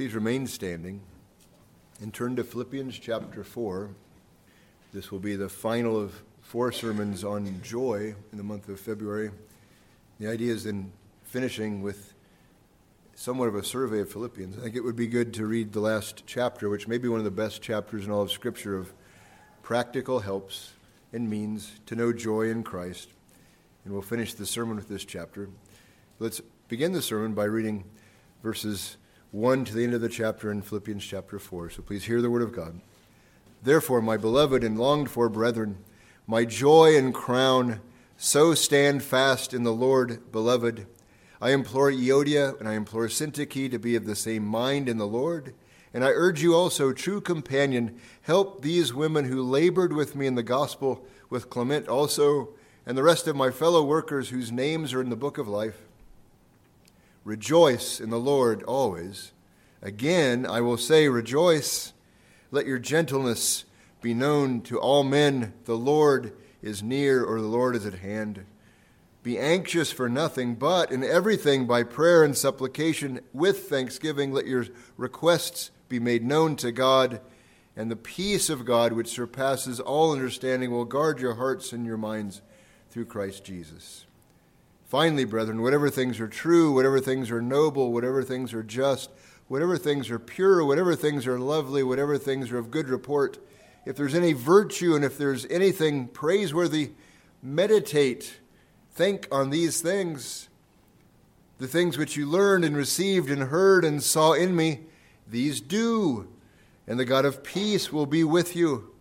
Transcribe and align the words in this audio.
Please 0.00 0.14
remain 0.14 0.46
standing 0.46 1.02
and 2.00 2.14
turn 2.14 2.34
to 2.36 2.42
Philippians 2.42 2.98
chapter 2.98 3.44
4. 3.44 3.90
This 4.94 5.12
will 5.12 5.18
be 5.18 5.36
the 5.36 5.50
final 5.50 5.94
of 6.00 6.22
four 6.40 6.72
sermons 6.72 7.22
on 7.22 7.60
joy 7.60 8.14
in 8.32 8.38
the 8.38 8.42
month 8.42 8.70
of 8.70 8.80
February. 8.80 9.30
The 10.18 10.26
idea 10.26 10.54
is 10.54 10.64
in 10.64 10.90
finishing 11.24 11.82
with 11.82 12.14
somewhat 13.14 13.48
of 13.48 13.56
a 13.56 13.62
survey 13.62 14.00
of 14.00 14.10
Philippians. 14.10 14.56
I 14.56 14.62
think 14.62 14.74
it 14.74 14.80
would 14.80 14.96
be 14.96 15.06
good 15.06 15.34
to 15.34 15.44
read 15.44 15.74
the 15.74 15.80
last 15.80 16.22
chapter, 16.24 16.70
which 16.70 16.88
may 16.88 16.96
be 16.96 17.08
one 17.08 17.18
of 17.18 17.24
the 17.24 17.30
best 17.30 17.60
chapters 17.60 18.06
in 18.06 18.10
all 18.10 18.22
of 18.22 18.32
Scripture 18.32 18.78
of 18.78 18.94
practical 19.62 20.20
helps 20.20 20.72
and 21.12 21.28
means 21.28 21.72
to 21.84 21.94
know 21.94 22.10
joy 22.10 22.48
in 22.48 22.62
Christ. 22.62 23.10
And 23.84 23.92
we'll 23.92 24.00
finish 24.00 24.32
the 24.32 24.46
sermon 24.46 24.76
with 24.76 24.88
this 24.88 25.04
chapter. 25.04 25.50
Let's 26.18 26.40
begin 26.68 26.92
the 26.92 27.02
sermon 27.02 27.34
by 27.34 27.44
reading 27.44 27.84
verses 28.42 28.96
1 29.32 29.64
to 29.64 29.74
the 29.74 29.84
end 29.84 29.94
of 29.94 30.00
the 30.00 30.08
chapter 30.08 30.50
in 30.50 30.60
Philippians 30.60 31.04
chapter 31.04 31.38
4. 31.38 31.70
So 31.70 31.82
please 31.82 32.04
hear 32.04 32.20
the 32.20 32.30
word 32.30 32.42
of 32.42 32.52
God. 32.52 32.80
Therefore, 33.62 34.02
my 34.02 34.16
beloved 34.16 34.64
and 34.64 34.76
longed 34.76 35.08
for 35.08 35.28
brethren, 35.28 35.78
my 36.26 36.44
joy 36.44 36.96
and 36.96 37.14
crown, 37.14 37.80
so 38.16 38.54
stand 38.54 39.04
fast 39.04 39.54
in 39.54 39.62
the 39.62 39.72
Lord, 39.72 40.32
beloved. 40.32 40.88
I 41.40 41.50
implore 41.50 41.92
Euodia 41.92 42.58
and 42.58 42.68
I 42.68 42.74
implore 42.74 43.06
Syntyche 43.06 43.70
to 43.70 43.78
be 43.78 43.94
of 43.94 44.04
the 44.04 44.16
same 44.16 44.44
mind 44.44 44.88
in 44.88 44.98
the 44.98 45.06
Lord. 45.06 45.54
And 45.94 46.04
I 46.04 46.08
urge 46.08 46.42
you 46.42 46.56
also, 46.56 46.92
true 46.92 47.20
companion, 47.20 48.00
help 48.22 48.62
these 48.62 48.92
women 48.92 49.26
who 49.26 49.42
labored 49.42 49.92
with 49.92 50.16
me 50.16 50.26
in 50.26 50.34
the 50.34 50.42
gospel, 50.42 51.04
with 51.28 51.50
Clement 51.50 51.86
also, 51.86 52.48
and 52.84 52.98
the 52.98 53.04
rest 53.04 53.28
of 53.28 53.36
my 53.36 53.52
fellow 53.52 53.84
workers 53.84 54.30
whose 54.30 54.50
names 54.50 54.92
are 54.92 55.00
in 55.00 55.10
the 55.10 55.16
book 55.16 55.38
of 55.38 55.46
life. 55.46 55.82
Rejoice 57.24 58.00
in 58.00 58.10
the 58.10 58.18
Lord 58.18 58.62
always. 58.62 59.32
Again, 59.82 60.46
I 60.46 60.60
will 60.60 60.76
say, 60.76 61.08
rejoice. 61.08 61.92
Let 62.50 62.66
your 62.66 62.78
gentleness 62.78 63.64
be 64.00 64.14
known 64.14 64.62
to 64.62 64.78
all 64.78 65.04
men. 65.04 65.52
The 65.64 65.76
Lord 65.76 66.32
is 66.62 66.82
near, 66.82 67.24
or 67.24 67.40
the 67.40 67.46
Lord 67.46 67.76
is 67.76 67.86
at 67.86 67.94
hand. 67.94 68.44
Be 69.22 69.38
anxious 69.38 69.92
for 69.92 70.08
nothing, 70.08 70.54
but 70.54 70.90
in 70.90 71.04
everything 71.04 71.66
by 71.66 71.82
prayer 71.82 72.24
and 72.24 72.36
supplication 72.36 73.20
with 73.34 73.68
thanksgiving, 73.68 74.32
let 74.32 74.46
your 74.46 74.66
requests 74.96 75.70
be 75.88 75.98
made 76.00 76.24
known 76.24 76.56
to 76.56 76.72
God. 76.72 77.20
And 77.76 77.90
the 77.90 77.96
peace 77.96 78.48
of 78.48 78.64
God, 78.64 78.92
which 78.92 79.08
surpasses 79.08 79.78
all 79.78 80.12
understanding, 80.12 80.70
will 80.70 80.86
guard 80.86 81.20
your 81.20 81.34
hearts 81.34 81.72
and 81.72 81.84
your 81.84 81.98
minds 81.98 82.40
through 82.90 83.06
Christ 83.06 83.44
Jesus. 83.44 84.06
Finally, 84.90 85.24
brethren, 85.24 85.62
whatever 85.62 85.88
things 85.88 86.18
are 86.18 86.26
true, 86.26 86.72
whatever 86.72 86.98
things 86.98 87.30
are 87.30 87.40
noble, 87.40 87.92
whatever 87.92 88.24
things 88.24 88.52
are 88.52 88.64
just, 88.64 89.08
whatever 89.46 89.78
things 89.78 90.10
are 90.10 90.18
pure, 90.18 90.64
whatever 90.64 90.96
things 90.96 91.28
are 91.28 91.38
lovely, 91.38 91.80
whatever 91.80 92.18
things 92.18 92.50
are 92.50 92.58
of 92.58 92.72
good 92.72 92.88
report, 92.88 93.38
if 93.86 93.94
there's 93.94 94.16
any 94.16 94.32
virtue 94.32 94.96
and 94.96 95.04
if 95.04 95.16
there's 95.16 95.46
anything 95.46 96.08
praiseworthy, 96.08 96.90
meditate, 97.40 98.40
think 98.90 99.28
on 99.30 99.50
these 99.50 99.80
things. 99.80 100.48
The 101.58 101.68
things 101.68 101.96
which 101.96 102.16
you 102.16 102.26
learned 102.26 102.64
and 102.64 102.76
received 102.76 103.30
and 103.30 103.44
heard 103.44 103.84
and 103.84 104.02
saw 104.02 104.32
in 104.32 104.56
me, 104.56 104.80
these 105.24 105.60
do, 105.60 106.26
and 106.88 106.98
the 106.98 107.04
God 107.04 107.24
of 107.24 107.44
peace 107.44 107.92
will 107.92 108.06
be 108.06 108.24
with 108.24 108.56
you. 108.56 108.92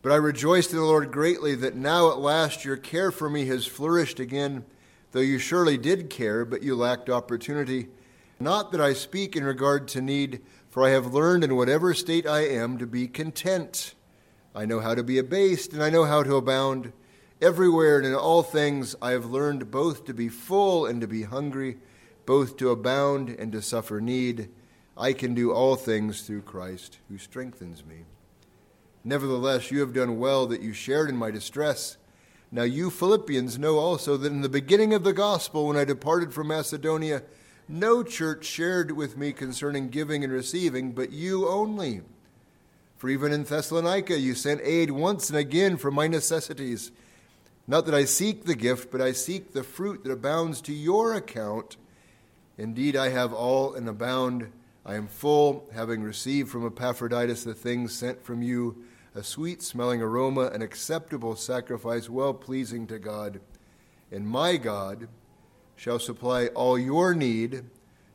But 0.00 0.12
I 0.12 0.16
rejoiced 0.16 0.70
in 0.70 0.76
the 0.76 0.84
Lord 0.84 1.10
greatly 1.10 1.56
that 1.56 1.74
now 1.74 2.12
at 2.12 2.20
last 2.20 2.64
your 2.64 2.76
care 2.76 3.10
for 3.10 3.28
me 3.28 3.46
has 3.46 3.66
flourished 3.66 4.20
again 4.20 4.64
though 5.12 5.20
you 5.20 5.38
surely 5.38 5.78
did 5.78 6.10
care, 6.10 6.44
but 6.44 6.62
you 6.62 6.74
lacked 6.74 7.08
opportunity. 7.08 7.88
Not 8.40 8.72
that 8.72 8.80
I 8.80 8.92
speak 8.92 9.36
in 9.36 9.44
regard 9.44 9.86
to 9.88 10.00
need, 10.00 10.40
for 10.68 10.84
I 10.84 10.90
have 10.90 11.14
learned 11.14 11.44
in 11.44 11.54
whatever 11.54 11.94
state 11.94 12.26
I 12.26 12.40
am 12.40 12.78
to 12.78 12.86
be 12.86 13.06
content. 13.06 13.94
I 14.54 14.66
know 14.66 14.80
how 14.80 14.94
to 14.94 15.02
be 15.02 15.18
abased, 15.18 15.72
and 15.72 15.82
I 15.82 15.90
know 15.90 16.04
how 16.04 16.22
to 16.22 16.36
abound. 16.36 16.92
Everywhere 17.40 17.98
and 17.98 18.06
in 18.06 18.14
all 18.14 18.42
things 18.42 18.94
I 19.02 19.10
have 19.12 19.26
learned 19.26 19.70
both 19.70 20.04
to 20.06 20.14
be 20.14 20.28
full 20.28 20.86
and 20.86 21.00
to 21.00 21.06
be 21.06 21.24
hungry, 21.24 21.78
both 22.24 22.56
to 22.58 22.70
abound 22.70 23.30
and 23.30 23.52
to 23.52 23.62
suffer 23.62 24.00
need. 24.00 24.48
I 24.96 25.12
can 25.12 25.34
do 25.34 25.52
all 25.52 25.76
things 25.76 26.22
through 26.22 26.42
Christ 26.42 26.98
who 27.08 27.18
strengthens 27.18 27.84
me. 27.84 28.04
Nevertheless, 29.04 29.70
you 29.70 29.80
have 29.80 29.92
done 29.92 30.18
well 30.18 30.46
that 30.46 30.62
you 30.62 30.72
shared 30.72 31.08
in 31.08 31.16
my 31.16 31.30
distress. 31.30 31.96
Now, 32.54 32.64
you 32.64 32.90
Philippians 32.90 33.58
know 33.58 33.78
also 33.78 34.18
that 34.18 34.30
in 34.30 34.42
the 34.42 34.48
beginning 34.48 34.92
of 34.92 35.04
the 35.04 35.14
gospel, 35.14 35.66
when 35.66 35.78
I 35.78 35.84
departed 35.84 36.34
from 36.34 36.48
Macedonia, 36.48 37.22
no 37.66 38.02
church 38.02 38.44
shared 38.44 38.90
with 38.92 39.16
me 39.16 39.32
concerning 39.32 39.88
giving 39.88 40.22
and 40.22 40.30
receiving, 40.30 40.92
but 40.92 41.12
you 41.12 41.48
only. 41.48 42.02
For 42.98 43.08
even 43.08 43.32
in 43.32 43.44
Thessalonica, 43.44 44.18
you 44.18 44.34
sent 44.34 44.60
aid 44.62 44.90
once 44.90 45.30
and 45.30 45.38
again 45.38 45.78
for 45.78 45.90
my 45.90 46.06
necessities. 46.06 46.92
Not 47.66 47.86
that 47.86 47.94
I 47.94 48.04
seek 48.04 48.44
the 48.44 48.54
gift, 48.54 48.90
but 48.92 49.00
I 49.00 49.12
seek 49.12 49.52
the 49.52 49.62
fruit 49.62 50.04
that 50.04 50.12
abounds 50.12 50.60
to 50.62 50.74
your 50.74 51.14
account. 51.14 51.78
Indeed, 52.58 52.96
I 52.96 53.08
have 53.08 53.32
all 53.32 53.72
and 53.74 53.88
abound. 53.88 54.52
I 54.84 54.96
am 54.96 55.08
full, 55.08 55.70
having 55.72 56.02
received 56.02 56.50
from 56.50 56.66
Epaphroditus 56.66 57.44
the 57.44 57.54
things 57.54 57.94
sent 57.94 58.22
from 58.22 58.42
you 58.42 58.84
a 59.14 59.22
sweet 59.22 59.62
smelling 59.62 60.00
aroma, 60.00 60.46
an 60.46 60.62
acceptable 60.62 61.36
sacrifice, 61.36 62.08
well 62.08 62.32
pleasing 62.32 62.86
to 62.86 62.98
God. 62.98 63.40
And 64.10 64.26
my 64.26 64.56
God 64.56 65.08
shall 65.76 65.98
supply 65.98 66.46
all 66.48 66.78
your 66.78 67.14
need 67.14 67.64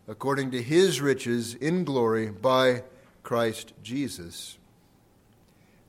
according 0.07 0.51
to 0.51 0.61
his 0.61 1.01
riches 1.01 1.53
in 1.53 1.83
glory 1.83 2.29
by 2.29 2.83
Christ 3.23 3.73
Jesus. 3.83 4.57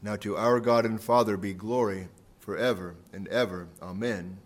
Now 0.02 0.16
to 0.16 0.36
our 0.36 0.60
God 0.60 0.84
and 0.84 1.00
Father 1.00 1.36
be 1.36 1.54
glory 1.54 2.08
forever 2.38 2.96
and 3.12 3.28
ever. 3.28 3.69
Amen. 3.80 4.38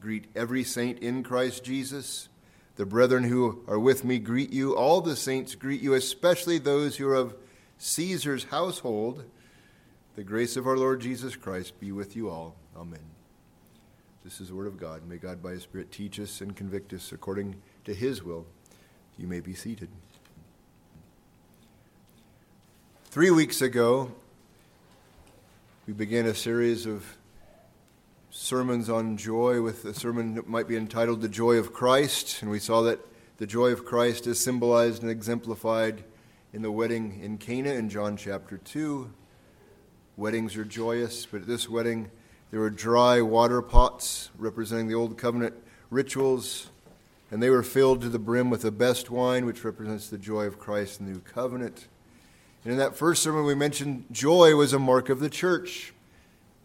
Greet 0.00 0.26
every 0.36 0.62
saint 0.62 0.98
in 1.00 1.22
Christ 1.22 1.64
Jesus. 1.64 2.28
The 2.76 2.86
brethren 2.86 3.24
who 3.24 3.62
are 3.66 3.78
with 3.78 4.04
me 4.04 4.18
greet 4.18 4.52
you. 4.52 4.76
All 4.76 5.00
the 5.00 5.16
saints 5.16 5.54
greet 5.54 5.80
you, 5.80 5.94
especially 5.94 6.58
those 6.58 6.96
who 6.96 7.08
are 7.08 7.14
of 7.14 7.34
Caesar's 7.78 8.44
household. 8.44 9.24
The 10.16 10.24
grace 10.24 10.56
of 10.56 10.66
our 10.66 10.78
Lord 10.78 11.02
Jesus 11.02 11.36
Christ 11.36 11.78
be 11.78 11.92
with 11.92 12.16
you 12.16 12.30
all. 12.30 12.54
Amen. 12.74 13.04
This 14.24 14.40
is 14.40 14.48
the 14.48 14.54
word 14.54 14.66
of 14.66 14.80
God. 14.80 15.06
May 15.06 15.18
God 15.18 15.42
by 15.42 15.50
his 15.50 15.64
Spirit 15.64 15.92
teach 15.92 16.18
us 16.18 16.40
and 16.40 16.56
convict 16.56 16.94
us 16.94 17.12
according 17.12 17.56
to 17.84 17.92
his 17.92 18.22
will. 18.22 18.46
You 19.18 19.26
may 19.26 19.40
be 19.40 19.52
seated. 19.52 19.90
Three 23.10 23.30
weeks 23.30 23.60
ago, 23.60 24.10
we 25.86 25.92
began 25.92 26.24
a 26.24 26.34
series 26.34 26.86
of 26.86 27.18
sermons 28.30 28.88
on 28.88 29.18
joy 29.18 29.60
with 29.60 29.84
a 29.84 29.92
sermon 29.92 30.34
that 30.36 30.48
might 30.48 30.66
be 30.66 30.78
entitled 30.78 31.20
The 31.20 31.28
Joy 31.28 31.56
of 31.56 31.74
Christ. 31.74 32.40
And 32.40 32.50
we 32.50 32.58
saw 32.58 32.80
that 32.84 33.00
the 33.36 33.46
joy 33.46 33.68
of 33.68 33.84
Christ 33.84 34.26
is 34.26 34.40
symbolized 34.40 35.02
and 35.02 35.10
exemplified 35.10 36.04
in 36.54 36.62
the 36.62 36.72
wedding 36.72 37.20
in 37.22 37.36
Cana 37.36 37.72
in 37.74 37.90
John 37.90 38.16
chapter 38.16 38.56
2. 38.56 39.10
Weddings 40.18 40.56
are 40.56 40.64
joyous, 40.64 41.26
but 41.26 41.42
at 41.42 41.46
this 41.46 41.68
wedding, 41.68 42.10
there 42.50 42.60
were 42.60 42.70
dry 42.70 43.20
water 43.20 43.60
pots 43.60 44.30
representing 44.38 44.88
the 44.88 44.94
Old 44.94 45.18
Covenant 45.18 45.54
rituals, 45.90 46.70
and 47.30 47.42
they 47.42 47.50
were 47.50 47.62
filled 47.62 48.00
to 48.00 48.08
the 48.08 48.18
brim 48.18 48.48
with 48.48 48.62
the 48.62 48.70
best 48.70 49.10
wine, 49.10 49.44
which 49.44 49.62
represents 49.62 50.08
the 50.08 50.16
joy 50.16 50.44
of 50.44 50.58
Christ 50.58 51.00
in 51.00 51.06
the 51.06 51.12
New 51.12 51.20
Covenant. 51.20 51.88
And 52.64 52.72
in 52.72 52.78
that 52.78 52.96
first 52.96 53.22
sermon, 53.22 53.44
we 53.44 53.54
mentioned 53.54 54.06
joy 54.10 54.56
was 54.56 54.72
a 54.72 54.78
mark 54.78 55.10
of 55.10 55.20
the 55.20 55.28
church, 55.28 55.92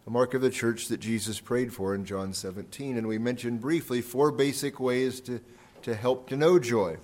a 0.06 0.10
mark 0.10 0.32
of 0.32 0.40
the 0.40 0.48
church 0.48 0.88
that 0.88 1.00
Jesus 1.00 1.38
prayed 1.38 1.74
for 1.74 1.94
in 1.94 2.06
John 2.06 2.32
17. 2.32 2.96
And 2.96 3.06
we 3.06 3.18
mentioned 3.18 3.60
briefly 3.60 4.00
four 4.00 4.32
basic 4.32 4.80
ways 4.80 5.20
to, 5.20 5.40
to 5.82 5.94
help 5.94 6.26
to 6.30 6.38
know 6.38 6.58
joy. 6.58 6.96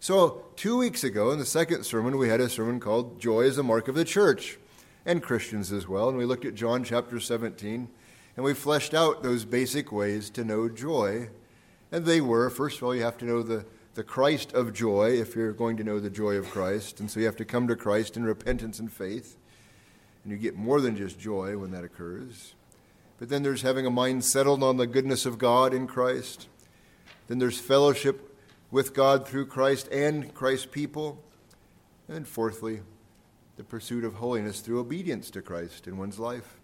So, 0.00 0.44
two 0.56 0.78
weeks 0.78 1.04
ago, 1.04 1.30
in 1.30 1.38
the 1.38 1.44
second 1.44 1.84
sermon, 1.84 2.16
we 2.16 2.30
had 2.30 2.40
a 2.40 2.48
sermon 2.48 2.80
called 2.80 3.20
Joy 3.20 3.42
is 3.42 3.58
a 3.58 3.62
Mark 3.62 3.86
of 3.86 3.94
the 3.94 4.06
Church 4.06 4.56
and 5.04 5.22
Christians 5.22 5.72
as 5.72 5.88
well. 5.88 6.08
And 6.08 6.18
we 6.18 6.24
looked 6.24 6.44
at 6.44 6.54
John 6.54 6.84
chapter 6.84 7.20
17, 7.20 7.88
and 8.36 8.44
we 8.44 8.54
fleshed 8.54 8.94
out 8.94 9.22
those 9.22 9.44
basic 9.44 9.90
ways 9.92 10.30
to 10.30 10.44
know 10.44 10.68
joy. 10.68 11.30
And 11.92 12.04
they 12.04 12.20
were, 12.20 12.50
first 12.50 12.78
of 12.78 12.84
all, 12.84 12.94
you 12.94 13.02
have 13.02 13.18
to 13.18 13.24
know 13.24 13.42
the, 13.42 13.64
the 13.94 14.04
Christ 14.04 14.52
of 14.52 14.72
joy 14.72 15.18
if 15.20 15.34
you're 15.34 15.52
going 15.52 15.76
to 15.78 15.84
know 15.84 15.98
the 15.98 16.10
joy 16.10 16.36
of 16.36 16.50
Christ. 16.50 17.00
And 17.00 17.10
so 17.10 17.20
you 17.20 17.26
have 17.26 17.36
to 17.36 17.44
come 17.44 17.66
to 17.68 17.76
Christ 17.76 18.16
in 18.16 18.24
repentance 18.24 18.78
and 18.78 18.92
faith. 18.92 19.36
And 20.22 20.32
you 20.32 20.38
get 20.38 20.54
more 20.54 20.80
than 20.80 20.96
just 20.96 21.18
joy 21.18 21.56
when 21.56 21.70
that 21.72 21.84
occurs. 21.84 22.54
But 23.18 23.28
then 23.28 23.42
there's 23.42 23.62
having 23.62 23.86
a 23.86 23.90
mind 23.90 24.24
settled 24.24 24.62
on 24.62 24.76
the 24.76 24.86
goodness 24.86 25.26
of 25.26 25.38
God 25.38 25.74
in 25.74 25.86
Christ. 25.86 26.48
Then 27.26 27.38
there's 27.38 27.58
fellowship 27.58 28.38
with 28.70 28.94
God 28.94 29.26
through 29.26 29.46
Christ 29.46 29.88
and 29.90 30.32
Christ's 30.34 30.66
people. 30.66 31.22
And 32.08 32.26
fourthly, 32.26 32.80
the 33.60 33.64
pursuit 33.64 34.04
of 34.04 34.14
holiness 34.14 34.60
through 34.60 34.80
obedience 34.80 35.28
to 35.28 35.42
Christ 35.42 35.86
in 35.86 35.98
one's 35.98 36.18
life. 36.18 36.56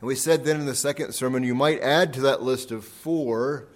And 0.00 0.08
we 0.08 0.16
said 0.16 0.44
then 0.44 0.58
in 0.58 0.66
the 0.66 0.74
second 0.74 1.12
sermon, 1.12 1.44
you 1.44 1.54
might 1.54 1.80
add 1.80 2.12
to 2.14 2.20
that 2.22 2.42
list 2.42 2.72
of 2.72 2.84
four 2.84 3.68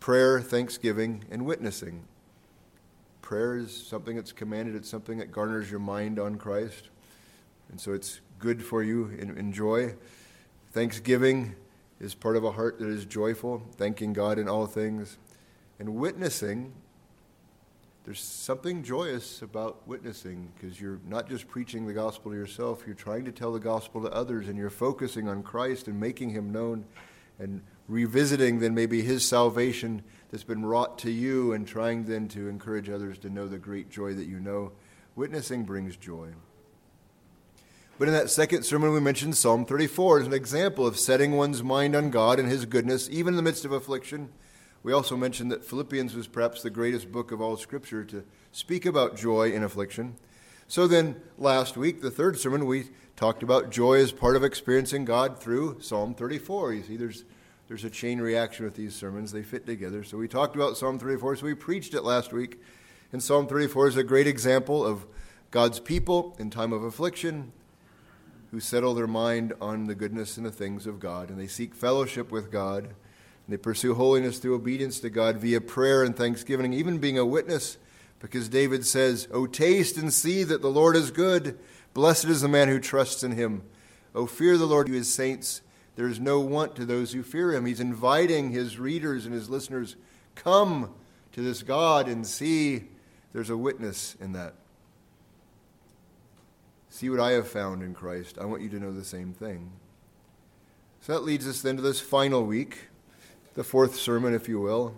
prayer, 0.00 0.40
thanksgiving, 0.40 1.22
and 1.30 1.44
witnessing. 1.44 2.04
prayer 3.20 3.58
is 3.58 3.76
something 3.76 4.16
that's 4.16 4.32
commanded, 4.32 4.74
it's 4.74 4.88
something 4.88 5.18
that 5.18 5.30
garners 5.30 5.70
your 5.70 5.80
mind 5.80 6.18
on 6.18 6.36
Christ. 6.36 6.88
And 7.70 7.78
so 7.78 7.92
it's 7.92 8.22
good 8.38 8.64
for 8.64 8.82
you. 8.82 9.08
Enjoy. 9.18 9.94
Thanksgiving 10.72 11.56
is 12.00 12.14
part 12.14 12.38
of 12.38 12.44
a 12.44 12.52
heart 12.52 12.78
that 12.78 12.88
is 12.88 13.04
joyful, 13.04 13.62
thanking 13.76 14.14
God 14.14 14.38
in 14.38 14.48
all 14.48 14.64
things. 14.64 15.18
And 15.78 15.96
witnessing, 15.96 16.72
there's 18.04 18.20
something 18.20 18.82
joyous 18.82 19.40
about 19.40 19.88
witnessing 19.88 20.52
because 20.54 20.78
you're 20.78 21.00
not 21.06 21.28
just 21.28 21.48
preaching 21.48 21.86
the 21.86 21.94
gospel 21.94 22.32
to 22.32 22.36
yourself, 22.36 22.82
you're 22.86 22.94
trying 22.94 23.24
to 23.24 23.32
tell 23.32 23.52
the 23.52 23.60
gospel 23.60 24.02
to 24.02 24.10
others 24.12 24.46
and 24.46 24.58
you're 24.58 24.68
focusing 24.68 25.26
on 25.26 25.42
Christ 25.42 25.88
and 25.88 25.98
making 25.98 26.30
him 26.30 26.52
known 26.52 26.84
and 27.38 27.62
revisiting 27.88 28.60
then 28.60 28.74
maybe 28.74 29.02
his 29.02 29.26
salvation 29.26 30.02
that's 30.30 30.44
been 30.44 30.64
wrought 30.66 30.98
to 30.98 31.10
you 31.10 31.52
and 31.52 31.66
trying 31.66 32.04
then 32.04 32.28
to 32.28 32.48
encourage 32.48 32.90
others 32.90 33.18
to 33.18 33.30
know 33.30 33.48
the 33.48 33.58
great 33.58 33.90
joy 33.90 34.12
that 34.14 34.26
you 34.26 34.38
know. 34.38 34.72
Witnessing 35.16 35.64
brings 35.64 35.96
joy. 35.96 36.28
But 37.98 38.08
in 38.08 38.14
that 38.14 38.30
second 38.30 38.64
sermon, 38.64 38.92
we 38.92 39.00
mentioned 39.00 39.36
Psalm 39.36 39.64
34 39.64 40.20
as 40.20 40.26
an 40.26 40.32
example 40.32 40.86
of 40.86 40.98
setting 40.98 41.36
one's 41.36 41.62
mind 41.62 41.94
on 41.94 42.10
God 42.10 42.40
and 42.40 42.48
His 42.48 42.66
goodness, 42.66 43.08
even 43.10 43.34
in 43.34 43.36
the 43.36 43.42
midst 43.42 43.64
of 43.64 43.70
affliction. 43.70 44.30
We 44.84 44.92
also 44.92 45.16
mentioned 45.16 45.50
that 45.50 45.64
Philippians 45.64 46.14
was 46.14 46.26
perhaps 46.26 46.62
the 46.62 46.68
greatest 46.68 47.10
book 47.10 47.32
of 47.32 47.40
all 47.40 47.56
Scripture 47.56 48.04
to 48.04 48.22
speak 48.52 48.84
about 48.84 49.16
joy 49.16 49.50
in 49.50 49.62
affliction. 49.62 50.16
So 50.68 50.86
then, 50.86 51.16
last 51.38 51.78
week, 51.78 52.02
the 52.02 52.10
third 52.10 52.38
sermon, 52.38 52.66
we 52.66 52.90
talked 53.16 53.42
about 53.42 53.70
joy 53.70 53.94
as 53.94 54.12
part 54.12 54.36
of 54.36 54.44
experiencing 54.44 55.06
God 55.06 55.40
through 55.40 55.80
Psalm 55.80 56.14
34. 56.14 56.74
You 56.74 56.82
see, 56.82 56.96
there's, 56.98 57.24
there's 57.66 57.84
a 57.84 57.88
chain 57.88 58.20
reaction 58.20 58.66
with 58.66 58.74
these 58.74 58.94
sermons, 58.94 59.32
they 59.32 59.42
fit 59.42 59.64
together. 59.64 60.04
So 60.04 60.18
we 60.18 60.28
talked 60.28 60.54
about 60.54 60.76
Psalm 60.76 60.98
34, 60.98 61.36
so 61.36 61.46
we 61.46 61.54
preached 61.54 61.94
it 61.94 62.02
last 62.04 62.34
week. 62.34 62.60
And 63.10 63.22
Psalm 63.22 63.46
34 63.46 63.88
is 63.88 63.96
a 63.96 64.04
great 64.04 64.26
example 64.26 64.84
of 64.84 65.06
God's 65.50 65.80
people 65.80 66.36
in 66.38 66.50
time 66.50 66.74
of 66.74 66.84
affliction 66.84 67.52
who 68.50 68.60
settle 68.60 68.92
their 68.92 69.06
mind 69.06 69.54
on 69.62 69.86
the 69.86 69.94
goodness 69.94 70.36
and 70.36 70.44
the 70.44 70.52
things 70.52 70.86
of 70.86 71.00
God, 71.00 71.30
and 71.30 71.40
they 71.40 71.46
seek 71.46 71.74
fellowship 71.74 72.30
with 72.30 72.52
God. 72.52 72.90
They 73.48 73.56
pursue 73.56 73.94
holiness 73.94 74.38
through 74.38 74.54
obedience 74.54 75.00
to 75.00 75.10
God 75.10 75.36
via 75.36 75.60
prayer 75.60 76.02
and 76.02 76.16
thanksgiving, 76.16 76.72
even 76.72 76.98
being 76.98 77.18
a 77.18 77.26
witness, 77.26 77.76
because 78.18 78.48
David 78.48 78.86
says, 78.86 79.28
O 79.30 79.46
taste 79.46 79.98
and 79.98 80.12
see 80.12 80.44
that 80.44 80.62
the 80.62 80.70
Lord 80.70 80.96
is 80.96 81.10
good. 81.10 81.58
Blessed 81.92 82.24
is 82.24 82.40
the 82.40 82.48
man 82.48 82.68
who 82.68 82.80
trusts 82.80 83.22
in 83.22 83.32
him. 83.32 83.62
O 84.14 84.26
fear 84.26 84.56
the 84.56 84.64
Lord, 84.64 84.88
you 84.88 84.94
his 84.94 85.12
saints. 85.12 85.60
There 85.96 86.08
is 86.08 86.18
no 86.18 86.40
want 86.40 86.74
to 86.76 86.86
those 86.86 87.12
who 87.12 87.22
fear 87.22 87.52
him. 87.52 87.66
He's 87.66 87.80
inviting 87.80 88.50
his 88.50 88.78
readers 88.78 89.26
and 89.26 89.34
his 89.34 89.50
listeners, 89.50 89.96
come 90.34 90.94
to 91.32 91.42
this 91.42 91.62
God 91.62 92.08
and 92.08 92.26
see. 92.26 92.84
There's 93.32 93.50
a 93.50 93.56
witness 93.56 94.16
in 94.20 94.32
that. 94.32 94.54
See 96.88 97.10
what 97.10 97.20
I 97.20 97.32
have 97.32 97.48
found 97.48 97.82
in 97.82 97.92
Christ. 97.92 98.38
I 98.40 98.44
want 98.44 98.62
you 98.62 98.68
to 98.70 98.78
know 98.78 98.92
the 98.92 99.04
same 99.04 99.32
thing. 99.32 99.72
So 101.00 101.12
that 101.12 101.24
leads 101.24 101.46
us 101.46 101.60
then 101.60 101.76
to 101.76 101.82
this 101.82 102.00
final 102.00 102.44
week, 102.44 102.88
the 103.54 103.64
fourth 103.64 103.96
sermon, 103.96 104.34
if 104.34 104.48
you 104.48 104.60
will. 104.60 104.94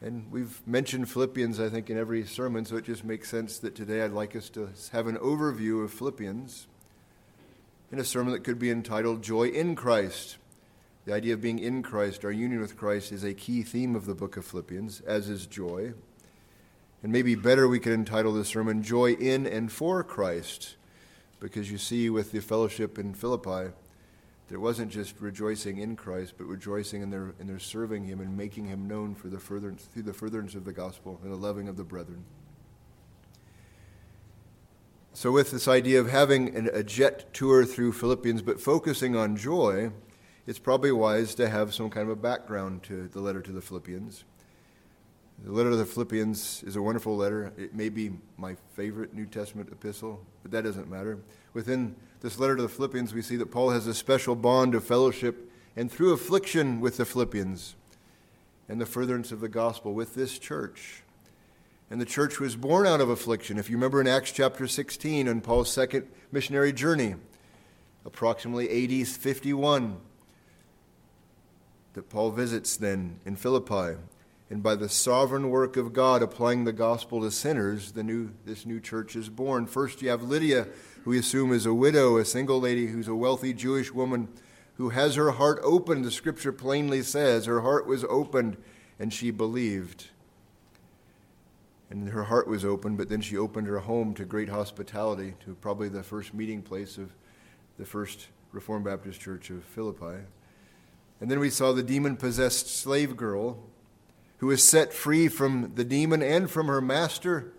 And 0.00 0.30
we've 0.32 0.60
mentioned 0.66 1.08
Philippians, 1.08 1.60
I 1.60 1.68
think, 1.68 1.88
in 1.88 1.96
every 1.96 2.26
sermon, 2.26 2.64
so 2.64 2.76
it 2.76 2.84
just 2.84 3.04
makes 3.04 3.28
sense 3.28 3.58
that 3.58 3.76
today 3.76 4.02
I'd 4.02 4.10
like 4.10 4.34
us 4.34 4.48
to 4.50 4.70
have 4.90 5.06
an 5.06 5.16
overview 5.18 5.84
of 5.84 5.92
Philippians 5.92 6.66
in 7.92 8.00
a 8.00 8.04
sermon 8.04 8.32
that 8.32 8.42
could 8.42 8.58
be 8.58 8.70
entitled 8.70 9.22
Joy 9.22 9.48
in 9.48 9.76
Christ. 9.76 10.38
The 11.04 11.14
idea 11.14 11.34
of 11.34 11.40
being 11.40 11.60
in 11.60 11.82
Christ, 11.82 12.24
our 12.24 12.32
union 12.32 12.60
with 12.60 12.76
Christ, 12.76 13.12
is 13.12 13.22
a 13.22 13.34
key 13.34 13.62
theme 13.62 13.94
of 13.94 14.06
the 14.06 14.14
book 14.14 14.36
of 14.36 14.44
Philippians, 14.44 15.00
as 15.02 15.28
is 15.28 15.46
joy. 15.46 15.92
And 17.02 17.12
maybe 17.12 17.34
better, 17.34 17.68
we 17.68 17.80
could 17.80 17.92
entitle 17.92 18.32
this 18.32 18.48
sermon 18.48 18.82
Joy 18.82 19.12
in 19.12 19.46
and 19.46 19.70
for 19.70 20.04
Christ 20.04 20.76
because 21.40 21.70
you 21.70 21.78
see 21.78 22.08
with 22.08 22.30
the 22.30 22.40
fellowship 22.40 22.98
in 22.98 23.14
Philippi, 23.14 23.72
there 24.52 24.60
wasn't 24.60 24.92
just 24.92 25.18
rejoicing 25.18 25.78
in 25.78 25.96
Christ, 25.96 26.34
but 26.36 26.44
rejoicing 26.44 27.00
in 27.00 27.08
their, 27.08 27.32
in 27.40 27.46
their 27.46 27.58
serving 27.58 28.04
Him 28.04 28.20
and 28.20 28.36
making 28.36 28.66
Him 28.66 28.86
known 28.86 29.14
for 29.14 29.28
the 29.28 29.38
furtherance, 29.38 29.88
through 29.90 30.02
the 30.02 30.12
furtherance 30.12 30.54
of 30.54 30.66
the 30.66 30.74
gospel 30.74 31.18
and 31.22 31.32
the 31.32 31.36
loving 31.36 31.68
of 31.68 31.78
the 31.78 31.84
brethren. 31.84 32.22
So, 35.14 35.32
with 35.32 35.52
this 35.52 35.68
idea 35.68 35.98
of 36.00 36.10
having 36.10 36.54
an, 36.54 36.68
a 36.74 36.82
jet 36.82 37.32
tour 37.32 37.64
through 37.64 37.92
Philippians, 37.92 38.42
but 38.42 38.60
focusing 38.60 39.16
on 39.16 39.38
joy, 39.38 39.90
it's 40.46 40.58
probably 40.58 40.92
wise 40.92 41.34
to 41.36 41.48
have 41.48 41.72
some 41.72 41.88
kind 41.88 42.06
of 42.06 42.10
a 42.10 42.20
background 42.20 42.82
to 42.82 43.08
the 43.08 43.22
letter 43.22 43.40
to 43.40 43.52
the 43.52 43.62
Philippians. 43.62 44.24
The 45.44 45.50
letter 45.50 45.70
to 45.70 45.76
the 45.76 45.84
Philippians 45.84 46.62
is 46.64 46.76
a 46.76 46.82
wonderful 46.82 47.16
letter. 47.16 47.52
It 47.58 47.74
may 47.74 47.88
be 47.88 48.12
my 48.36 48.54
favorite 48.76 49.12
New 49.12 49.26
Testament 49.26 49.70
epistle, 49.72 50.24
but 50.42 50.52
that 50.52 50.62
doesn't 50.62 50.88
matter. 50.88 51.18
Within 51.52 51.96
this 52.20 52.38
letter 52.38 52.54
to 52.54 52.62
the 52.62 52.68
Philippians, 52.68 53.12
we 53.12 53.22
see 53.22 53.34
that 53.36 53.50
Paul 53.50 53.70
has 53.70 53.88
a 53.88 53.94
special 53.94 54.36
bond 54.36 54.76
of 54.76 54.84
fellowship 54.84 55.50
and 55.74 55.90
through 55.90 56.12
affliction 56.12 56.80
with 56.80 56.96
the 56.96 57.04
Philippians 57.04 57.74
and 58.68 58.80
the 58.80 58.86
furtherance 58.86 59.32
of 59.32 59.40
the 59.40 59.48
gospel 59.48 59.94
with 59.94 60.14
this 60.14 60.38
church. 60.38 61.02
And 61.90 62.00
the 62.00 62.06
church 62.06 62.38
was 62.38 62.54
born 62.54 62.86
out 62.86 63.00
of 63.00 63.10
affliction. 63.10 63.58
If 63.58 63.68
you 63.68 63.76
remember 63.76 64.00
in 64.00 64.06
Acts 64.06 64.30
chapter 64.30 64.68
16, 64.68 65.28
on 65.28 65.40
Paul's 65.40 65.72
second 65.72 66.06
missionary 66.30 66.72
journey, 66.72 67.16
approximately 68.06 68.68
AD 69.02 69.08
51, 69.08 69.96
that 71.94 72.08
Paul 72.08 72.30
visits 72.30 72.76
then 72.76 73.18
in 73.26 73.34
Philippi 73.34 73.98
and 74.52 74.62
by 74.62 74.74
the 74.74 74.88
sovereign 74.90 75.48
work 75.48 75.78
of 75.78 75.94
God 75.94 76.22
applying 76.22 76.64
the 76.64 76.74
gospel 76.74 77.22
to 77.22 77.30
sinners, 77.30 77.92
the 77.92 78.02
new, 78.02 78.32
this 78.44 78.66
new 78.66 78.80
church 78.80 79.16
is 79.16 79.30
born. 79.30 79.64
First, 79.64 80.02
you 80.02 80.10
have 80.10 80.24
Lydia, 80.24 80.68
who 81.02 81.12
we 81.12 81.18
assume 81.18 81.54
is 81.54 81.64
a 81.64 81.72
widow, 81.72 82.18
a 82.18 82.24
single 82.26 82.60
lady 82.60 82.88
who's 82.88 83.08
a 83.08 83.14
wealthy 83.14 83.54
Jewish 83.54 83.94
woman 83.94 84.28
who 84.74 84.90
has 84.90 85.14
her 85.14 85.30
heart 85.30 85.58
opened. 85.62 86.04
The 86.04 86.10
scripture 86.10 86.52
plainly 86.52 87.00
says 87.00 87.46
her 87.46 87.62
heart 87.62 87.86
was 87.86 88.04
opened 88.04 88.58
and 88.98 89.10
she 89.10 89.30
believed. 89.30 90.08
And 91.88 92.10
her 92.10 92.24
heart 92.24 92.46
was 92.46 92.62
open, 92.62 92.94
but 92.96 93.08
then 93.08 93.22
she 93.22 93.38
opened 93.38 93.68
her 93.68 93.78
home 93.78 94.12
to 94.16 94.26
great 94.26 94.50
hospitality, 94.50 95.32
to 95.46 95.54
probably 95.62 95.88
the 95.88 96.02
first 96.02 96.34
meeting 96.34 96.60
place 96.60 96.98
of 96.98 97.14
the 97.78 97.86
first 97.86 98.26
Reformed 98.52 98.84
Baptist 98.84 99.18
Church 99.18 99.48
of 99.48 99.64
Philippi. 99.64 100.26
And 101.22 101.30
then 101.30 101.40
we 101.40 101.48
saw 101.48 101.72
the 101.72 101.82
demon 101.82 102.18
possessed 102.18 102.66
slave 102.68 103.16
girl 103.16 103.56
who 104.42 104.50
is 104.50 104.60
set 104.60 104.92
free 104.92 105.28
from 105.28 105.70
the 105.76 105.84
demon 105.84 106.20
and 106.20 106.50
from 106.50 106.66
her 106.66 106.80
master. 106.80 107.52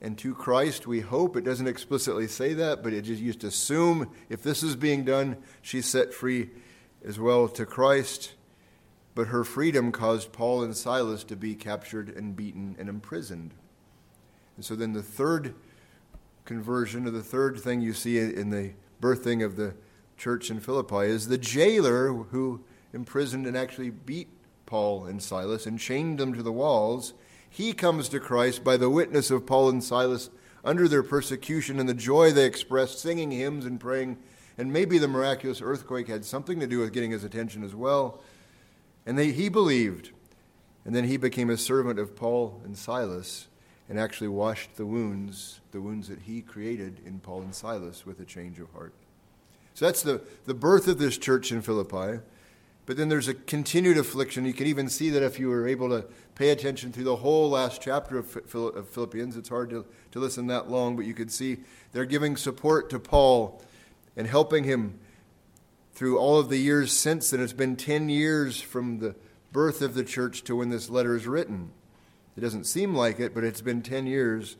And 0.00 0.18
to 0.18 0.34
Christ, 0.34 0.84
we 0.84 0.98
hope. 0.98 1.36
It 1.36 1.44
doesn't 1.44 1.68
explicitly 1.68 2.26
say 2.26 2.52
that, 2.54 2.82
but 2.82 2.92
it 2.92 3.02
just 3.02 3.22
used 3.22 3.42
to 3.42 3.46
assume 3.46 4.10
if 4.28 4.42
this 4.42 4.64
is 4.64 4.74
being 4.74 5.04
done, 5.04 5.36
she's 5.60 5.86
set 5.86 6.12
free 6.12 6.50
as 7.04 7.20
well 7.20 7.46
to 7.50 7.64
Christ. 7.64 8.32
But 9.14 9.28
her 9.28 9.44
freedom 9.44 9.92
caused 9.92 10.32
Paul 10.32 10.64
and 10.64 10.76
Silas 10.76 11.22
to 11.22 11.36
be 11.36 11.54
captured 11.54 12.08
and 12.08 12.34
beaten 12.34 12.74
and 12.80 12.88
imprisoned. 12.88 13.54
And 14.56 14.64
so 14.64 14.74
then 14.74 14.92
the 14.92 15.04
third 15.04 15.54
conversion, 16.44 17.06
or 17.06 17.12
the 17.12 17.22
third 17.22 17.60
thing 17.60 17.80
you 17.80 17.92
see 17.92 18.18
in 18.18 18.50
the 18.50 18.72
birthing 19.00 19.44
of 19.44 19.54
the 19.54 19.76
church 20.16 20.50
in 20.50 20.58
Philippi, 20.58 21.06
is 21.06 21.28
the 21.28 21.38
jailer 21.38 22.12
who 22.12 22.64
imprisoned 22.92 23.46
and 23.46 23.56
actually 23.56 23.90
beat 23.90 24.28
Paul 24.72 25.04
and 25.04 25.22
Silas 25.22 25.66
and 25.66 25.78
chained 25.78 26.16
them 26.16 26.32
to 26.32 26.42
the 26.42 26.50
walls, 26.50 27.12
he 27.50 27.74
comes 27.74 28.08
to 28.08 28.18
Christ 28.18 28.64
by 28.64 28.78
the 28.78 28.88
witness 28.88 29.30
of 29.30 29.44
Paul 29.44 29.68
and 29.68 29.84
Silas 29.84 30.30
under 30.64 30.88
their 30.88 31.02
persecution 31.02 31.78
and 31.78 31.86
the 31.86 31.92
joy 31.92 32.32
they 32.32 32.46
expressed, 32.46 32.98
singing 32.98 33.32
hymns 33.32 33.66
and 33.66 33.78
praying. 33.78 34.16
And 34.56 34.72
maybe 34.72 34.96
the 34.96 35.08
miraculous 35.08 35.60
earthquake 35.60 36.08
had 36.08 36.24
something 36.24 36.58
to 36.58 36.66
do 36.66 36.78
with 36.78 36.94
getting 36.94 37.10
his 37.10 37.22
attention 37.22 37.62
as 37.62 37.74
well. 37.74 38.22
And 39.04 39.18
they, 39.18 39.32
he 39.32 39.50
believed. 39.50 40.12
And 40.86 40.96
then 40.96 41.04
he 41.04 41.18
became 41.18 41.50
a 41.50 41.58
servant 41.58 41.98
of 41.98 42.16
Paul 42.16 42.62
and 42.64 42.74
Silas 42.74 43.48
and 43.90 44.00
actually 44.00 44.28
washed 44.28 44.76
the 44.76 44.86
wounds, 44.86 45.60
the 45.72 45.82
wounds 45.82 46.08
that 46.08 46.20
he 46.20 46.40
created 46.40 47.02
in 47.04 47.18
Paul 47.18 47.42
and 47.42 47.54
Silas 47.54 48.06
with 48.06 48.20
a 48.20 48.24
change 48.24 48.58
of 48.58 48.72
heart. 48.72 48.94
So 49.74 49.84
that's 49.84 50.00
the, 50.00 50.22
the 50.46 50.54
birth 50.54 50.88
of 50.88 50.96
this 50.96 51.18
church 51.18 51.52
in 51.52 51.60
Philippi. 51.60 52.22
But 52.84 52.96
then 52.96 53.08
there's 53.08 53.28
a 53.28 53.34
continued 53.34 53.96
affliction. 53.96 54.44
You 54.44 54.52
can 54.52 54.66
even 54.66 54.88
see 54.88 55.10
that 55.10 55.22
if 55.22 55.38
you 55.38 55.48
were 55.48 55.68
able 55.68 55.88
to 55.90 56.04
pay 56.34 56.50
attention 56.50 56.92
through 56.92 57.04
the 57.04 57.16
whole 57.16 57.50
last 57.50 57.80
chapter 57.80 58.18
of 58.18 58.26
Philippians. 58.26 59.36
It's 59.36 59.48
hard 59.48 59.70
to, 59.70 59.84
to 60.12 60.18
listen 60.18 60.48
that 60.48 60.70
long, 60.70 60.96
but 60.96 61.04
you 61.04 61.14
could 61.14 61.30
see 61.30 61.58
they're 61.92 62.04
giving 62.04 62.36
support 62.36 62.90
to 62.90 62.98
Paul 62.98 63.62
and 64.16 64.26
helping 64.26 64.64
him 64.64 64.98
through 65.94 66.18
all 66.18 66.38
of 66.38 66.48
the 66.48 66.58
years 66.58 66.92
since 66.92 67.30
then. 67.30 67.40
It's 67.40 67.52
been 67.52 67.76
10 67.76 68.08
years 68.08 68.60
from 68.60 68.98
the 68.98 69.14
birth 69.52 69.82
of 69.82 69.94
the 69.94 70.04
church 70.04 70.42
to 70.44 70.56
when 70.56 70.70
this 70.70 70.90
letter 70.90 71.14
is 71.14 71.26
written. 71.26 71.70
It 72.36 72.40
doesn't 72.40 72.64
seem 72.64 72.94
like 72.94 73.20
it, 73.20 73.34
but 73.34 73.44
it's 73.44 73.60
been 73.60 73.82
10 73.82 74.06
years. 74.06 74.56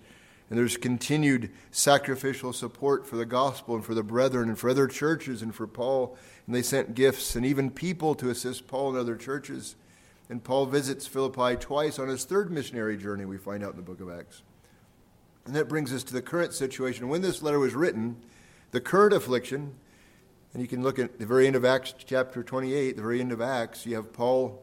And 0.52 0.58
there's 0.58 0.76
continued 0.76 1.50
sacrificial 1.70 2.52
support 2.52 3.06
for 3.06 3.16
the 3.16 3.24
gospel 3.24 3.74
and 3.74 3.82
for 3.82 3.94
the 3.94 4.02
brethren 4.02 4.50
and 4.50 4.58
for 4.58 4.68
other 4.68 4.86
churches 4.86 5.40
and 5.40 5.54
for 5.54 5.66
Paul. 5.66 6.14
And 6.46 6.54
they 6.54 6.60
sent 6.60 6.94
gifts 6.94 7.34
and 7.34 7.46
even 7.46 7.70
people 7.70 8.14
to 8.16 8.28
assist 8.28 8.66
Paul 8.66 8.90
and 8.90 8.98
other 8.98 9.16
churches. 9.16 9.76
And 10.28 10.44
Paul 10.44 10.66
visits 10.66 11.06
Philippi 11.06 11.56
twice 11.56 11.98
on 11.98 12.08
his 12.08 12.26
third 12.26 12.50
missionary 12.50 12.98
journey, 12.98 13.24
we 13.24 13.38
find 13.38 13.64
out 13.64 13.70
in 13.70 13.76
the 13.76 13.82
book 13.82 14.02
of 14.02 14.10
Acts. 14.10 14.42
And 15.46 15.56
that 15.56 15.70
brings 15.70 15.90
us 15.90 16.04
to 16.04 16.12
the 16.12 16.20
current 16.20 16.52
situation. 16.52 17.08
When 17.08 17.22
this 17.22 17.40
letter 17.40 17.58
was 17.58 17.72
written, 17.72 18.18
the 18.72 18.80
current 18.82 19.14
affliction, 19.14 19.74
and 20.52 20.60
you 20.60 20.68
can 20.68 20.82
look 20.82 20.98
at 20.98 21.18
the 21.18 21.24
very 21.24 21.46
end 21.46 21.56
of 21.56 21.64
Acts 21.64 21.94
chapter 22.04 22.42
28, 22.42 22.96
the 22.96 23.00
very 23.00 23.20
end 23.22 23.32
of 23.32 23.40
Acts, 23.40 23.86
you 23.86 23.96
have 23.96 24.12
Paul 24.12 24.62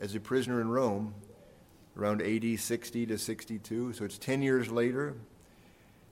as 0.00 0.16
a 0.16 0.20
prisoner 0.20 0.60
in 0.60 0.68
Rome 0.68 1.14
around 1.96 2.22
AD 2.22 2.58
60 2.58 3.06
to 3.06 3.18
62. 3.18 3.92
So 3.92 4.04
it's 4.04 4.18
10 4.18 4.42
years 4.42 4.70
later. 4.70 5.14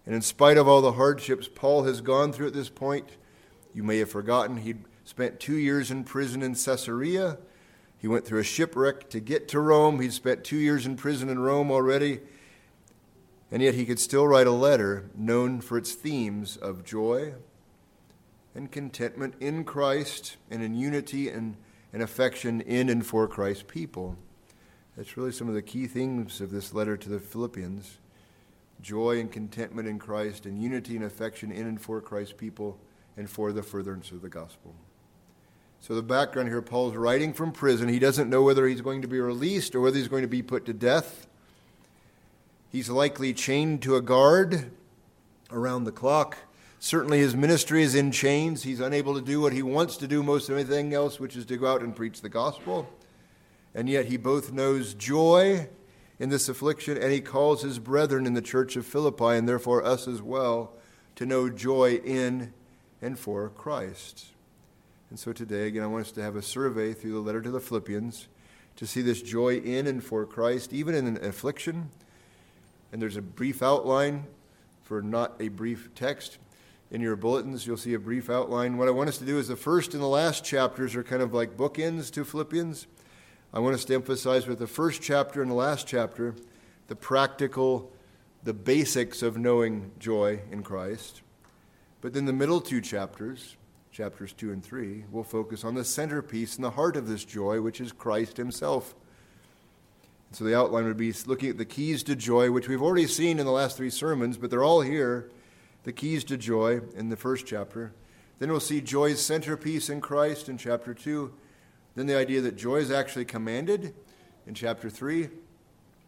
And 0.06 0.14
in 0.14 0.22
spite 0.22 0.56
of 0.56 0.66
all 0.66 0.80
the 0.80 0.92
hardships 0.92 1.48
Paul 1.48 1.84
has 1.84 2.00
gone 2.00 2.32
through 2.32 2.48
at 2.48 2.54
this 2.54 2.68
point, 2.68 3.16
you 3.74 3.82
may 3.82 3.98
have 3.98 4.10
forgotten 4.10 4.58
he'd 4.58 4.84
spent 5.04 5.40
two 5.40 5.56
years 5.56 5.90
in 5.90 6.04
prison 6.04 6.42
in 6.42 6.54
Caesarea. 6.54 7.38
He 7.98 8.08
went 8.08 8.24
through 8.24 8.40
a 8.40 8.44
shipwreck 8.44 9.10
to 9.10 9.20
get 9.20 9.48
to 9.48 9.60
Rome. 9.60 10.00
He'd 10.00 10.12
spent 10.12 10.44
two 10.44 10.56
years 10.56 10.86
in 10.86 10.96
prison 10.96 11.28
in 11.28 11.38
Rome 11.38 11.70
already. 11.70 12.20
And 13.50 13.62
yet 13.62 13.74
he 13.74 13.84
could 13.84 13.98
still 13.98 14.26
write 14.26 14.46
a 14.46 14.52
letter 14.52 15.10
known 15.14 15.60
for 15.60 15.76
its 15.76 15.92
themes 15.92 16.56
of 16.56 16.84
joy 16.84 17.34
and 18.54 18.70
contentment 18.70 19.34
in 19.40 19.64
Christ 19.64 20.36
and 20.50 20.62
in 20.62 20.74
unity 20.74 21.28
and, 21.28 21.56
and 21.92 22.02
affection 22.02 22.60
in 22.60 22.88
and 22.88 23.04
for 23.04 23.26
Christ's 23.26 23.64
people. 23.66 24.16
That's 24.96 25.16
really 25.16 25.32
some 25.32 25.48
of 25.48 25.54
the 25.54 25.62
key 25.62 25.86
themes 25.86 26.40
of 26.40 26.50
this 26.50 26.74
letter 26.74 26.96
to 26.96 27.08
the 27.08 27.20
Philippians 27.20 27.98
joy 28.82 29.20
and 29.20 29.30
contentment 29.30 29.88
in 29.88 29.98
Christ, 29.98 30.46
and 30.46 30.60
unity 30.60 30.96
and 30.96 31.04
affection 31.04 31.52
in 31.52 31.66
and 31.66 31.80
for 31.80 32.00
Christ's 32.00 32.34
people, 32.34 32.78
and 33.16 33.28
for 33.28 33.52
the 33.52 33.62
furtherance 33.62 34.10
of 34.10 34.22
the 34.22 34.28
gospel. 34.28 34.74
So, 35.80 35.94
the 35.94 36.02
background 36.02 36.48
here 36.48 36.62
Paul's 36.62 36.94
writing 36.94 37.32
from 37.32 37.52
prison. 37.52 37.88
He 37.88 37.98
doesn't 37.98 38.28
know 38.28 38.42
whether 38.42 38.66
he's 38.66 38.82
going 38.82 39.02
to 39.02 39.08
be 39.08 39.20
released 39.20 39.74
or 39.74 39.80
whether 39.80 39.96
he's 39.96 40.08
going 40.08 40.22
to 40.22 40.28
be 40.28 40.42
put 40.42 40.66
to 40.66 40.72
death. 40.72 41.26
He's 42.70 42.90
likely 42.90 43.32
chained 43.32 43.82
to 43.82 43.96
a 43.96 44.02
guard 44.02 44.70
around 45.50 45.84
the 45.84 45.92
clock. 45.92 46.36
Certainly, 46.78 47.18
his 47.18 47.34
ministry 47.34 47.82
is 47.82 47.94
in 47.94 48.12
chains. 48.12 48.62
He's 48.62 48.80
unable 48.80 49.14
to 49.14 49.22
do 49.22 49.40
what 49.40 49.52
he 49.52 49.62
wants 49.62 49.96
to 49.98 50.06
do 50.06 50.22
most 50.22 50.48
of 50.48 50.56
anything 50.56 50.92
else, 50.92 51.18
which 51.18 51.36
is 51.36 51.46
to 51.46 51.56
go 51.56 51.66
out 51.66 51.82
and 51.82 51.96
preach 51.96 52.20
the 52.20 52.28
gospel. 52.28 52.88
And 53.74 53.88
yet, 53.88 54.06
he 54.06 54.16
both 54.16 54.52
knows 54.52 54.94
joy 54.94 55.68
in 56.18 56.28
this 56.28 56.48
affliction 56.48 56.98
and 56.98 57.12
he 57.12 57.20
calls 57.20 57.62
his 57.62 57.78
brethren 57.78 58.26
in 58.26 58.34
the 58.34 58.42
church 58.42 58.76
of 58.76 58.86
Philippi, 58.86 59.36
and 59.36 59.48
therefore 59.48 59.84
us 59.84 60.06
as 60.06 60.20
well, 60.20 60.72
to 61.16 61.26
know 61.26 61.48
joy 61.48 61.94
in 62.04 62.52
and 63.00 63.18
for 63.18 63.48
Christ. 63.48 64.26
And 65.08 65.18
so 65.18 65.32
today, 65.32 65.66
again, 65.66 65.82
I 65.82 65.86
want 65.86 66.06
us 66.06 66.12
to 66.12 66.22
have 66.22 66.36
a 66.36 66.42
survey 66.42 66.92
through 66.92 67.12
the 67.12 67.20
letter 67.20 67.42
to 67.42 67.50
the 67.50 67.60
Philippians 67.60 68.28
to 68.76 68.86
see 68.86 69.02
this 69.02 69.22
joy 69.22 69.56
in 69.56 69.86
and 69.86 70.02
for 70.02 70.24
Christ, 70.24 70.72
even 70.72 70.94
in 70.94 71.06
an 71.06 71.24
affliction. 71.24 71.90
And 72.92 73.02
there's 73.02 73.16
a 73.16 73.22
brief 73.22 73.62
outline 73.62 74.26
for 74.82 75.02
not 75.02 75.34
a 75.40 75.48
brief 75.48 75.90
text 75.94 76.38
in 76.90 77.00
your 77.00 77.14
bulletins, 77.14 77.66
you'll 77.66 77.76
see 77.76 77.94
a 77.94 77.98
brief 78.00 78.28
outline. 78.28 78.76
What 78.76 78.88
I 78.88 78.90
want 78.90 79.08
us 79.08 79.18
to 79.18 79.24
do 79.24 79.38
is 79.38 79.46
the 79.46 79.54
first 79.54 79.94
and 79.94 80.02
the 80.02 80.08
last 80.08 80.44
chapters 80.44 80.96
are 80.96 81.04
kind 81.04 81.22
of 81.22 81.32
like 81.32 81.56
bookends 81.56 82.10
to 82.12 82.24
Philippians. 82.24 82.88
I 83.52 83.58
want 83.58 83.74
us 83.74 83.84
to 83.86 83.94
emphasize 83.94 84.46
with 84.46 84.60
the 84.60 84.68
first 84.68 85.02
chapter 85.02 85.42
and 85.42 85.50
the 85.50 85.56
last 85.56 85.86
chapter 85.86 86.36
the 86.86 86.94
practical, 86.94 87.90
the 88.44 88.54
basics 88.54 89.22
of 89.22 89.36
knowing 89.36 89.90
joy 89.98 90.40
in 90.52 90.62
Christ. 90.62 91.22
But 92.00 92.12
then 92.12 92.26
the 92.26 92.32
middle 92.32 92.60
two 92.60 92.80
chapters, 92.80 93.56
chapters 93.90 94.32
2 94.32 94.52
and 94.52 94.64
3, 94.64 95.04
will 95.10 95.24
focus 95.24 95.64
on 95.64 95.74
the 95.74 95.84
centerpiece 95.84 96.54
and 96.54 96.64
the 96.64 96.70
heart 96.70 96.96
of 96.96 97.08
this 97.08 97.24
joy, 97.24 97.60
which 97.60 97.80
is 97.80 97.90
Christ 97.90 98.36
Himself. 98.36 98.94
So 100.30 100.44
the 100.44 100.56
outline 100.56 100.84
would 100.84 100.96
be 100.96 101.12
looking 101.26 101.50
at 101.50 101.58
the 101.58 101.64
keys 101.64 102.04
to 102.04 102.14
joy, 102.14 102.52
which 102.52 102.68
we've 102.68 102.82
already 102.82 103.08
seen 103.08 103.40
in 103.40 103.46
the 103.46 103.52
last 103.52 103.76
three 103.76 103.90
sermons, 103.90 104.36
but 104.36 104.50
they're 104.50 104.62
all 104.62 104.80
here 104.80 105.28
the 105.82 105.92
keys 105.92 106.22
to 106.24 106.36
joy 106.36 106.80
in 106.94 107.08
the 107.08 107.16
first 107.16 107.46
chapter. 107.46 107.92
Then 108.38 108.50
we'll 108.50 108.60
see 108.60 108.80
joy's 108.80 109.20
centerpiece 109.20 109.90
in 109.90 110.00
Christ 110.00 110.48
in 110.48 110.56
chapter 110.56 110.94
2. 110.94 111.32
Then 112.00 112.06
the 112.06 112.16
idea 112.16 112.40
that 112.40 112.56
joy 112.56 112.76
is 112.76 112.90
actually 112.90 113.26
commanded 113.26 113.92
in 114.46 114.54
chapter 114.54 114.88
3. 114.88 115.28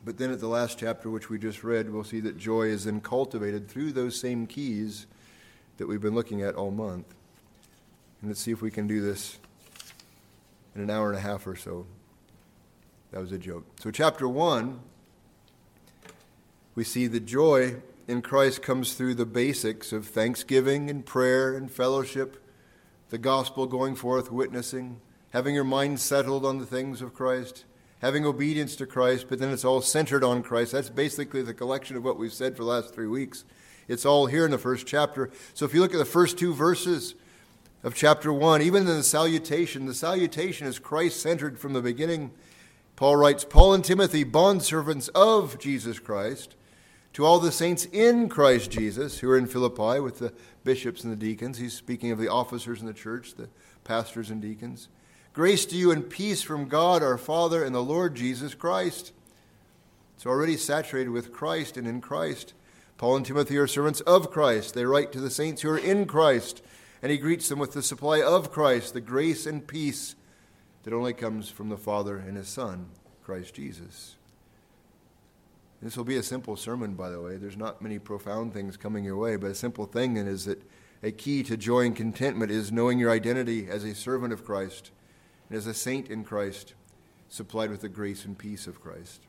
But 0.03 0.17
then 0.17 0.33
at 0.33 0.41
the 0.41 0.49
last 0.49 0.79
chapter, 0.79 1.11
which 1.11 1.29
we 1.29 1.39
just 1.39 1.63
read, 1.63 1.93
we'll 1.93 2.03
see 2.03 2.21
that 2.21 2.39
joy 2.39 2.69
is 2.69 2.87
then 2.87 3.03
cultivated 3.03 3.69
through 3.69 3.93
those 3.93 4.19
same 4.19 4.47
keys 4.47 5.07
that 5.77 5.87
we've 5.87 6.01
been 6.01 6.15
looking 6.15 6.41
at 6.41 6.55
all 6.55 6.71
month. 6.71 7.15
And 8.23 8.31
let's 8.31 8.41
see 8.41 8.53
if 8.53 8.63
we 8.63 8.71
can 8.71 8.87
do 8.87 9.03
this 9.03 9.37
in 10.75 10.81
an 10.81 10.89
hour 10.89 11.11
and 11.11 11.19
a 11.19 11.21
half 11.21 11.47
or 11.47 11.57
so. 11.57 11.85
That 13.11 13.21
was 13.21 13.31
a 13.31 13.37
joke. 13.37 13.67
So, 13.79 13.91
chapter 13.91 14.27
1, 14.27 14.81
we 16.75 16.85
see 16.85 17.07
the 17.07 17.21
joy 17.21 17.83
in 18.09 18.23
Christ 18.23 18.63
comes 18.63 18.95
through 18.95 19.17
the 19.17 19.27
basics 19.27 19.93
of 19.93 20.07
thanksgiving 20.07 20.89
and 20.89 21.05
prayer 21.05 21.55
and 21.55 21.71
fellowship, 21.71 22.43
the 23.11 23.19
gospel 23.19 23.67
going 23.67 23.95
forth, 23.95 24.33
witnessing, 24.33 24.99
having 25.33 25.55
your 25.55 25.65
mind 25.65 25.99
settled 25.99 26.45
on 26.45 26.59
the 26.59 26.67
things 26.67 27.01
of 27.03 27.15
Christ, 27.15 27.65
having 28.01 28.25
obedience 28.27 28.77
to 28.77 28.87
Christ, 28.87 29.27
but 29.29 29.39
then 29.39 29.51
it's 29.51 29.65
all 29.65 29.81
centered 29.81 30.23
on 30.23 30.43
Christ. 30.43 30.73
That's 30.73 30.91
basically 30.91 31.43
the 31.43 31.55
collection 31.55 31.97
of 31.97 32.05
what 32.05 32.19
we've 32.19 32.33
said 32.33 32.57
for 32.57 32.65
the 32.65 32.71
last 32.71 32.95
three 32.95 33.07
weeks. 33.07 33.45
It's 33.89 34.05
all 34.05 34.27
here 34.27 34.45
in 34.45 34.51
the 34.51 34.59
first 34.59 34.87
chapter. 34.87 35.31
So 35.55 35.65
if 35.65 35.75
you 35.75 35.81
look 35.81 35.95
at 35.95 35.99
the 35.99 36.05
first 36.05 36.39
two 36.39 36.53
verses 36.55 37.15
of 37.83 37.95
chapter 37.95 38.33
1, 38.33 38.63
even 38.63 38.83
in 38.83 38.89
the 38.89 39.03
salutation, 39.03 39.87
the 39.87 39.95
salutation 39.95 40.67
is 40.67 40.79
Christ 40.79 41.21
centered 41.21 41.59
from 41.59 41.73
the 41.73 41.83
beginning. 41.83 42.31
Paul 42.97 43.17
writes, 43.17 43.45
Paul 43.45 43.75
and 43.75 43.85
Timothy, 43.85 44.25
bondservants 44.25 45.09
of 45.15 45.59
Jesus 45.59 45.99
Christ 45.99 46.57
to 47.15 47.25
all 47.25 47.39
the 47.39 47.53
saints 47.53 47.87
in 47.87 48.29
Christ 48.29 48.71
Jesus 48.71 49.19
who 49.19 49.31
are 49.31 49.39
in 49.39 49.47
Philippi 49.47 50.01
with 50.01 50.19
the 50.19 50.33
bishops 50.63 51.05
and 51.05 51.13
the 51.13 51.17
deacons. 51.17 51.59
He's 51.59 51.75
speaking 51.75 52.11
of 52.11 52.19
the 52.19 52.29
officers 52.29 52.81
in 52.81 52.87
the 52.87 52.93
church, 52.93 53.35
the 53.35 53.49
pastors 53.85 54.31
and 54.31 54.41
deacons. 54.41 54.89
Grace 55.33 55.65
to 55.65 55.77
you 55.77 55.91
and 55.91 56.11
peace 56.11 56.43
from 56.43 56.69
God 56.69 57.03
our 57.03 57.17
Father 57.17 57.65
and 57.65 57.75
the 57.75 57.83
Lord 57.83 58.15
Jesus 58.15 58.55
Christ. 58.55 59.13
It's 60.15 60.27
already 60.27 60.59
saturated 60.59 61.09
with 61.09 61.33
Christ 61.33 61.79
and 61.79 61.87
in 61.87 62.03
Christ. 62.03 62.53
Paul 62.99 63.17
and 63.17 63.25
Timothy 63.25 63.57
are 63.57 63.67
servants 63.67 64.03
of 64.03 64.31
Christ. 64.31 64.75
They 64.75 64.85
write 64.85 65.11
to 65.13 65.21
the 65.21 65.31
saints 65.31 65.63
who 65.63 65.71
are 65.71 65.79
in 65.79 66.05
Christ, 66.05 66.61
and 67.01 67.11
he 67.11 67.17
greets 67.17 67.49
them 67.49 67.59
with 67.59 67.73
the 67.73 67.83
supply 67.83 68.21
of 68.21 68.53
Christ, 68.53 68.93
the 68.93 69.01
grace 69.01 69.47
and 69.47 69.67
peace 69.67 70.17
that 70.83 70.93
only 70.93 71.15
comes 71.15 71.49
from 71.49 71.71
the 71.71 71.79
Father 71.79 72.19
and 72.19 72.37
his 72.37 72.49
Son, 72.49 72.89
Christ 73.25 73.55
Jesus. 73.55 74.17
This 75.81 75.97
will 75.97 76.05
be 76.05 76.19
a 76.19 76.23
simple 76.23 76.57
sermon, 76.57 76.93
by 76.93 77.09
the 77.09 77.23
way. 77.23 77.39
There's 77.39 77.57
not 77.57 77.81
many 77.81 77.99
profound 77.99 78.53
things 78.53 78.77
coming 78.77 79.03
your 79.03 79.17
way, 79.17 79.37
but 79.37 79.51
a 79.51 79.55
simple 79.55 79.87
thing 79.87 80.19
is 80.19 80.45
that 80.45 80.63
a 81.03 81.11
key 81.11 81.43
to 81.45 81.57
joy 81.57 81.87
and 81.87 81.97
contentment 81.97 82.53
is 82.53 82.71
knowing 82.71 82.99
your 82.99 83.11
identity 83.11 83.67
as 83.67 83.83
a 83.83 83.95
servant 83.95 84.35
of 84.35 84.45
Christ 84.45 84.91
and 85.53 85.59
as 85.59 85.67
a 85.67 85.75
saint 85.75 86.09
in 86.09 86.25
Christ, 86.25 86.73
supplied 87.29 87.69
with 87.69 87.83
the 87.83 87.89
grace 87.91 88.25
and 88.25 88.39
peace 88.39 88.67
of 88.67 88.81
Christ. 88.81 89.21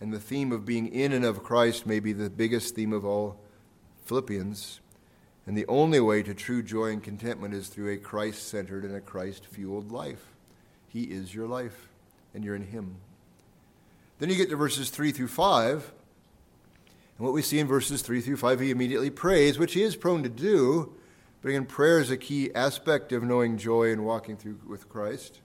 And 0.00 0.12
the 0.12 0.20
theme 0.20 0.52
of 0.52 0.64
being 0.64 0.86
in 0.86 1.12
and 1.12 1.24
of 1.24 1.42
Christ 1.42 1.84
may 1.84 1.98
be 1.98 2.12
the 2.12 2.30
biggest 2.30 2.76
theme 2.76 2.92
of 2.92 3.04
all 3.04 3.40
Philippians. 4.04 4.78
And 5.48 5.58
the 5.58 5.66
only 5.66 5.98
way 5.98 6.22
to 6.22 6.32
true 6.32 6.62
joy 6.62 6.92
and 6.92 7.02
contentment 7.02 7.54
is 7.54 7.66
through 7.66 7.92
a 7.92 7.96
Christ 7.96 8.46
centered 8.46 8.84
and 8.84 8.94
a 8.94 9.00
Christ 9.00 9.46
fueled 9.46 9.90
life. 9.90 10.26
He 10.86 11.02
is 11.02 11.34
your 11.34 11.48
life, 11.48 11.88
and 12.32 12.44
you're 12.44 12.54
in 12.54 12.68
Him. 12.68 12.94
Then 14.20 14.30
you 14.30 14.36
get 14.36 14.48
to 14.50 14.56
verses 14.56 14.90
3 14.90 15.10
through 15.10 15.26
5. 15.26 15.92
And 17.18 17.24
what 17.26 17.34
we 17.34 17.42
see 17.42 17.58
in 17.58 17.66
verses 17.66 18.00
3 18.00 18.20
through 18.20 18.36
5, 18.36 18.60
he 18.60 18.70
immediately 18.70 19.10
prays, 19.10 19.58
which 19.58 19.74
he 19.74 19.82
is 19.82 19.96
prone 19.96 20.22
to 20.22 20.28
do. 20.28 20.94
But 21.44 21.50
again, 21.50 21.66
prayer 21.66 22.00
is 22.00 22.10
a 22.10 22.16
key 22.16 22.50
aspect 22.54 23.12
of 23.12 23.22
knowing 23.22 23.58
joy 23.58 23.92
and 23.92 24.02
walking 24.02 24.38
through 24.38 24.60
with 24.66 24.88
Christ. 24.88 25.42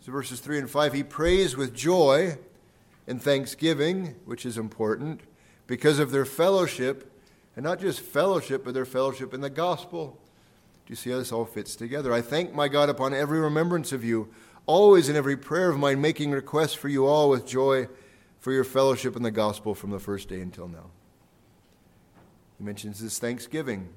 So 0.00 0.10
verses 0.10 0.40
3 0.40 0.58
and 0.58 0.68
5, 0.68 0.94
he 0.94 1.04
prays 1.04 1.56
with 1.56 1.72
joy 1.72 2.38
and 3.06 3.22
thanksgiving, 3.22 4.16
which 4.24 4.44
is 4.44 4.58
important, 4.58 5.20
because 5.68 6.00
of 6.00 6.10
their 6.10 6.24
fellowship, 6.24 7.08
and 7.54 7.62
not 7.62 7.78
just 7.78 8.00
fellowship, 8.00 8.64
but 8.64 8.74
their 8.74 8.84
fellowship 8.84 9.32
in 9.32 9.42
the 9.42 9.48
gospel. 9.48 10.18
Do 10.86 10.90
you 10.90 10.96
see 10.96 11.10
how 11.10 11.18
this 11.18 11.30
all 11.30 11.44
fits 11.44 11.76
together? 11.76 12.12
I 12.12 12.20
thank 12.20 12.52
my 12.52 12.66
God 12.66 12.88
upon 12.88 13.14
every 13.14 13.38
remembrance 13.38 13.92
of 13.92 14.02
you 14.02 14.28
always 14.66 15.08
in 15.08 15.14
every 15.14 15.36
prayer 15.36 15.70
of 15.70 15.78
mine 15.78 16.00
making 16.00 16.32
requests 16.32 16.74
for 16.74 16.88
you 16.88 17.06
all 17.06 17.30
with 17.30 17.46
joy 17.46 17.86
for 18.40 18.50
your 18.50 18.64
fellowship 18.64 19.14
in 19.14 19.22
the 19.22 19.30
gospel 19.30 19.76
from 19.76 19.90
the 19.90 20.00
first 20.00 20.28
day 20.28 20.40
until 20.40 20.66
now. 20.66 20.90
He 22.58 22.64
mentions 22.64 22.98
this 22.98 23.20
thanksgiving. 23.20 23.88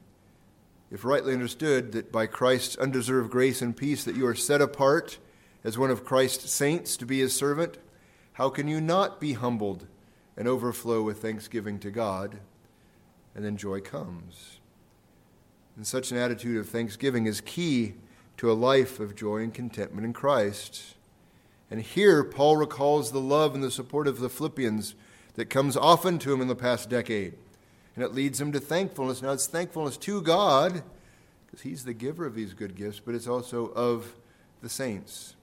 If 0.92 1.04
rightly 1.04 1.34
understood, 1.34 1.92
that 1.94 2.12
by 2.12 2.28
Christ's 2.28 2.78
undeserved 2.78 3.32
grace 3.32 3.62
and 3.62 3.76
peace 3.76 4.04
that 4.04 4.16
you 4.16 4.28
are 4.28 4.36
set 4.36 4.62
apart 4.62 5.18
as 5.64 5.78
one 5.78 5.90
of 5.90 6.06
Christ's 6.06 6.52
saints 6.52 6.96
to 6.98 7.06
be 7.06 7.20
his 7.20 7.36
servant, 7.36 7.78
how 8.34 8.50
can 8.50 8.68
you 8.68 8.80
not 8.80 9.20
be 9.20 9.34
humbled 9.34 9.88
and 10.38 10.48
overflow 10.48 11.02
with 11.02 11.22
thanksgiving 11.22 11.80
to 11.80 11.90
God? 11.90 12.40
And 13.34 13.44
then 13.44 13.58
joy 13.58 13.82
comes. 13.82 14.60
And 15.76 15.86
such 15.86 16.12
an 16.12 16.18
attitude 16.18 16.58
of 16.58 16.70
thanksgiving 16.70 17.26
is 17.26 17.42
key 17.42 17.96
to 18.38 18.52
a 18.52 18.54
life 18.54 19.00
of 19.00 19.16
joy 19.16 19.38
and 19.38 19.54
contentment 19.54 20.06
in 20.06 20.14
Christ. 20.14 20.96
And 21.72 21.82
here, 21.82 22.24
Paul 22.24 22.58
recalls 22.58 23.12
the 23.12 23.20
love 23.20 23.56
and 23.56 23.64
the 23.64 23.72
support 23.72 24.08
of 24.08 24.20
the 24.20 24.30
Philippians 24.30 24.96
that 25.34 25.50
comes 25.50 25.76
often 25.76 26.20
to 26.20 26.34
him 26.34 26.42
in 26.42 26.48
the 26.48 26.56
past 26.56 26.90
decade. 26.90 27.34
And 27.96 28.04
it 28.04 28.14
leads 28.14 28.42
him 28.42 28.52
to 28.52 28.60
thankfulness. 28.60 29.22
Now, 29.22 29.32
it's 29.32 29.48
thankfulness 29.48 29.98
to 29.98 30.22
God, 30.22 30.84
because 31.46 31.62
he's 31.62 31.86
the 31.86 31.94
giver 31.94 32.26
of 32.26 32.36
these 32.36 32.54
good 32.54 32.76
gifts, 32.76 33.00
but 33.00 33.16
it's 33.16 33.28
also 33.28 33.68
of 33.68 34.16
the 34.62 34.70
saints. 34.70 35.36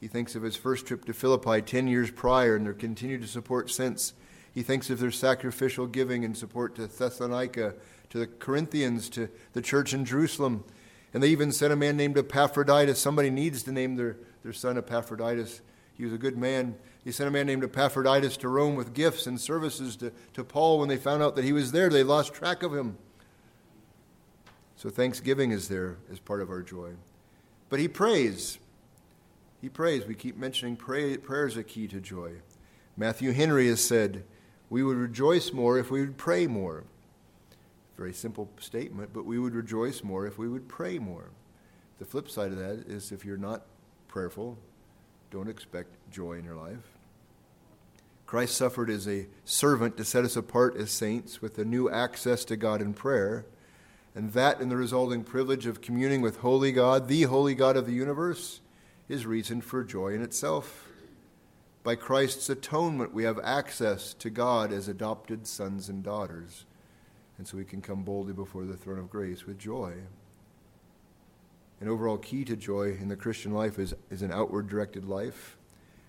He 0.00 0.08
thinks 0.08 0.34
of 0.34 0.42
his 0.42 0.56
first 0.56 0.86
trip 0.86 1.06
to 1.06 1.14
Philippi 1.14 1.62
10 1.62 1.88
years 1.88 2.10
prior 2.10 2.56
and 2.56 2.66
their 2.66 2.74
continued 2.74 3.26
support 3.28 3.70
since. 3.70 4.12
He 4.52 4.62
thinks 4.62 4.90
of 4.90 5.00
their 5.00 5.10
sacrificial 5.10 5.86
giving 5.86 6.24
and 6.24 6.36
support 6.36 6.74
to 6.74 6.86
Thessalonica, 6.86 7.74
to 8.10 8.18
the 8.18 8.26
Corinthians, 8.26 9.08
to 9.10 9.28
the 9.54 9.62
church 9.62 9.94
in 9.94 10.04
Jerusalem. 10.04 10.62
And 11.14 11.22
they 11.22 11.28
even 11.28 11.52
sent 11.52 11.72
a 11.72 11.76
man 11.76 11.96
named 11.96 12.18
Epaphroditus. 12.18 13.00
Somebody 13.00 13.30
needs 13.30 13.62
to 13.62 13.72
name 13.72 13.96
their, 13.96 14.16
their 14.42 14.52
son 14.52 14.76
Epaphroditus. 14.76 15.62
He 15.96 16.04
was 16.04 16.12
a 16.12 16.18
good 16.18 16.36
man. 16.36 16.74
He 17.04 17.12
sent 17.12 17.28
a 17.28 17.30
man 17.30 17.46
named 17.46 17.64
Epaphroditus 17.64 18.36
to 18.38 18.48
Rome 18.48 18.74
with 18.74 18.94
gifts 18.94 19.26
and 19.26 19.40
services 19.40 19.96
to, 19.96 20.12
to 20.32 20.44
Paul. 20.44 20.80
When 20.80 20.88
they 20.88 20.96
found 20.96 21.22
out 21.22 21.36
that 21.36 21.44
he 21.44 21.52
was 21.52 21.72
there, 21.72 21.88
they 21.88 22.02
lost 22.02 22.34
track 22.34 22.62
of 22.62 22.74
him. 22.74 22.98
So 24.76 24.90
thanksgiving 24.90 25.50
is 25.50 25.68
there 25.68 25.96
as 26.10 26.18
part 26.18 26.42
of 26.42 26.50
our 26.50 26.62
joy. 26.62 26.92
But 27.68 27.80
he 27.80 27.88
prays. 27.88 28.58
He 29.60 29.68
prays. 29.68 30.06
We 30.06 30.14
keep 30.14 30.36
mentioning 30.36 30.76
pray, 30.76 31.16
prayer 31.16 31.46
is 31.46 31.56
a 31.56 31.64
key 31.64 31.88
to 31.88 32.00
joy. 32.00 32.32
Matthew 32.96 33.32
Henry 33.32 33.68
has 33.68 33.82
said, 33.82 34.24
We 34.70 34.82
would 34.82 34.96
rejoice 34.96 35.52
more 35.52 35.78
if 35.78 35.90
we 35.90 36.00
would 36.00 36.16
pray 36.16 36.46
more. 36.46 36.84
Very 37.96 38.12
simple 38.12 38.50
statement, 38.58 39.10
but 39.12 39.24
we 39.24 39.38
would 39.38 39.54
rejoice 39.54 40.02
more 40.02 40.26
if 40.26 40.36
we 40.36 40.48
would 40.48 40.68
pray 40.68 40.98
more. 40.98 41.30
The 41.98 42.04
flip 42.04 42.28
side 42.28 42.50
of 42.50 42.58
that 42.58 42.84
is 42.88 43.12
if 43.12 43.24
you're 43.24 43.36
not 43.36 43.62
prayerful, 44.08 44.58
don't 45.34 45.50
expect 45.50 45.88
joy 46.12 46.34
in 46.34 46.44
your 46.44 46.54
life. 46.54 46.92
Christ 48.24 48.56
suffered 48.56 48.88
as 48.88 49.08
a 49.08 49.26
servant 49.44 49.96
to 49.96 50.04
set 50.04 50.24
us 50.24 50.36
apart 50.36 50.76
as 50.76 50.92
saints 50.92 51.42
with 51.42 51.58
a 51.58 51.64
new 51.64 51.90
access 51.90 52.44
to 52.44 52.56
God 52.56 52.80
in 52.80 52.94
prayer, 52.94 53.44
and 54.14 54.32
that 54.34 54.60
and 54.60 54.70
the 54.70 54.76
resulting 54.76 55.24
privilege 55.24 55.66
of 55.66 55.80
communing 55.80 56.20
with 56.20 56.36
holy 56.36 56.70
God, 56.70 57.08
the 57.08 57.22
holy 57.22 57.56
God 57.56 57.76
of 57.76 57.86
the 57.86 57.92
universe, 57.92 58.60
is 59.08 59.26
reason 59.26 59.60
for 59.60 59.82
joy 59.82 60.14
in 60.14 60.22
itself. 60.22 60.86
By 61.82 61.96
Christ's 61.96 62.48
atonement, 62.48 63.12
we 63.12 63.24
have 63.24 63.40
access 63.42 64.14
to 64.14 64.30
God 64.30 64.72
as 64.72 64.86
adopted 64.86 65.48
sons 65.48 65.88
and 65.88 66.04
daughters, 66.04 66.64
and 67.38 67.48
so 67.48 67.56
we 67.56 67.64
can 67.64 67.82
come 67.82 68.04
boldly 68.04 68.34
before 68.34 68.64
the 68.66 68.76
throne 68.76 69.00
of 69.00 69.10
grace 69.10 69.46
with 69.46 69.58
joy. 69.58 69.94
An 71.84 71.90
overall 71.90 72.16
key 72.16 72.46
to 72.46 72.56
joy 72.56 72.96
in 72.98 73.08
the 73.08 73.14
Christian 73.14 73.52
life 73.52 73.78
is, 73.78 73.92
is 74.08 74.22
an 74.22 74.32
outward 74.32 74.70
directed 74.70 75.04
life, 75.04 75.58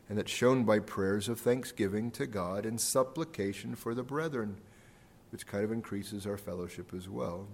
and 0.08 0.17
that's 0.17 0.32
shown 0.32 0.63
by 0.63 0.79
prayers 0.79 1.27
of 1.27 1.38
thanksgiving 1.38 2.12
to 2.12 2.25
God 2.25 2.65
and 2.65 2.79
supplication 2.79 3.75
for 3.75 3.94
the 3.94 4.01
brethren, 4.01 4.55
which 5.34 5.46
kind 5.46 5.65
of 5.65 5.74
increases 5.74 6.25
our 6.25 6.38
fellowship 6.38 6.94
as 6.94 7.10
well. 7.10 7.50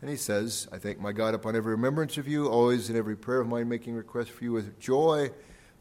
And 0.00 0.08
he 0.08 0.14
says, 0.14 0.68
I 0.70 0.78
thank 0.78 1.00
my 1.00 1.10
God 1.10 1.34
upon 1.34 1.56
every 1.56 1.72
remembrance 1.72 2.18
of 2.18 2.28
you, 2.28 2.46
always 2.46 2.88
in 2.88 2.94
every 2.96 3.16
prayer 3.16 3.40
of 3.40 3.48
mine, 3.48 3.68
making 3.68 3.96
request 3.96 4.30
for 4.30 4.44
you 4.44 4.52
with 4.52 4.78
joy 4.78 5.32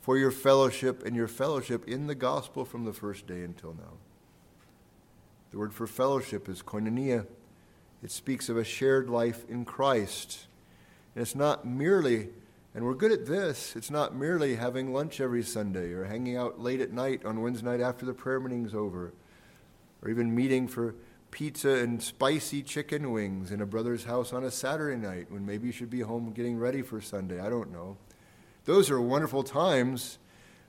for 0.02 0.18
your 0.18 0.32
fellowship 0.32 1.06
and 1.06 1.16
your 1.16 1.28
fellowship 1.28 1.88
in 1.88 2.08
the 2.08 2.16
gospel 2.16 2.66
from 2.66 2.84
the 2.84 2.94
first 2.94 3.28
day 3.28 3.44
until 3.44 3.76
now. 3.76 3.94
The 5.52 5.60
word 5.60 5.76
for 5.76 5.86
fellowship 5.86 6.50
is 6.50 6.64
koinonia. 6.64 7.28
It 8.02 8.10
speaks 8.10 8.50
of 8.50 8.58
a 8.58 8.64
shared 8.64 9.08
life 9.08 9.46
in 9.48 9.66
Christ 9.66 10.47
and 11.18 11.24
it's 11.24 11.34
not 11.34 11.66
merely, 11.66 12.30
and 12.76 12.86
we're 12.86 12.94
good 12.94 13.12
at 13.12 13.26
this, 13.26 13.76
it's 13.76 13.90
not 13.90 14.16
merely 14.16 14.56
having 14.56 14.94
lunch 14.94 15.20
every 15.20 15.42
Sunday 15.42 15.92
or 15.92 16.04
hanging 16.04 16.38
out 16.38 16.62
late 16.62 16.80
at 16.80 16.92
night 16.92 17.26
on 17.26 17.42
Wednesday 17.42 17.66
night 17.66 17.82
after 17.82 18.06
the 18.06 18.14
prayer 18.14 18.40
meeting's 18.40 18.76
over, 18.76 19.14
or 20.04 20.12
even 20.12 20.36
meeting 20.36 20.68
for 20.68 20.94
pizza 21.32 21.70
and 21.70 22.04
spicy 22.04 22.62
chicken 22.62 23.12
wings 23.12 23.52
in 23.52 23.62
a 23.62 23.66
brother's 23.66 24.04
house 24.04 24.32
on 24.32 24.44
a 24.44 24.52
Saturday 24.52 24.96
night 24.96 25.26
when 25.32 25.44
maybe 25.44 25.66
you 25.66 25.74
should 25.74 25.90
be 25.90 26.02
home 26.02 26.34
getting 26.34 26.60
ready 26.60 26.84
for 26.84 27.02
Sunday. 27.02 27.40
I 27.40 27.50
don't 27.50 27.72
know. 27.72 27.98
Those 28.66 28.92
are 28.92 29.02
wonderful 29.02 29.42
times, 29.42 30.20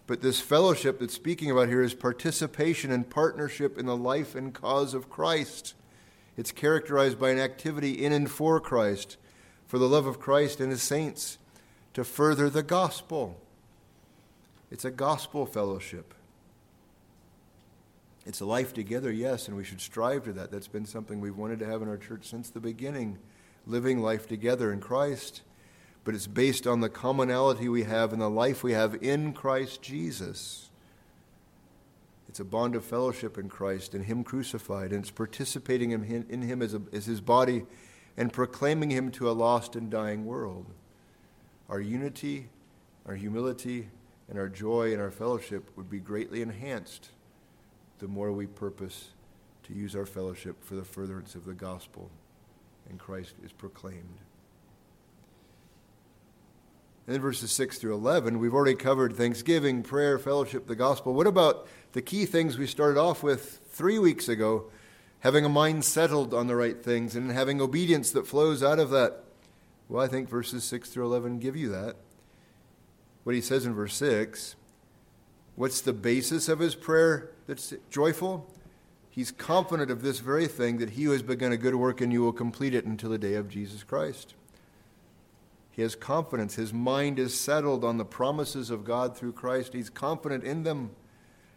but 0.07 0.22
this 0.22 0.40
fellowship 0.40 0.99
that's 0.99 1.12
speaking 1.12 1.51
about 1.51 1.68
here 1.68 1.83
is 1.83 1.92
participation 1.92 2.90
and 2.90 3.11
partnership 3.11 3.77
in 3.77 3.85
the 3.85 3.94
life 3.94 4.35
and 4.35 4.55
cause 4.55 4.94
of 4.94 5.11
Christ. 5.11 5.75
It's 6.38 6.53
characterized 6.53 7.20
by 7.20 7.33
an 7.33 7.38
activity 7.38 8.03
in 8.03 8.14
and 8.14 8.31
for 8.31 8.61
Christ 8.61 9.18
for 9.68 9.78
the 9.78 9.88
love 9.88 10.07
of 10.07 10.18
Christ 10.18 10.61
and 10.61 10.70
his 10.70 10.83
saints 10.83 11.38
to 11.94 12.02
further 12.02 12.50
the 12.50 12.62
gospel. 12.62 13.40
It's 14.70 14.85
a 14.85 14.90
gospel 14.90 15.46
fellowship. 15.46 16.14
It's 18.26 18.40
a 18.40 18.46
life 18.46 18.74
together, 18.74 19.11
yes, 19.11 19.46
and 19.46 19.57
we 19.57 19.64
should 19.64 19.81
strive 19.81 20.24
to 20.24 20.33
that. 20.35 20.50
That's 20.50 20.68
been 20.68 20.85
something 20.85 21.20
we've 21.20 21.37
wanted 21.37 21.61
to 21.61 21.66
have 21.66 21.81
in 21.81 21.88
our 21.88 21.96
church 21.96 22.26
since 22.26 22.50
the 22.50 22.61
beginning 22.61 23.18
living 23.66 24.00
life 24.00 24.26
together 24.26 24.72
in 24.72 24.81
Christ. 24.81 25.42
But 26.04 26.14
it's 26.14 26.26
based 26.26 26.66
on 26.66 26.81
the 26.81 26.88
commonality 26.88 27.68
we 27.68 27.85
have 27.85 28.12
and 28.12 28.20
the 28.20 28.31
life 28.31 28.62
we 28.62 28.72
have 28.72 29.02
in 29.02 29.33
Christ 29.33 29.83
Jesus. 29.83 30.70
It's 32.28 32.40
a 32.40 32.44
bond 32.44 32.74
of 32.74 32.85
fellowship 32.85 33.37
in 33.38 33.48
Christ 33.48 33.94
and 33.94 34.04
Him 34.04 34.24
crucified, 34.24 34.92
and 34.92 35.00
it's 35.00 35.11
participating 35.11 35.90
in 35.90 36.02
Him, 36.42 36.62
as, 36.62 36.74
a, 36.74 36.83
as 36.92 37.07
His 37.07 37.20
body 37.20 37.64
and 38.18 38.33
proclaiming 38.33 38.90
him 38.90 39.12
to 39.12 39.31
a 39.31 39.33
lost 39.33 39.76
and 39.76 39.88
dying 39.88 40.26
world. 40.26 40.66
Our 41.68 41.81
unity, 41.81 42.48
our 43.07 43.14
humility, 43.14 43.88
and 44.28 44.37
our 44.38 44.48
joy 44.48 44.92
and 44.92 45.00
our 45.00 45.12
fellowship 45.12 45.70
would 45.76 45.88
be 45.88 46.00
greatly 46.00 46.42
enhanced 46.42 47.11
the 48.00 48.09
more 48.09 48.33
we 48.33 48.46
purpose 48.46 49.11
to 49.62 49.72
use 49.72 49.94
our 49.94 50.04
fellowship 50.04 50.64
for 50.64 50.74
the 50.74 50.85
furtherance 50.85 51.37
of 51.37 51.44
the 51.44 51.54
gospel 51.54 52.11
and 52.88 52.98
Christ 52.98 53.35
is 53.44 53.52
proclaimed. 53.52 54.18
And 57.07 57.14
then 57.14 57.22
verses 57.22 57.52
6 57.52 57.78
through 57.78 57.94
11, 57.94 58.38
we've 58.38 58.52
already 58.52 58.74
covered 58.74 59.14
thanksgiving, 59.14 59.83
prayer, 59.83 60.18
fellowship, 60.18 60.66
the 60.66 60.74
gospel. 60.74 61.14
What 61.14 61.26
about 61.26 61.68
the 61.92 62.02
key 62.02 62.26
things 62.26 62.59
we 62.59 62.66
started 62.66 62.98
off 62.98 63.22
with 63.22 63.61
three 63.70 63.98
weeks 63.98 64.28
ago 64.28 64.70
having 65.20 65.44
a 65.44 65.48
mind 65.48 65.85
settled 65.85 66.33
on 66.33 66.46
the 66.46 66.57
right 66.57 66.83
things 66.83 67.16
and 67.16 67.31
having 67.31 67.61
obedience 67.61 68.11
that 68.12 68.26
flows 68.26 68.62
out 68.62 68.78
of 68.78 68.90
that. 68.90 69.24
Well, 69.88 70.02
I 70.02 70.09
think 70.09 70.28
verses 70.28 70.64
6 70.64 70.90
through 70.90 71.07
11 71.07 71.38
give 71.38 71.57
you 71.57 71.68
that. 71.70 71.96
What 73.24 73.35
he 73.35 73.40
says 73.40 73.66
in 73.66 73.74
verse 73.74 73.94
6 73.94 74.57
what's 75.57 75.81
the 75.81 75.92
basis 75.92 76.48
of 76.48 76.61
his 76.61 76.76
prayer 76.76 77.31
that's 77.48 77.74
joyful? 77.90 78.48
He's 79.11 79.33
confident 79.33 79.90
of 79.90 80.02
this 80.02 80.20
very 80.20 80.46
thing 80.46 80.78
that 80.78 80.90
he 80.90 81.04
who 81.04 81.11
has 81.11 81.22
begun 81.22 81.50
a 81.50 81.57
good 81.57 81.74
work 81.74 82.00
in 82.00 82.12
you 82.12 82.22
will 82.22 82.33
complete 82.33 82.74
it 82.74 82.85
until 82.85 83.11
the 83.11 83.18
day 83.18 83.35
of 83.35 83.48
Jesus 83.48 83.83
Christ. 83.83 84.35
He 85.72 85.83
has 85.83 85.96
confidence. 85.96 86.54
His 86.54 86.72
mind 86.72 87.18
is 87.18 87.38
settled 87.38 87.85
on 87.85 87.98
the 87.98 88.04
promises 88.04 88.70
of 88.70 88.85
God 88.85 89.16
through 89.16 89.33
Christ. 89.33 89.72
He's 89.72 89.90
confident 89.90 90.44
in 90.44 90.62
them. 90.62 90.90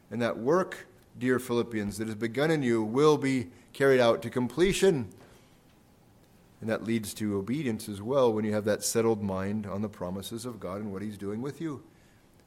And 0.10 0.20
that 0.22 0.40
work 0.40 0.88
dear 1.18 1.40
Philippians, 1.40 1.98
that 1.98 2.08
has 2.08 2.16
begun 2.16 2.52
in 2.52 2.64
you 2.64 2.84
will 2.84 3.18
be 3.18 3.48
carried 3.74 4.00
out 4.00 4.22
to 4.22 4.30
completion. 4.30 5.10
And 6.60 6.70
that 6.70 6.84
leads 6.84 7.14
to 7.16 7.38
obedience 7.38 7.90
as 7.90 8.02
well 8.02 8.32
when 8.32 8.46
you 8.46 8.54
have 8.54 8.66
that 8.66 8.84
settled 8.84 9.24
mind 9.24 9.66
on 9.66 9.82
the 9.82 9.90
promises 9.90 10.46
of 10.46 10.60
God 10.60 10.82
and 10.82 10.92
what 10.92 11.02
He's 11.02 11.18
doing 11.18 11.42
with 11.42 11.60
you. 11.60 11.84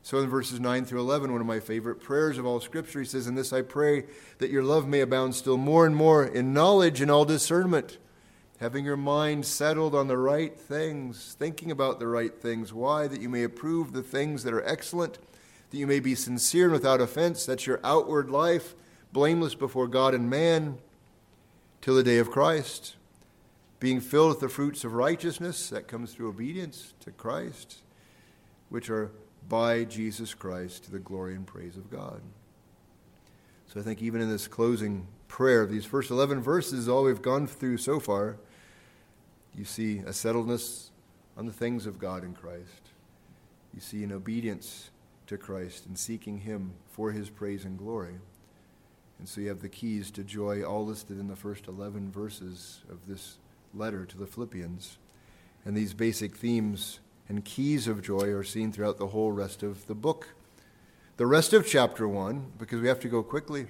So 0.05 0.19
in 0.19 0.29
verses 0.29 0.61
9 0.61 0.85
through 0.85 1.01
11, 1.01 1.33
one 1.33 1.41
of 1.41 1.47
my 1.47 1.61
favorite 1.61 1.99
prayers 1.99 2.37
of 2.37 2.45
all 2.45 2.61
Scripture, 2.61 3.01
he 3.01 3.07
says, 3.07 3.27
In 3.27 3.35
this 3.35 3.55
I 3.55 3.63
pray 3.63 4.05
that 4.39 4.51
your 4.51 4.63
love 4.63 4.87
may 4.87 5.01
abound 5.01 5.35
still 5.35 5.57
more 5.57 5.87
and 5.87 5.97
more 5.97 6.25
in 6.25 6.53
knowledge 6.53 7.01
and 7.01 7.11
all 7.11 7.25
discernment, 7.25 7.97
having 8.61 8.85
your 8.85 8.99
mind 8.99 9.47
settled 9.47 9.95
on 9.95 10.07
the 10.07 10.19
right 10.19 10.61
things, 10.61 11.35
thinking 11.39 11.71
about 11.71 11.99
the 11.99 12.07
right 12.07 12.39
things. 12.39 12.71
Why? 12.71 13.09
That 13.09 13.23
you 13.23 13.31
may 13.31 13.45
approve 13.45 13.93
the 13.93 14.03
things 14.03 14.45
that 14.45 14.53
are 14.53 14.65
excellent 14.67 15.19
that 15.75 15.81
you 15.81 15.89
may 15.89 15.99
be 15.99 16.15
sincere 16.15 16.67
and 16.67 16.73
without 16.73 17.01
offense. 17.01 17.45
That's 17.45 17.67
your 17.67 17.81
outward 17.83 18.31
life, 18.31 18.77
blameless 19.13 19.57
before 19.57 19.89
God 19.89 20.15
and 20.15 20.31
man, 20.31 20.79
till 21.81 21.97
the 21.97 22.05
day 22.05 22.19
of 22.19 22.31
Christ. 22.31 22.95
Being 23.81 23.99
filled 23.99 24.29
with 24.29 24.39
the 24.39 24.49
fruits 24.49 24.85
of 24.85 24.93
righteousness, 24.93 25.69
that 25.71 25.89
comes 25.89 26.13
through 26.13 26.29
obedience 26.29 26.95
to 27.01 27.11
Christ, 27.11 27.83
which 28.69 28.89
are 28.89 29.11
by 29.49 29.83
Jesus 29.83 30.33
Christ 30.33 30.85
to 30.85 30.93
the 30.93 31.01
glory 31.01 31.35
and 31.35 31.45
praise 31.45 31.77
of 31.77 31.91
God. 31.91 32.21
So 33.67 33.81
I 33.81 33.83
think 33.83 34.01
even 34.01 34.21
in 34.21 34.31
this 34.31 34.47
closing 34.47 35.09
prayer, 35.27 35.67
these 35.67 35.85
first 35.85 36.13
11 36.13 36.41
verses, 36.41 36.89
all 36.89 37.03
we've 37.03 37.21
gone 37.21 37.49
through 37.49 37.79
so 37.79 37.99
far, 37.99 38.37
you 39.57 39.65
see 39.65 39.99
a 39.99 40.11
settledness 40.11 40.91
on 41.37 41.47
the 41.47 41.53
things 41.53 41.85
of 41.85 41.99
God 41.99 42.23
in 42.23 42.33
Christ. 42.33 42.91
You 43.75 43.81
see 43.81 44.05
an 44.05 44.13
obedience 44.13 44.91
to 45.27 45.39
Christ 45.39 45.87
and 45.87 45.99
seeking 45.99 46.39
Him 46.39 46.75
for 46.91 47.13
His 47.13 47.31
praise 47.31 47.65
and 47.65 47.79
glory. 47.79 48.17
And 49.19 49.29
so 49.29 49.41
you 49.41 49.49
have 49.49 49.63
the 49.63 49.69
keys 49.69 50.11
to 50.13 50.25
joy 50.25 50.63
all 50.63 50.85
listed 50.85 51.19
in 51.19 51.29
the 51.29 51.37
first 51.37 51.69
11 51.69 52.11
verses 52.11 52.83
of 52.91 53.07
this 53.07 53.39
letter 53.73 54.05
to 54.05 54.19
the 54.19 54.27
Philippians. 54.27 54.99
And 55.65 55.77
these 55.77 55.95
basic 55.95 56.37
themes 56.37 57.01
and 57.29 57.45
keys 57.45 57.89
of 57.89 58.03
joy 58.03 58.29
are 58.31 58.45
seen 58.45 58.73
throughout 58.73 58.99
the 58.99 59.09
whole 59.09 59.33
rest 59.33 59.63
of 59.63 59.87
the 59.87 59.95
book. 59.95 60.35
The 61.17 61.27
rest 61.27 61.53
of 61.53 61.67
chapter 61.67 62.09
1, 62.09 62.53
because 62.59 62.81
we 62.81 62.89
have 62.89 63.01
to 63.01 63.09
go 63.09 63.23
quickly, 63.23 63.69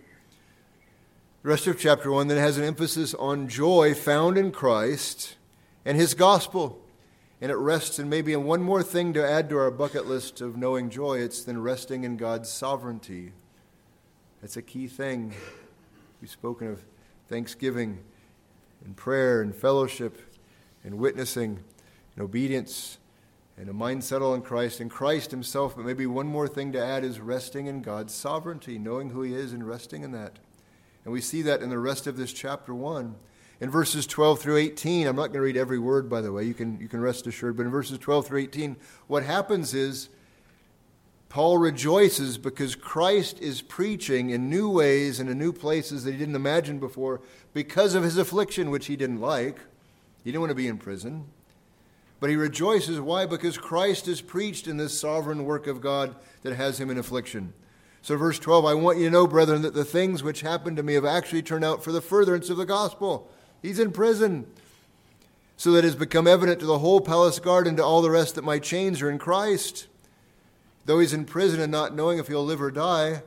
the 1.43 1.51
rest 1.51 1.67
of 1.67 1.79
chapter 1.79 2.11
1 2.11 2.29
then 2.29 2.39
has 2.39 2.57
an 2.57 2.65
emphasis 2.65 3.13
on 3.15 3.49
joy 3.49 3.95
found 3.95 4.39
in 4.39 4.51
Christ 4.51 5.37
and 5.85 5.97
his 5.97 6.15
gospel. 6.15 6.81
And 7.45 7.51
it 7.51 7.57
rests 7.57 7.99
in 7.99 8.09
maybe 8.09 8.33
in 8.33 8.45
one 8.45 8.63
more 8.63 8.83
thing 8.83 9.13
to 9.13 9.23
add 9.23 9.51
to 9.51 9.59
our 9.59 9.71
bucket 9.71 10.07
list 10.07 10.41
of 10.41 10.57
knowing 10.57 10.89
joy. 10.89 11.19
It's 11.19 11.45
then 11.45 11.61
resting 11.61 12.03
in 12.05 12.17
God's 12.17 12.49
sovereignty. 12.49 13.33
That's 14.41 14.57
a 14.57 14.63
key 14.63 14.87
thing. 14.87 15.35
We've 16.23 16.31
spoken 16.31 16.69
of 16.69 16.83
thanksgiving 17.29 17.99
and 18.83 18.97
prayer 18.97 19.43
and 19.43 19.55
fellowship 19.55 20.19
and 20.85 20.97
witnessing 20.97 21.63
and 22.17 22.25
obedience 22.25 22.97
and 23.59 23.69
a 23.69 23.75
mind 23.75 24.05
settled 24.05 24.33
on 24.33 24.41
Christ 24.41 24.81
and 24.81 24.91
Christ 24.91 25.31
Himself. 25.31 25.77
But 25.77 25.85
maybe 25.85 26.07
one 26.07 26.27
more 26.27 26.49
thing 26.49 26.73
to 26.73 26.83
add 26.83 27.05
is 27.05 27.21
resting 27.21 27.67
in 27.67 27.83
God's 27.83 28.15
sovereignty, 28.15 28.79
knowing 28.79 29.11
who 29.11 29.21
He 29.21 29.35
is 29.35 29.53
and 29.53 29.69
resting 29.69 30.03
in 30.03 30.13
that. 30.13 30.39
And 31.05 31.13
we 31.13 31.21
see 31.21 31.43
that 31.43 31.61
in 31.61 31.69
the 31.69 31.79
rest 31.79 32.07
of 32.07 32.17
this 32.17 32.33
chapter 32.33 32.75
1. 32.75 33.17
In 33.61 33.71
verses 33.71 34.07
12 34.07 34.41
through 34.41 34.57
18, 34.57 35.07
I'm 35.07 35.17
not 35.17 35.29
going 35.29 35.35
to 35.35 35.41
read 35.41 35.57
every 35.57 35.79
word, 35.79 36.11
by 36.11 36.21
the 36.21 36.33
way, 36.33 36.45
you 36.45 36.55
can, 36.55 36.79
you 36.81 36.89
can 36.89 37.01
rest 37.01 37.27
assured, 37.27 37.57
but 37.57 37.65
in 37.67 37.71
verses 37.71 37.99
12 37.99 38.27
through 38.27 38.41
18, 38.41 38.77
what 39.07 39.23
happens 39.23 39.75
is 39.75 40.09
Paul 41.29 41.59
rejoices 41.59 42.39
because 42.39 42.75
Christ 42.75 43.41
is 43.41 43.61
preaching 43.61 44.31
in 44.31 44.49
new 44.49 44.69
ways 44.69 45.19
and 45.19 45.29
in 45.29 45.39
new 45.39 45.53
places 45.53 46.05
that 46.05 46.13
he 46.13 46.17
didn't 46.17 46.37
imagine 46.37 46.79
before 46.79 47.21
because 47.53 47.95
of 47.95 48.05
his 48.05 48.17
affliction, 48.17 48.71
which 48.71 48.87
he 48.87 48.97
didn't 48.97 49.21
like. 49.21 49.59
He 50.23 50.31
didn't 50.31 50.43
want 50.43 50.51
to 50.51 50.57
be 50.57 50.69
in 50.69 50.79
prison. 50.79 51.27
But 52.21 52.31
he 52.31 52.37
rejoices. 52.37 53.01
Why? 53.01 53.27
Because 53.27 53.59
Christ 53.59 54.07
is 54.09 54.21
preached 54.21 54.69
in 54.69 54.77
this 54.77 54.99
sovereign 54.99 55.45
work 55.45 55.67
of 55.67 55.81
God 55.81 56.15
that 56.43 56.55
has 56.55 56.81
him 56.81 56.89
in 56.89 56.99
affliction. 56.99 57.53
So, 58.01 58.17
verse 58.17 58.39
12, 58.39 58.65
I 58.65 58.75
want 58.75 58.99
you 58.99 59.07
to 59.07 59.11
know, 59.11 59.27
brethren, 59.27 59.63
that 59.63 59.75
the 59.75 59.85
things 59.85 60.23
which 60.23 60.43
happened 60.43 60.77
to 60.77 60.83
me 60.83 60.95
have 60.95 61.05
actually 61.05 61.43
turned 61.43 61.65
out 61.65 61.83
for 61.83 61.91
the 61.91 62.01
furtherance 62.01 62.49
of 62.49 62.59
the 62.59 62.65
gospel. 62.65 63.29
He's 63.65 63.79
in 63.79 63.93
prison. 63.93 64.47
So 65.57 65.73
that 65.73 65.79
it 65.79 65.85
has 65.85 65.97
become 65.97 66.27
evident 66.27 66.61
to 66.61 66.67
the 66.67 66.81
whole 66.81 67.01
palace 67.01 67.39
guard 67.39 67.67
and 67.67 67.79
to 67.79 67.83
all 67.83 68.03
the 68.03 68.11
rest 68.11 68.35
that 68.35 68.45
my 68.45 68.59
chains 68.59 69.01
are 69.01 69.11
in 69.11 69.19
Christ. 69.19 69.87
Though 70.85 70.99
he's 70.99 71.15
in 71.15 71.25
prison 71.25 71.61
and 71.61 71.73
not 71.73 71.95
knowing 71.95 72.19
if 72.19 72.29
he'll 72.29 72.45
live 72.45 72.61
or 72.61 72.71
die, 72.71 73.23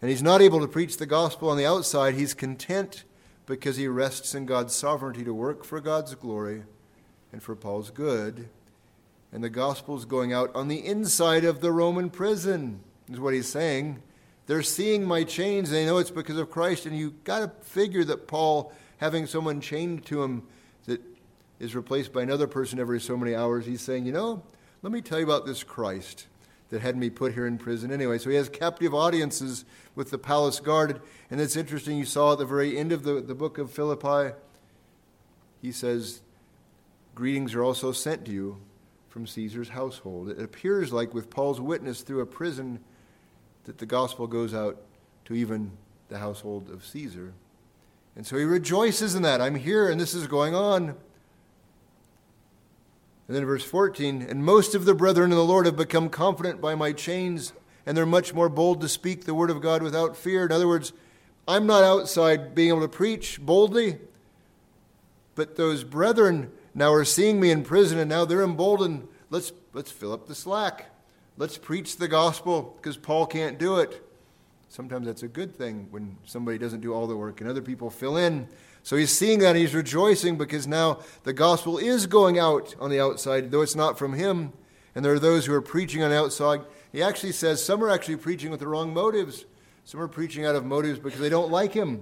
and 0.00 0.08
he's 0.08 0.22
not 0.22 0.40
able 0.40 0.60
to 0.60 0.68
preach 0.68 0.98
the 0.98 1.06
gospel 1.06 1.48
on 1.48 1.56
the 1.56 1.66
outside, 1.66 2.14
he's 2.14 2.32
content 2.32 3.02
because 3.46 3.76
he 3.76 3.88
rests 3.88 4.36
in 4.36 4.46
God's 4.46 4.72
sovereignty 4.72 5.24
to 5.24 5.34
work 5.34 5.64
for 5.64 5.80
God's 5.80 6.14
glory 6.14 6.62
and 7.32 7.42
for 7.42 7.56
Paul's 7.56 7.90
good. 7.90 8.48
And 9.32 9.42
the 9.42 9.50
gospel 9.50 9.96
is 9.96 10.04
going 10.04 10.32
out 10.32 10.54
on 10.54 10.68
the 10.68 10.86
inside 10.86 11.44
of 11.44 11.60
the 11.60 11.72
Roman 11.72 12.08
prison, 12.08 12.78
is 13.10 13.18
what 13.18 13.34
he's 13.34 13.48
saying. 13.48 14.00
They're 14.46 14.62
seeing 14.62 15.04
my 15.04 15.24
chains, 15.24 15.70
and 15.70 15.78
they 15.78 15.86
know 15.86 15.98
it's 15.98 16.10
because 16.10 16.36
of 16.36 16.52
Christ. 16.52 16.86
And 16.86 16.96
you've 16.96 17.24
got 17.24 17.40
to 17.40 17.66
figure 17.66 18.04
that 18.04 18.28
Paul, 18.28 18.72
having 19.04 19.26
someone 19.26 19.60
chained 19.60 20.02
to 20.06 20.22
him 20.22 20.42
that 20.86 20.98
is 21.60 21.76
replaced 21.76 22.10
by 22.10 22.22
another 22.22 22.46
person 22.46 22.78
every 22.78 22.98
so 22.98 23.18
many 23.18 23.34
hours, 23.34 23.66
he's 23.66 23.82
saying, 23.82 24.06
You 24.06 24.12
know, 24.12 24.42
let 24.80 24.94
me 24.94 25.02
tell 25.02 25.18
you 25.18 25.26
about 25.26 25.44
this 25.44 25.62
Christ 25.62 26.26
that 26.70 26.80
had 26.80 26.96
me 26.96 27.10
put 27.10 27.34
here 27.34 27.46
in 27.46 27.58
prison 27.58 27.92
anyway. 27.92 28.16
So 28.16 28.30
he 28.30 28.36
has 28.36 28.48
captive 28.48 28.94
audiences 28.94 29.66
with 29.94 30.10
the 30.10 30.16
palace 30.16 30.58
guarded. 30.58 31.02
And 31.30 31.38
it's 31.38 31.54
interesting, 31.54 31.98
you 31.98 32.06
saw 32.06 32.32
at 32.32 32.38
the 32.38 32.46
very 32.46 32.78
end 32.78 32.92
of 32.92 33.02
the, 33.02 33.20
the 33.20 33.34
book 33.34 33.58
of 33.58 33.70
Philippi, 33.70 34.34
he 35.60 35.70
says, 35.70 36.22
Greetings 37.14 37.54
are 37.54 37.62
also 37.62 37.92
sent 37.92 38.24
to 38.24 38.32
you 38.32 38.56
from 39.10 39.26
Caesar's 39.26 39.68
household. 39.68 40.30
It 40.30 40.40
appears 40.40 40.94
like 40.94 41.12
with 41.12 41.28
Paul's 41.28 41.60
witness 41.60 42.00
through 42.00 42.22
a 42.22 42.26
prison 42.26 42.80
that 43.64 43.76
the 43.76 43.86
gospel 43.86 44.26
goes 44.26 44.54
out 44.54 44.80
to 45.26 45.34
even 45.34 45.72
the 46.08 46.18
household 46.18 46.70
of 46.70 46.86
Caesar. 46.86 47.34
And 48.16 48.26
so 48.26 48.36
he 48.36 48.44
rejoices 48.44 49.14
in 49.14 49.22
that. 49.22 49.40
I'm 49.40 49.56
here 49.56 49.88
and 49.88 50.00
this 50.00 50.14
is 50.14 50.26
going 50.26 50.54
on. 50.54 50.96
And 53.26 53.34
then 53.36 53.44
verse 53.46 53.64
14, 53.64 54.20
and 54.22 54.44
most 54.44 54.74
of 54.74 54.84
the 54.84 54.94
brethren 54.94 55.30
in 55.30 55.36
the 55.36 55.44
Lord 55.44 55.64
have 55.64 55.76
become 55.76 56.10
confident 56.10 56.60
by 56.60 56.74
my 56.74 56.92
chains, 56.92 57.54
and 57.86 57.96
they're 57.96 58.04
much 58.04 58.34
more 58.34 58.50
bold 58.50 58.82
to 58.82 58.88
speak 58.88 59.24
the 59.24 59.34
word 59.34 59.48
of 59.48 59.62
God 59.62 59.82
without 59.82 60.14
fear. 60.14 60.44
In 60.44 60.52
other 60.52 60.68
words, 60.68 60.92
I'm 61.48 61.66
not 61.66 61.84
outside 61.84 62.54
being 62.54 62.68
able 62.68 62.82
to 62.82 62.88
preach 62.88 63.40
boldly, 63.40 63.98
but 65.34 65.56
those 65.56 65.84
brethren 65.84 66.52
now 66.74 66.92
are 66.92 67.04
seeing 67.04 67.40
me 67.40 67.50
in 67.50 67.64
prison 67.64 67.98
and 67.98 68.10
now 68.10 68.26
they're 68.26 68.42
emboldened. 68.42 69.08
Let's, 69.30 69.52
let's 69.72 69.90
fill 69.90 70.12
up 70.12 70.26
the 70.26 70.34
slack. 70.34 70.90
Let's 71.38 71.56
preach 71.56 71.96
the 71.96 72.08
gospel 72.08 72.76
because 72.76 72.98
Paul 72.98 73.26
can't 73.26 73.58
do 73.58 73.78
it. 73.78 74.03
Sometimes 74.74 75.06
that's 75.06 75.22
a 75.22 75.28
good 75.28 75.54
thing 75.54 75.86
when 75.92 76.16
somebody 76.24 76.58
doesn't 76.58 76.80
do 76.80 76.92
all 76.92 77.06
the 77.06 77.16
work 77.16 77.40
and 77.40 77.48
other 77.48 77.62
people 77.62 77.90
fill 77.90 78.16
in. 78.16 78.48
So 78.82 78.96
he's 78.96 79.12
seeing 79.12 79.38
that 79.38 79.54
he's 79.54 79.72
rejoicing 79.72 80.36
because 80.36 80.66
now 80.66 80.98
the 81.22 81.32
gospel 81.32 81.78
is 81.78 82.06
going 82.06 82.40
out 82.40 82.74
on 82.80 82.90
the 82.90 82.98
outside, 82.98 83.52
though 83.52 83.62
it's 83.62 83.76
not 83.76 83.96
from 83.96 84.14
him. 84.14 84.52
And 84.96 85.04
there 85.04 85.12
are 85.12 85.20
those 85.20 85.46
who 85.46 85.54
are 85.54 85.62
preaching 85.62 86.02
on 86.02 86.10
the 86.10 86.18
outside. 86.18 86.62
He 86.90 87.04
actually 87.04 87.30
says 87.30 87.64
some 87.64 87.84
are 87.84 87.88
actually 87.88 88.16
preaching 88.16 88.50
with 88.50 88.58
the 88.58 88.66
wrong 88.66 88.92
motives. 88.92 89.44
Some 89.84 90.00
are 90.00 90.08
preaching 90.08 90.44
out 90.44 90.56
of 90.56 90.64
motives 90.64 90.98
because 90.98 91.20
they 91.20 91.28
don't 91.28 91.52
like 91.52 91.72
him. 91.72 91.98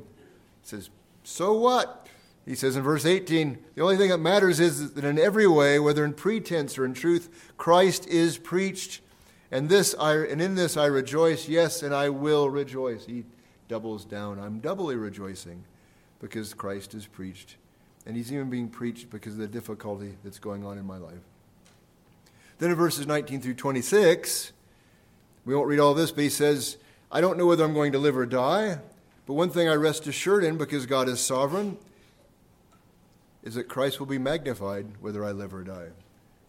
He 0.63 0.69
says, 0.69 0.89
So 1.25 1.53
what? 1.53 2.07
He 2.47 2.55
says 2.55 2.75
in 2.75 2.83
verse 2.83 3.05
18, 3.05 3.59
the 3.75 3.83
only 3.83 3.99
thing 3.99 4.09
that 4.09 4.17
matters 4.17 4.61
is 4.61 4.95
that 4.95 5.05
in 5.05 5.19
every 5.19 5.47
way, 5.47 5.79
whether 5.79 6.07
in 6.07 6.15
pretense 6.15 6.79
or 6.79 6.87
in 6.87 6.95
truth, 6.95 7.53
Christ 7.59 8.07
is 8.07 8.39
preached. 8.39 9.03
And 9.53 9.69
this 9.69 9.95
I 10.01 10.15
and 10.15 10.41
in 10.41 10.55
this 10.55 10.77
I 10.77 10.87
rejoice, 10.87 11.47
yes, 11.47 11.83
and 11.83 11.95
I 11.95 12.09
will 12.09 12.51
rejoice. 12.51 13.05
He 13.05 13.25
doubles 13.69 14.05
down. 14.05 14.41
I'm 14.41 14.59
doubly 14.59 14.97
rejoicing 14.97 15.63
because 16.21 16.55
Christ 16.55 16.95
is 16.95 17.07
preached. 17.07 17.57
And 18.07 18.17
he's 18.17 18.33
even 18.33 18.51
being 18.51 18.69
preached 18.69 19.11
because 19.11 19.35
of 19.35 19.39
the 19.39 19.47
difficulty 19.47 20.17
that's 20.25 20.39
going 20.39 20.65
on 20.65 20.79
in 20.79 20.87
my 20.87 20.97
life. 20.97 21.21
Then 22.59 22.71
in 22.71 22.77
verses 22.77 23.07
19 23.07 23.41
through 23.41 23.55
26, 23.55 24.53
we 25.45 25.55
won't 25.55 25.69
read 25.69 25.79
all 25.79 25.95
this, 25.95 26.11
but 26.11 26.25
he 26.25 26.31
says, 26.31 26.79
I 27.11 27.21
don't 27.21 27.37
know 27.37 27.47
whether 27.47 27.65
I'm 27.65 27.75
going 27.75 27.93
to 27.93 27.99
live 27.99 28.17
or 28.17 28.27
die, 28.27 28.79
but 29.27 29.35
one 29.35 29.51
thing 29.51 29.69
I 29.69 29.75
rest 29.75 30.07
assured 30.07 30.45
in 30.45 30.57
because 30.57 30.87
God 30.87 31.09
is 31.09 31.21
sovereign 31.21 31.77
is 33.43 33.55
that 33.55 33.65
Christ 33.65 34.01
will 34.01 34.07
be 34.07 34.19
magnified 34.19 34.87
whether 35.01 35.25
I 35.25 35.33
live 35.33 35.53
or 35.55 35.63
die. 35.63 35.89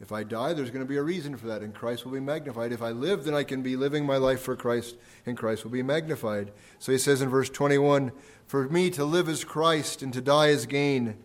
If 0.04 0.12
I 0.12 0.24
die, 0.24 0.52
there's 0.52 0.70
going 0.70 0.84
to 0.84 0.90
be 0.90 0.98
a 0.98 1.02
reason 1.02 1.38
for 1.38 1.48
that, 1.48 1.62
and 1.62 1.74
Christ 1.74 2.04
will 2.04 2.12
be 2.12 2.20
magnified. 2.20 2.74
If 2.74 2.82
I 2.82 2.90
live, 2.90 3.24
then 3.24 3.34
I 3.34 3.46
can 3.46 3.62
be 3.62 3.78
living 3.78 4.06
my 4.06 4.18
life 4.18 4.42
for 4.42 4.54
Christ, 4.54 4.98
and 5.26 5.38
Christ 5.38 5.64
will 5.64 5.72
be 5.72 5.82
magnified. 5.82 6.52
So 6.78 6.92
he 6.92 6.98
says 6.98 7.22
in 7.22 7.30
verse 7.30 7.50
21 7.50 8.12
For 8.46 8.68
me 8.68 8.90
to 8.90 9.06
live 9.06 9.30
is 9.30 9.46
Christ, 9.46 10.04
and 10.04 10.12
to 10.12 10.20
die 10.20 10.48
is 10.48 10.66
gain. 10.66 11.16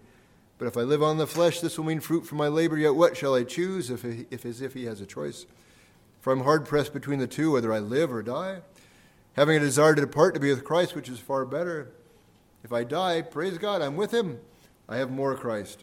But 0.58 0.68
if 0.68 0.76
I 0.76 0.82
live 0.82 1.02
on 1.02 1.18
the 1.18 1.26
flesh, 1.26 1.58
this 1.58 1.76
will 1.76 1.86
mean 1.86 1.98
fruit 1.98 2.24
from 2.24 2.38
my 2.38 2.46
labor. 2.46 2.78
Yet 2.78 2.94
what 2.94 3.16
shall 3.16 3.34
I 3.34 3.42
choose, 3.42 3.90
if, 3.90 4.04
if 4.04 4.46
as 4.46 4.62
if 4.62 4.74
he 4.74 4.84
has 4.84 5.00
a 5.00 5.06
choice? 5.06 5.46
For 6.20 6.32
I'm 6.32 6.44
hard 6.44 6.64
pressed 6.64 6.92
between 6.92 7.18
the 7.18 7.26
two, 7.26 7.50
whether 7.50 7.72
I 7.72 7.80
live 7.80 8.12
or 8.12 8.22
die. 8.22 8.60
Having 9.32 9.56
a 9.56 9.60
desire 9.60 9.96
to 9.96 10.02
depart 10.02 10.34
to 10.34 10.40
be 10.40 10.50
with 10.50 10.62
Christ, 10.62 10.94
which 10.94 11.08
is 11.08 11.18
far 11.18 11.44
better. 11.44 11.90
If 12.62 12.72
I 12.72 12.84
die, 12.84 13.22
praise 13.22 13.58
God, 13.58 13.82
I'm 13.82 13.96
with 13.96 14.14
him 14.14 14.38
I 14.88 14.98
have 14.98 15.10
more 15.10 15.34
Christ. 15.34 15.82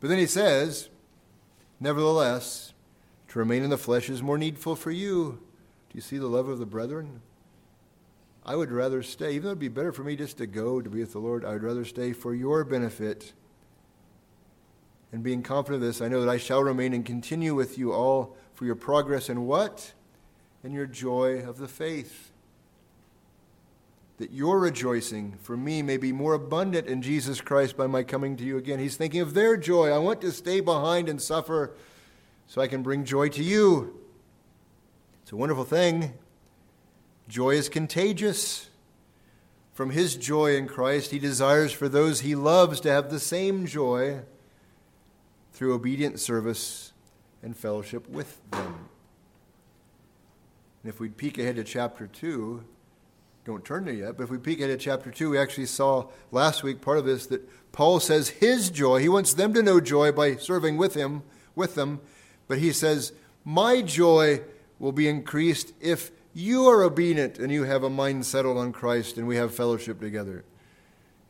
But 0.00 0.08
then 0.08 0.18
he 0.18 0.26
says, 0.26 0.88
Nevertheless, 1.82 2.74
to 3.26 3.40
remain 3.40 3.64
in 3.64 3.70
the 3.70 3.76
flesh 3.76 4.08
is 4.08 4.22
more 4.22 4.38
needful 4.38 4.76
for 4.76 4.92
you. 4.92 5.40
Do 5.90 5.96
you 5.96 6.00
see 6.00 6.16
the 6.16 6.28
love 6.28 6.48
of 6.48 6.60
the 6.60 6.64
brethren? 6.64 7.22
I 8.46 8.54
would 8.54 8.70
rather 8.70 9.02
stay, 9.02 9.32
even 9.32 9.42
though 9.42 9.48
it 9.48 9.52
would 9.54 9.58
be 9.58 9.66
better 9.66 9.90
for 9.90 10.04
me 10.04 10.14
just 10.14 10.38
to 10.38 10.46
go 10.46 10.80
to 10.80 10.88
be 10.88 11.00
with 11.00 11.12
the 11.12 11.18
Lord, 11.18 11.44
I 11.44 11.54
would 11.54 11.64
rather 11.64 11.84
stay 11.84 12.12
for 12.12 12.36
your 12.36 12.62
benefit. 12.62 13.32
And 15.10 15.24
being 15.24 15.42
confident 15.42 15.82
of 15.82 15.88
this, 15.88 16.00
I 16.00 16.06
know 16.06 16.20
that 16.20 16.30
I 16.30 16.36
shall 16.36 16.62
remain 16.62 16.92
and 16.92 17.04
continue 17.04 17.52
with 17.52 17.76
you 17.76 17.92
all 17.92 18.36
for 18.54 18.64
your 18.64 18.76
progress 18.76 19.28
and 19.28 19.48
what? 19.48 19.92
And 20.62 20.72
your 20.72 20.86
joy 20.86 21.40
of 21.40 21.58
the 21.58 21.66
faith 21.66 22.30
that 24.22 24.32
your 24.32 24.60
rejoicing 24.60 25.36
for 25.42 25.56
me 25.56 25.82
may 25.82 25.96
be 25.96 26.12
more 26.12 26.34
abundant 26.34 26.86
in 26.86 27.02
Jesus 27.02 27.40
Christ 27.40 27.76
by 27.76 27.88
my 27.88 28.04
coming 28.04 28.36
to 28.36 28.44
you 28.44 28.56
again. 28.56 28.78
He's 28.78 28.94
thinking 28.96 29.20
of 29.20 29.34
their 29.34 29.56
joy. 29.56 29.90
I 29.90 29.98
want 29.98 30.20
to 30.20 30.30
stay 30.30 30.60
behind 30.60 31.08
and 31.08 31.20
suffer 31.20 31.72
so 32.46 32.60
I 32.60 32.68
can 32.68 32.84
bring 32.84 33.04
joy 33.04 33.30
to 33.30 33.42
you. 33.42 33.98
It's 35.24 35.32
a 35.32 35.36
wonderful 35.36 35.64
thing. 35.64 36.14
Joy 37.26 37.56
is 37.56 37.68
contagious. 37.68 38.70
From 39.72 39.90
his 39.90 40.14
joy 40.14 40.54
in 40.54 40.68
Christ, 40.68 41.10
he 41.10 41.18
desires 41.18 41.72
for 41.72 41.88
those 41.88 42.20
he 42.20 42.36
loves 42.36 42.78
to 42.82 42.92
have 42.92 43.10
the 43.10 43.18
same 43.18 43.66
joy 43.66 44.20
through 45.52 45.74
obedient 45.74 46.20
service 46.20 46.92
and 47.42 47.56
fellowship 47.56 48.08
with 48.08 48.40
them. 48.52 48.88
And 50.84 50.92
if 50.92 51.00
we 51.00 51.08
peek 51.08 51.38
ahead 51.38 51.56
to 51.56 51.64
chapter 51.64 52.06
2, 52.06 52.62
don't 53.44 53.64
turn 53.64 53.84
there 53.84 53.94
yet, 53.94 54.16
but 54.16 54.24
if 54.24 54.30
we 54.30 54.38
peek 54.38 54.60
at 54.60 54.78
chapter 54.78 55.10
2, 55.10 55.30
we 55.30 55.38
actually 55.38 55.66
saw 55.66 56.06
last 56.30 56.62
week 56.62 56.80
part 56.80 56.98
of 56.98 57.04
this 57.04 57.26
that 57.26 57.48
Paul 57.72 57.98
says 57.98 58.28
his 58.28 58.70
joy, 58.70 59.00
he 59.00 59.08
wants 59.08 59.34
them 59.34 59.52
to 59.54 59.62
know 59.62 59.80
joy 59.80 60.12
by 60.12 60.36
serving 60.36 60.76
with 60.76 60.94
him, 60.94 61.22
with 61.56 61.74
them, 61.74 62.00
But 62.46 62.58
he 62.58 62.72
says, 62.72 63.12
My 63.44 63.82
joy 63.82 64.42
will 64.78 64.92
be 64.92 65.08
increased 65.08 65.72
if 65.80 66.12
you 66.34 66.66
are 66.66 66.82
obedient 66.82 67.38
and 67.38 67.52
you 67.52 67.64
have 67.64 67.82
a 67.82 67.90
mind 67.90 68.26
settled 68.26 68.58
on 68.58 68.72
Christ 68.72 69.16
and 69.16 69.26
we 69.26 69.36
have 69.36 69.54
fellowship 69.54 70.00
together. 70.00 70.44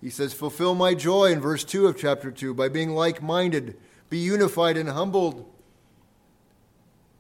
He 0.01 0.11
says, 0.11 0.35
Fulfill 0.35 0.75
my 0.75 0.95
joy 0.95 1.33
in 1.33 1.41
verse 1.41 1.65
2 1.65 1.87
of 1.87 1.97
chapter 1.97 2.31
2 2.31 2.55
by 2.55 2.69
being 2.69 2.91
like 2.91 3.23
minded, 3.23 3.77
be 4.11 4.19
unified 4.19 4.77
and 4.77 4.91
humbled 4.91 5.49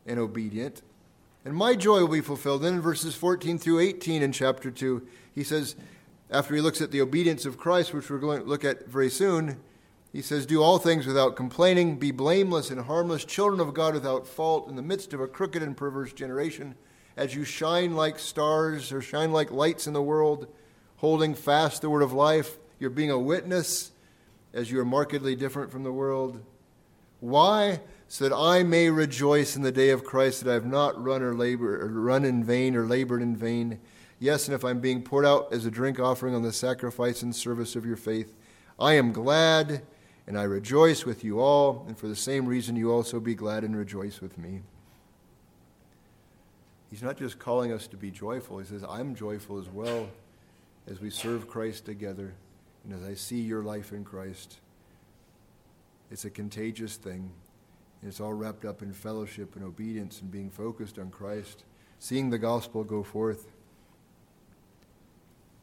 and 0.06 0.18
obedient. 0.18 0.82
And 1.44 1.54
my 1.54 1.74
joy 1.74 2.00
will 2.00 2.08
be 2.08 2.20
fulfilled. 2.20 2.62
Then 2.62 2.74
in 2.74 2.80
verses 2.80 3.14
14 3.14 3.58
through 3.58 3.80
18 3.80 4.22
in 4.22 4.32
chapter 4.32 4.70
2, 4.70 5.06
he 5.34 5.42
says, 5.42 5.74
after 6.30 6.54
he 6.54 6.60
looks 6.60 6.80
at 6.80 6.90
the 6.90 7.00
obedience 7.00 7.44
of 7.44 7.58
Christ, 7.58 7.92
which 7.92 8.08
we're 8.08 8.18
going 8.18 8.42
to 8.42 8.48
look 8.48 8.64
at 8.64 8.86
very 8.86 9.10
soon, 9.10 9.60
he 10.12 10.22
says, 10.22 10.46
Do 10.46 10.62
all 10.62 10.78
things 10.78 11.06
without 11.06 11.36
complaining, 11.36 11.98
be 11.98 12.10
blameless 12.10 12.70
and 12.70 12.80
harmless, 12.82 13.24
children 13.24 13.60
of 13.60 13.74
God 13.74 13.94
without 13.94 14.26
fault, 14.26 14.68
in 14.68 14.76
the 14.76 14.82
midst 14.82 15.12
of 15.12 15.20
a 15.20 15.26
crooked 15.26 15.62
and 15.62 15.76
perverse 15.76 16.12
generation, 16.12 16.74
as 17.16 17.34
you 17.34 17.44
shine 17.44 17.94
like 17.94 18.18
stars 18.18 18.92
or 18.92 19.02
shine 19.02 19.32
like 19.32 19.50
lights 19.50 19.86
in 19.86 19.92
the 19.92 20.02
world, 20.02 20.46
holding 20.96 21.34
fast 21.34 21.82
the 21.82 21.90
word 21.90 22.02
of 22.02 22.12
life. 22.12 22.58
You're 22.78 22.90
being 22.90 23.10
a 23.10 23.18
witness 23.18 23.92
as 24.54 24.70
you 24.70 24.80
are 24.80 24.84
markedly 24.84 25.36
different 25.36 25.70
from 25.70 25.82
the 25.82 25.92
world. 25.92 26.42
Why? 27.20 27.80
So 28.12 28.28
that 28.28 28.36
I 28.36 28.62
may 28.62 28.90
rejoice 28.90 29.56
in 29.56 29.62
the 29.62 29.72
day 29.72 29.88
of 29.88 30.04
Christ 30.04 30.44
that 30.44 30.50
I 30.50 30.52
have 30.52 30.66
not 30.66 31.02
run 31.02 31.22
or 31.22 31.34
labor 31.34 31.80
or 31.80 31.88
run 31.88 32.26
in 32.26 32.44
vain 32.44 32.76
or 32.76 32.84
labored 32.84 33.22
in 33.22 33.34
vain. 33.34 33.80
Yes, 34.18 34.46
and 34.46 34.54
if 34.54 34.66
I'm 34.66 34.80
being 34.80 35.00
poured 35.00 35.24
out 35.24 35.50
as 35.50 35.64
a 35.64 35.70
drink 35.70 35.98
offering 35.98 36.34
on 36.34 36.42
the 36.42 36.52
sacrifice 36.52 37.22
and 37.22 37.34
service 37.34 37.74
of 37.74 37.86
your 37.86 37.96
faith, 37.96 38.36
I 38.78 38.96
am 38.96 39.14
glad 39.14 39.80
and 40.26 40.38
I 40.38 40.42
rejoice 40.42 41.06
with 41.06 41.24
you 41.24 41.40
all, 41.40 41.86
and 41.88 41.96
for 41.96 42.06
the 42.06 42.14
same 42.14 42.44
reason 42.44 42.76
you 42.76 42.92
also 42.92 43.18
be 43.18 43.34
glad 43.34 43.64
and 43.64 43.74
rejoice 43.74 44.20
with 44.20 44.36
me. 44.36 44.60
He's 46.90 47.02
not 47.02 47.16
just 47.16 47.38
calling 47.38 47.72
us 47.72 47.86
to 47.86 47.96
be 47.96 48.10
joyful, 48.10 48.58
he 48.58 48.66
says, 48.66 48.84
I'm 48.86 49.14
joyful 49.14 49.58
as 49.58 49.70
well 49.70 50.06
as 50.86 51.00
we 51.00 51.08
serve 51.08 51.48
Christ 51.48 51.86
together 51.86 52.34
and 52.84 52.92
as 52.92 53.08
I 53.08 53.14
see 53.14 53.40
your 53.40 53.62
life 53.62 53.90
in 53.90 54.04
Christ. 54.04 54.58
It's 56.10 56.26
a 56.26 56.30
contagious 56.30 56.96
thing. 56.96 57.30
It's 58.04 58.20
all 58.20 58.32
wrapped 58.32 58.64
up 58.64 58.82
in 58.82 58.92
fellowship 58.92 59.54
and 59.54 59.64
obedience 59.64 60.20
and 60.20 60.30
being 60.30 60.50
focused 60.50 60.98
on 60.98 61.10
Christ, 61.10 61.64
seeing 61.98 62.30
the 62.30 62.38
gospel 62.38 62.82
go 62.82 63.02
forth. 63.02 63.48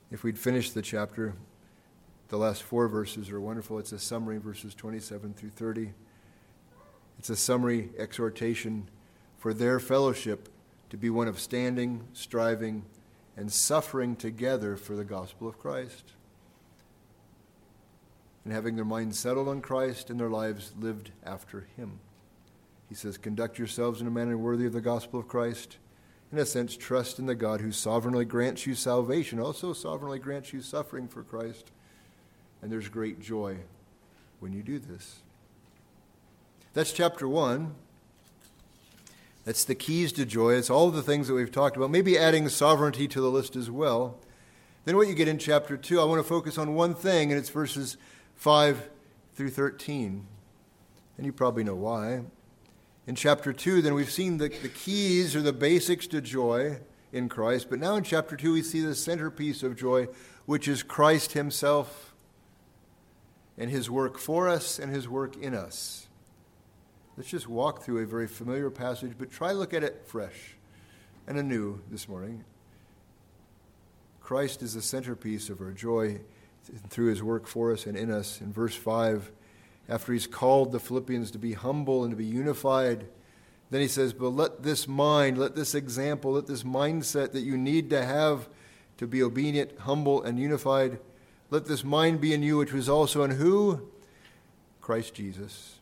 If 0.09 0.23
we'd 0.23 0.39
finish 0.39 0.71
the 0.71 0.81
chapter, 0.81 1.35
the 2.29 2.37
last 2.37 2.63
four 2.63 2.87
verses 2.87 3.29
are 3.29 3.41
wonderful. 3.41 3.77
It's 3.77 3.91
a 3.91 3.99
summary, 3.99 4.37
verses 4.37 4.73
27 4.73 5.33
through 5.33 5.49
30. 5.49 5.93
It's 7.17 7.29
a 7.29 7.35
summary 7.35 7.89
exhortation 7.97 8.89
for 9.37 9.53
their 9.53 9.79
fellowship 9.79 10.47
to 10.89 10.97
be 10.97 11.09
one 11.09 11.27
of 11.27 11.39
standing, 11.39 12.07
striving, 12.13 12.85
and 13.35 13.51
suffering 13.51 14.15
together 14.15 14.77
for 14.77 14.95
the 14.95 15.03
gospel 15.03 15.47
of 15.47 15.59
Christ. 15.59 16.13
And 18.45 18.53
having 18.53 18.75
their 18.75 18.85
minds 18.85 19.19
settled 19.19 19.47
on 19.47 19.61
Christ 19.61 20.09
and 20.09 20.19
their 20.19 20.29
lives 20.29 20.73
lived 20.79 21.11
after 21.23 21.67
Him. 21.75 21.99
He 22.89 22.95
says, 22.95 23.17
Conduct 23.17 23.59
yourselves 23.59 24.01
in 24.01 24.07
a 24.07 24.11
manner 24.11 24.37
worthy 24.37 24.65
of 24.65 24.73
the 24.73 24.81
gospel 24.81 25.19
of 25.19 25.27
Christ. 25.27 25.77
In 26.31 26.39
a 26.39 26.45
sense, 26.45 26.75
trust 26.75 27.19
in 27.19 27.27
the 27.27 27.35
God 27.35 27.61
who 27.61 27.71
sovereignly 27.71 28.25
grants 28.25 28.65
you 28.65 28.75
salvation, 28.75 29.39
also 29.39 29.73
sovereignly 29.73 30.19
grants 30.19 30.51
you 30.51 30.61
suffering 30.61 31.07
for 31.07 31.23
Christ. 31.23 31.71
And 32.61 32.71
there's 32.71 32.89
great 32.89 33.19
joy 33.19 33.57
when 34.39 34.53
you 34.53 34.61
do 34.61 34.79
this. 34.79 35.19
That's 36.73 36.91
chapter 36.91 37.27
one. 37.27 37.75
That's 39.45 39.63
the 39.63 39.75
keys 39.75 40.11
to 40.13 40.25
joy. 40.25 40.53
It's 40.53 40.69
all 40.69 40.91
the 40.91 41.01
things 41.01 41.27
that 41.27 41.33
we've 41.33 41.51
talked 41.51 41.77
about, 41.77 41.89
maybe 41.89 42.17
adding 42.17 42.49
sovereignty 42.49 43.07
to 43.07 43.21
the 43.21 43.31
list 43.31 43.55
as 43.55 43.71
well. 43.71 44.17
Then, 44.85 44.95
what 44.97 45.07
you 45.07 45.13
get 45.13 45.27
in 45.27 45.37
chapter 45.37 45.77
2, 45.77 45.99
I 45.99 46.03
want 46.03 46.19
to 46.19 46.27
focus 46.27 46.57
on 46.57 46.75
one 46.75 46.93
thing, 46.93 47.31
and 47.31 47.39
it's 47.39 47.49
verses 47.49 47.97
5 48.35 48.89
through 49.35 49.49
13. 49.49 50.25
And 51.17 51.25
you 51.25 51.31
probably 51.31 51.63
know 51.63 51.75
why 51.75 52.23
in 53.09 53.15
chapter 53.15 53.51
2, 53.51 53.81
then 53.81 53.95
we've 53.95 54.11
seen 54.11 54.37
the, 54.37 54.49
the 54.49 54.69
keys 54.69 55.35
or 55.35 55.41
the 55.41 55.51
basics 55.51 56.05
to 56.05 56.21
joy 56.21 56.77
in 57.11 57.27
Christ. 57.27 57.67
But 57.67 57.79
now 57.79 57.95
in 57.95 58.03
chapter 58.03 58.37
2, 58.37 58.53
we 58.53 58.61
see 58.61 58.81
the 58.81 58.93
centerpiece 58.93 59.63
of 59.63 59.75
joy, 59.75 60.09
which 60.45 60.67
is 60.67 60.83
Christ 60.83 61.31
Himself 61.31 62.13
and 63.57 63.71
His 63.71 63.89
work 63.89 64.19
for 64.19 64.47
us 64.47 64.77
and 64.77 64.93
His 64.93 65.09
work 65.09 65.35
in 65.37 65.55
us. 65.55 66.07
Let's 67.17 67.31
just 67.31 67.47
walk 67.47 67.81
through 67.81 68.03
a 68.03 68.05
very 68.05 68.27
familiar 68.27 68.69
passage, 68.69 69.13
but 69.17 69.31
try 69.31 69.53
to 69.53 69.57
look 69.57 69.73
at 69.73 69.83
it 69.83 70.03
fresh 70.05 70.53
and 71.25 71.35
anew 71.39 71.81
this 71.89 72.07
morning. 72.07 72.43
Christ 74.21 74.61
is 74.61 74.75
the 74.75 74.83
centerpiece 74.83 75.49
of 75.49 75.61
our 75.61 75.71
joy 75.71 76.19
through 76.89 77.07
his 77.07 77.23
work 77.23 77.47
for 77.47 77.73
us 77.73 77.87
and 77.87 77.97
in 77.97 78.11
us. 78.11 78.39
In 78.39 78.53
verse 78.53 78.75
5, 78.75 79.31
after 79.89 80.13
he's 80.13 80.27
called 80.27 80.71
the 80.71 80.79
Philippians 80.79 81.31
to 81.31 81.39
be 81.39 81.53
humble 81.53 82.03
and 82.03 82.11
to 82.11 82.15
be 82.17 82.25
unified. 82.25 83.07
Then 83.71 83.81
he 83.81 83.87
says, 83.87 84.13
But 84.13 84.29
let 84.29 84.63
this 84.63 84.87
mind, 84.87 85.37
let 85.37 85.55
this 85.55 85.73
example, 85.73 86.33
let 86.33 86.47
this 86.47 86.63
mindset 86.63 87.31
that 87.31 87.41
you 87.41 87.57
need 87.57 87.89
to 87.89 88.05
have 88.05 88.47
to 88.97 89.07
be 89.07 89.23
obedient, 89.23 89.79
humble, 89.79 90.21
and 90.21 90.39
unified, 90.39 90.99
let 91.49 91.65
this 91.65 91.83
mind 91.83 92.21
be 92.21 92.33
in 92.33 92.43
you, 92.43 92.57
which 92.57 92.73
was 92.73 92.87
also 92.87 93.23
in 93.23 93.31
who? 93.31 93.89
Christ 94.81 95.15
Jesus. 95.15 95.79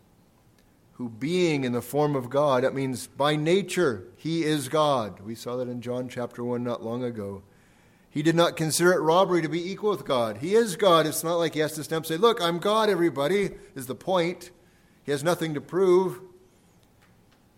Who, 0.93 1.09
being 1.09 1.63
in 1.63 1.73
the 1.73 1.81
form 1.81 2.15
of 2.15 2.29
God, 2.29 2.63
that 2.63 2.73
means 2.73 3.07
by 3.07 3.35
nature, 3.35 4.05
he 4.15 4.43
is 4.43 4.69
God. 4.69 5.19
We 5.19 5.35
saw 5.35 5.57
that 5.57 5.67
in 5.67 5.81
John 5.81 6.09
chapter 6.09 6.43
1 6.43 6.63
not 6.63 6.83
long 6.83 7.03
ago. 7.03 7.43
He 8.17 8.23
did 8.23 8.35
not 8.35 8.57
consider 8.57 8.93
it 8.93 9.01
robbery 9.01 9.43
to 9.43 9.47
be 9.47 9.71
equal 9.71 9.91
with 9.91 10.03
God. 10.03 10.37
He 10.37 10.55
is 10.55 10.75
God. 10.75 11.05
It's 11.05 11.23
not 11.23 11.35
like 11.35 11.53
he 11.53 11.59
has 11.59 11.73
to 11.73 11.83
stand 11.83 11.97
up 11.97 12.03
and 12.05 12.07
say, 12.07 12.17
Look, 12.17 12.41
I'm 12.41 12.57
God, 12.57 12.89
everybody, 12.89 13.51
is 13.75 13.85
the 13.85 13.93
point. 13.93 14.49
He 15.03 15.11
has 15.11 15.23
nothing 15.23 15.53
to 15.53 15.61
prove. 15.61 16.19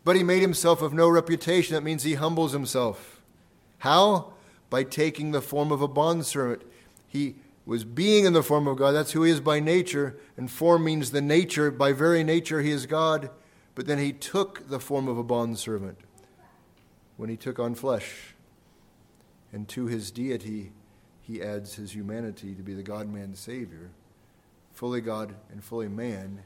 But 0.04 0.18
he 0.18 0.22
made 0.22 0.42
himself 0.42 0.82
of 0.82 0.92
no 0.92 1.08
reputation. 1.08 1.76
That 1.76 1.84
means 1.84 2.04
he 2.04 2.16
humbles 2.16 2.52
himself. 2.52 3.22
How? 3.78 4.34
By 4.70 4.84
taking 4.84 5.32
the 5.32 5.42
form 5.42 5.72
of 5.72 5.82
a 5.82 5.88
bondservant. 5.88 6.64
He 7.08 7.36
was 7.66 7.86
being 7.86 8.26
in 8.26 8.34
the 8.34 8.44
form 8.44 8.68
of 8.68 8.76
God. 8.76 8.92
That's 8.92 9.14
who 9.14 9.24
he 9.24 9.32
is 9.32 9.40
by 9.40 9.62
nature. 9.62 10.20
And 10.36 10.52
form 10.52 10.84
means 10.84 11.12
the 11.12 11.22
nature. 11.22 11.72
By 11.72 11.94
very 11.94 12.22
nature, 12.22 12.60
he 12.60 12.72
is 12.72 12.86
God. 12.86 13.30
But 13.76 13.88
then 13.88 13.98
he 13.98 14.12
took 14.12 14.68
the 14.68 14.82
form 14.82 15.08
of 15.08 15.18
a 15.18 15.24
bondservant 15.24 16.00
when 17.16 17.30
he 17.30 17.38
took 17.38 17.60
on 17.60 17.76
flesh 17.76 18.36
and 19.52 19.68
to 19.70 19.88
his 19.88 20.12
deity, 20.12 20.72
he 21.22 21.42
adds 21.42 21.76
his 21.76 21.94
humanity 21.94 22.56
to 22.56 22.64
be 22.64 22.74
the 22.74 22.84
God 22.84 23.08
man 23.08 23.36
Savior, 23.36 23.92
fully 24.74 25.02
God 25.02 25.36
and 25.52 25.64
fully 25.64 25.88
man. 25.88 26.44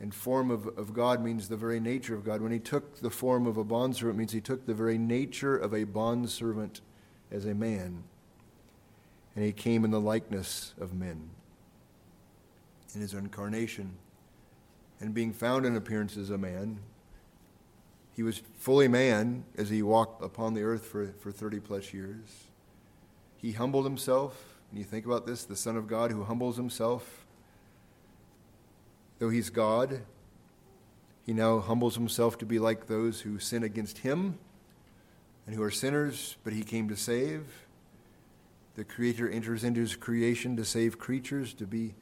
And 0.00 0.12
form 0.12 0.50
of, 0.50 0.66
of 0.76 0.92
God 0.92 1.22
means 1.22 1.48
the 1.48 1.56
very 1.56 1.78
nature 1.78 2.14
of 2.14 2.24
God. 2.24 2.40
When 2.40 2.50
he 2.50 2.58
took 2.58 3.00
the 3.00 3.10
form 3.10 3.46
of 3.46 3.56
a 3.56 3.62
bondservant, 3.62 4.18
means 4.18 4.32
he 4.32 4.40
took 4.40 4.66
the 4.66 4.74
very 4.74 4.98
nature 4.98 5.56
of 5.56 5.72
a 5.72 5.84
bondservant 5.84 6.80
as 7.30 7.46
a 7.46 7.54
man. 7.54 8.02
And 9.36 9.44
he 9.44 9.52
came 9.52 9.84
in 9.84 9.92
the 9.92 10.00
likeness 10.00 10.74
of 10.80 10.92
men. 10.92 11.30
In 12.94 13.00
his 13.00 13.14
incarnation, 13.14 13.96
and 15.00 15.14
being 15.14 15.32
found 15.32 15.66
in 15.66 15.76
appearance 15.76 16.16
as 16.16 16.30
a 16.30 16.38
man, 16.38 16.78
he 18.14 18.22
was 18.22 18.42
fully 18.58 18.88
man 18.88 19.44
as 19.56 19.70
he 19.70 19.82
walked 19.82 20.22
upon 20.22 20.54
the 20.54 20.62
earth 20.62 20.84
for, 20.84 21.14
for 21.18 21.32
30 21.32 21.60
plus 21.60 21.94
years. 21.94 22.48
He 23.36 23.52
humbled 23.52 23.84
himself. 23.84 24.58
And 24.70 24.78
you 24.78 24.84
think 24.84 25.06
about 25.06 25.26
this 25.26 25.44
the 25.44 25.56
Son 25.56 25.76
of 25.76 25.86
God 25.86 26.10
who 26.10 26.24
humbles 26.24 26.56
himself. 26.56 27.26
Though 29.18 29.30
he's 29.30 29.50
God, 29.50 30.02
he 31.24 31.32
now 31.32 31.60
humbles 31.60 31.94
himself 31.94 32.36
to 32.38 32.46
be 32.46 32.58
like 32.58 32.86
those 32.86 33.20
who 33.20 33.38
sin 33.38 33.62
against 33.62 33.98
him 33.98 34.38
and 35.46 35.54
who 35.54 35.62
are 35.62 35.70
sinners, 35.70 36.36
but 36.44 36.52
he 36.52 36.62
came 36.62 36.88
to 36.88 36.96
save. 36.96 37.66
The 38.74 38.84
Creator 38.84 39.28
enters 39.28 39.64
into 39.64 39.80
his 39.80 39.96
creation 39.96 40.56
to 40.56 40.64
save 40.64 40.98
creatures, 40.98 41.52
to 41.54 41.66
be, 41.66 41.94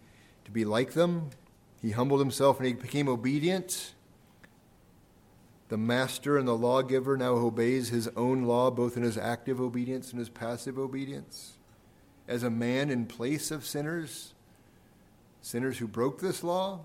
to 0.45 0.51
be 0.51 0.65
like 0.65 0.93
them. 0.93 1.31
He 1.83 1.91
humbled 1.91 2.21
himself 2.21 2.59
and 2.59 2.67
he 2.67 2.75
became 2.75 3.09
obedient 3.09 3.95
the 5.71 5.79
master 5.79 6.37
and 6.37 6.49
the 6.49 6.57
lawgiver 6.57 7.17
now 7.17 7.31
obeys 7.35 7.89
his 7.91 8.09
own 8.17 8.43
law, 8.43 8.73
both 8.73 8.97
in 8.97 9.05
his 9.05 9.17
active 9.17 9.61
obedience 9.61 10.11
and 10.11 10.19
his 10.19 10.29
passive 10.29 10.77
obedience. 10.79 11.59
As 12.27 12.43
a 12.43 12.51
man 12.51 12.91
in 12.91 13.07
place 13.07 13.53
of 13.53 13.65
sinners, 13.65 14.35
sinners 15.41 15.79
who 15.79 15.87
broke 15.87 16.21
this 16.21 16.43
law, 16.43 16.81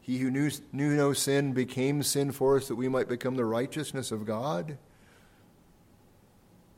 he 0.00 0.18
who 0.18 0.32
knew, 0.32 0.50
knew 0.72 0.96
no 0.96 1.12
sin 1.12 1.52
became 1.52 2.02
sin 2.02 2.32
for 2.32 2.56
us 2.56 2.66
that 2.66 2.74
we 2.74 2.88
might 2.88 3.08
become 3.08 3.36
the 3.36 3.44
righteousness 3.44 4.10
of 4.10 4.26
God. 4.26 4.76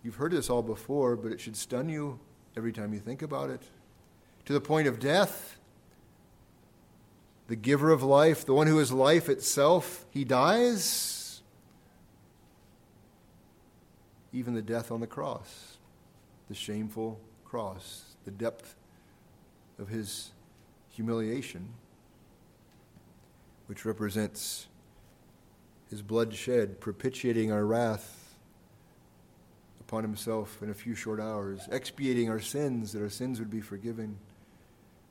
You've 0.05 0.17
heard 0.17 0.33
this 0.33 0.51
all 0.51 0.62
before, 0.62 1.17
but 1.17 1.33
it 1.33 1.41
should 1.41 1.57
stun 1.57 1.88
you 1.88 2.21
every 2.55 2.73
time 2.73 2.93
you 2.93 3.01
think 3.01 3.23
about 3.23 3.49
it. 3.49 3.62
To 4.45 4.53
the 4.53 4.61
point 4.61 4.88
of 4.88 5.01
death, 5.01 5.59
the 7.49 7.57
giver 7.57 7.91
of 7.91 8.03
life, 8.03 8.45
the 8.45 8.55
one 8.55 8.67
who 8.67 8.79
is 8.79 8.93
life 8.93 9.29
itself, 9.29 10.05
he 10.11 10.23
dies. 10.23 11.43
Even 14.33 14.55
the 14.55 14.63
death 14.63 14.93
on 14.93 15.01
the 15.01 15.07
cross, 15.07 15.79
the 16.49 16.55
shameful 16.55 17.19
cross, 17.45 18.15
the 18.27 18.31
depth 18.31 18.77
of 19.79 19.89
his 19.89 20.31
humiliation, 20.91 21.71
which 23.67 23.87
represents 23.87 24.67
his 25.89 26.03
blood 26.03 26.35
shed, 26.35 26.81
propitiating 26.81 27.51
our 27.51 27.65
wrath 27.65 28.37
upon 29.81 30.03
himself 30.03 30.63
in 30.63 30.69
a 30.69 30.75
few 30.75 30.95
short 30.95 31.19
hours, 31.19 31.67
expiating 31.73 32.29
our 32.29 32.41
sins, 32.41 32.93
that 32.93 33.01
our 33.01 33.09
sins 33.09 33.39
would 33.39 33.51
be 33.51 33.63
forgiven. 33.63 34.19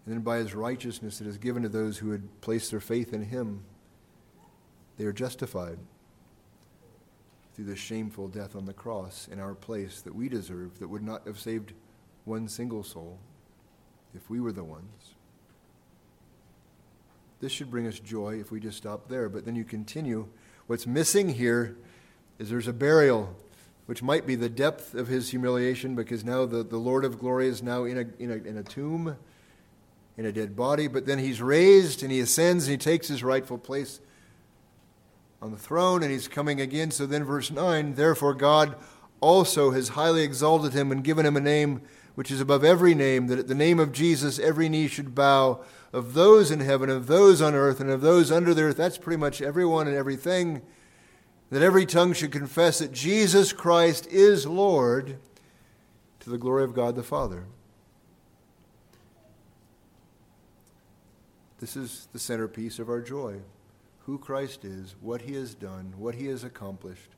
And 0.07 0.15
then 0.15 0.21
by 0.21 0.37
his 0.37 0.55
righteousness 0.55 1.17
that 1.17 1.27
is 1.27 1.37
given 1.37 1.63
to 1.63 1.69
those 1.69 1.97
who 1.97 2.11
had 2.11 2.39
placed 2.39 2.71
their 2.71 2.79
faith 2.79 3.11
in 3.11 3.23
him, 3.23 3.65
they 4.97 5.03
are 5.03 5.11
justified 5.11 5.77
through 7.53 7.65
the 7.65 7.75
shameful 7.75 8.29
death 8.29 8.55
on 8.55 8.65
the 8.65 8.71
cross 8.71 9.27
in 9.29 9.37
our 9.37 9.53
place 9.53 9.99
that 9.99 10.15
we 10.15 10.29
deserve, 10.29 10.79
that 10.79 10.87
would 10.87 11.03
not 11.03 11.27
have 11.27 11.37
saved 11.37 11.73
one 12.23 12.47
single 12.47 12.85
soul 12.85 13.19
if 14.15 14.29
we 14.29 14.39
were 14.39 14.53
the 14.53 14.63
ones. 14.63 15.15
This 17.41 17.51
should 17.51 17.69
bring 17.69 17.85
us 17.85 17.99
joy 17.99 18.39
if 18.39 18.49
we 18.49 18.61
just 18.61 18.77
stop 18.77 19.09
there. 19.09 19.27
But 19.27 19.43
then 19.43 19.57
you 19.57 19.65
continue. 19.65 20.29
What's 20.67 20.87
missing 20.87 21.33
here 21.33 21.75
is 22.39 22.49
there's 22.49 22.69
a 22.69 22.73
burial, 22.73 23.35
which 23.87 24.01
might 24.01 24.25
be 24.25 24.35
the 24.35 24.47
depth 24.47 24.93
of 24.93 25.09
his 25.09 25.31
humiliation, 25.31 25.95
because 25.95 26.23
now 26.23 26.45
the, 26.45 26.63
the 26.63 26.77
Lord 26.77 27.03
of 27.03 27.19
glory 27.19 27.49
is 27.49 27.61
now 27.61 27.83
in 27.83 27.97
a, 27.97 28.23
in, 28.23 28.31
a, 28.31 28.35
in 28.35 28.57
a 28.57 28.63
tomb, 28.63 29.17
in 30.17 30.25
a 30.25 30.31
dead 30.31 30.55
body. 30.55 30.87
But 30.87 31.05
then 31.05 31.19
he's 31.19 31.41
raised 31.41 32.03
and 32.03 32.11
he 32.11 32.19
ascends 32.19 32.67
and 32.67 32.71
he 32.71 32.77
takes 32.77 33.07
his 33.07 33.23
rightful 33.23 33.57
place 33.57 34.01
on 35.41 35.51
the 35.51 35.57
throne 35.57 36.03
and 36.03 36.11
he's 36.11 36.27
coming 36.27 36.59
again. 36.59 36.91
So 36.91 37.05
then, 37.05 37.23
verse 37.23 37.51
9, 37.51 37.93
therefore 37.93 38.33
God 38.33 38.75
also 39.21 39.71
has 39.71 39.89
highly 39.89 40.23
exalted 40.23 40.73
him 40.73 40.91
and 40.91 41.03
given 41.03 41.25
him 41.25 41.37
a 41.37 41.41
name 41.41 41.81
which 42.15 42.31
is 42.31 42.41
above 42.41 42.63
every 42.63 42.95
name, 42.95 43.27
that 43.27 43.37
at 43.37 43.47
the 43.47 43.53
name 43.53 43.79
of 43.79 43.91
Jesus 43.91 44.39
every 44.39 44.67
knee 44.67 44.87
should 44.87 45.13
bow 45.13 45.63
of 45.93 46.15
those 46.15 46.49
in 46.49 46.61
heaven, 46.61 46.89
of 46.89 47.05
those 47.05 47.43
on 47.43 47.53
earth, 47.53 47.79
and 47.79 47.91
of 47.91 48.01
those 48.01 48.31
under 48.31 48.55
the 48.55 48.63
earth. 48.63 48.77
That's 48.77 48.97
pretty 48.97 49.19
much 49.19 49.39
everyone 49.39 49.87
and 49.87 49.95
everything. 49.95 50.63
That 51.51 51.61
every 51.61 51.85
tongue 51.85 52.13
should 52.13 52.31
confess 52.31 52.79
that 52.79 52.91
Jesus 52.91 53.53
Christ 53.53 54.07
is 54.07 54.47
Lord 54.47 55.19
to 56.19 56.29
the 56.29 56.39
glory 56.39 56.63
of 56.63 56.73
God 56.73 56.95
the 56.95 57.03
Father. 57.03 57.45
This 61.59 61.75
is 61.75 62.07
the 62.13 62.19
centerpiece 62.19 62.79
of 62.79 62.89
our 62.89 63.01
joy 63.01 63.37
who 63.99 64.17
Christ 64.17 64.63
is, 64.63 64.95
what 65.01 65.21
he 65.21 65.33
has 65.33 65.53
done, 65.53 65.93
what 65.97 66.15
he 66.15 66.27
has 66.27 66.43
accomplished 66.43 67.11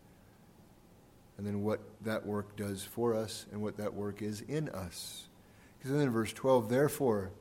and 1.40 1.48
then 1.48 1.64
what 1.64 1.80
that 2.02 2.26
work 2.26 2.58
does 2.58 2.84
for 2.84 3.16
us 3.16 3.46
and 3.54 3.62
what 3.62 3.78
that 3.78 3.94
work 3.94 4.22
is 4.22 4.42
in 4.42 4.68
us. 4.70 5.30
Because 5.78 5.92
then 5.92 6.02
in 6.02 6.10
verse 6.10 6.34
12, 6.34 6.68
therefore, 6.68 7.32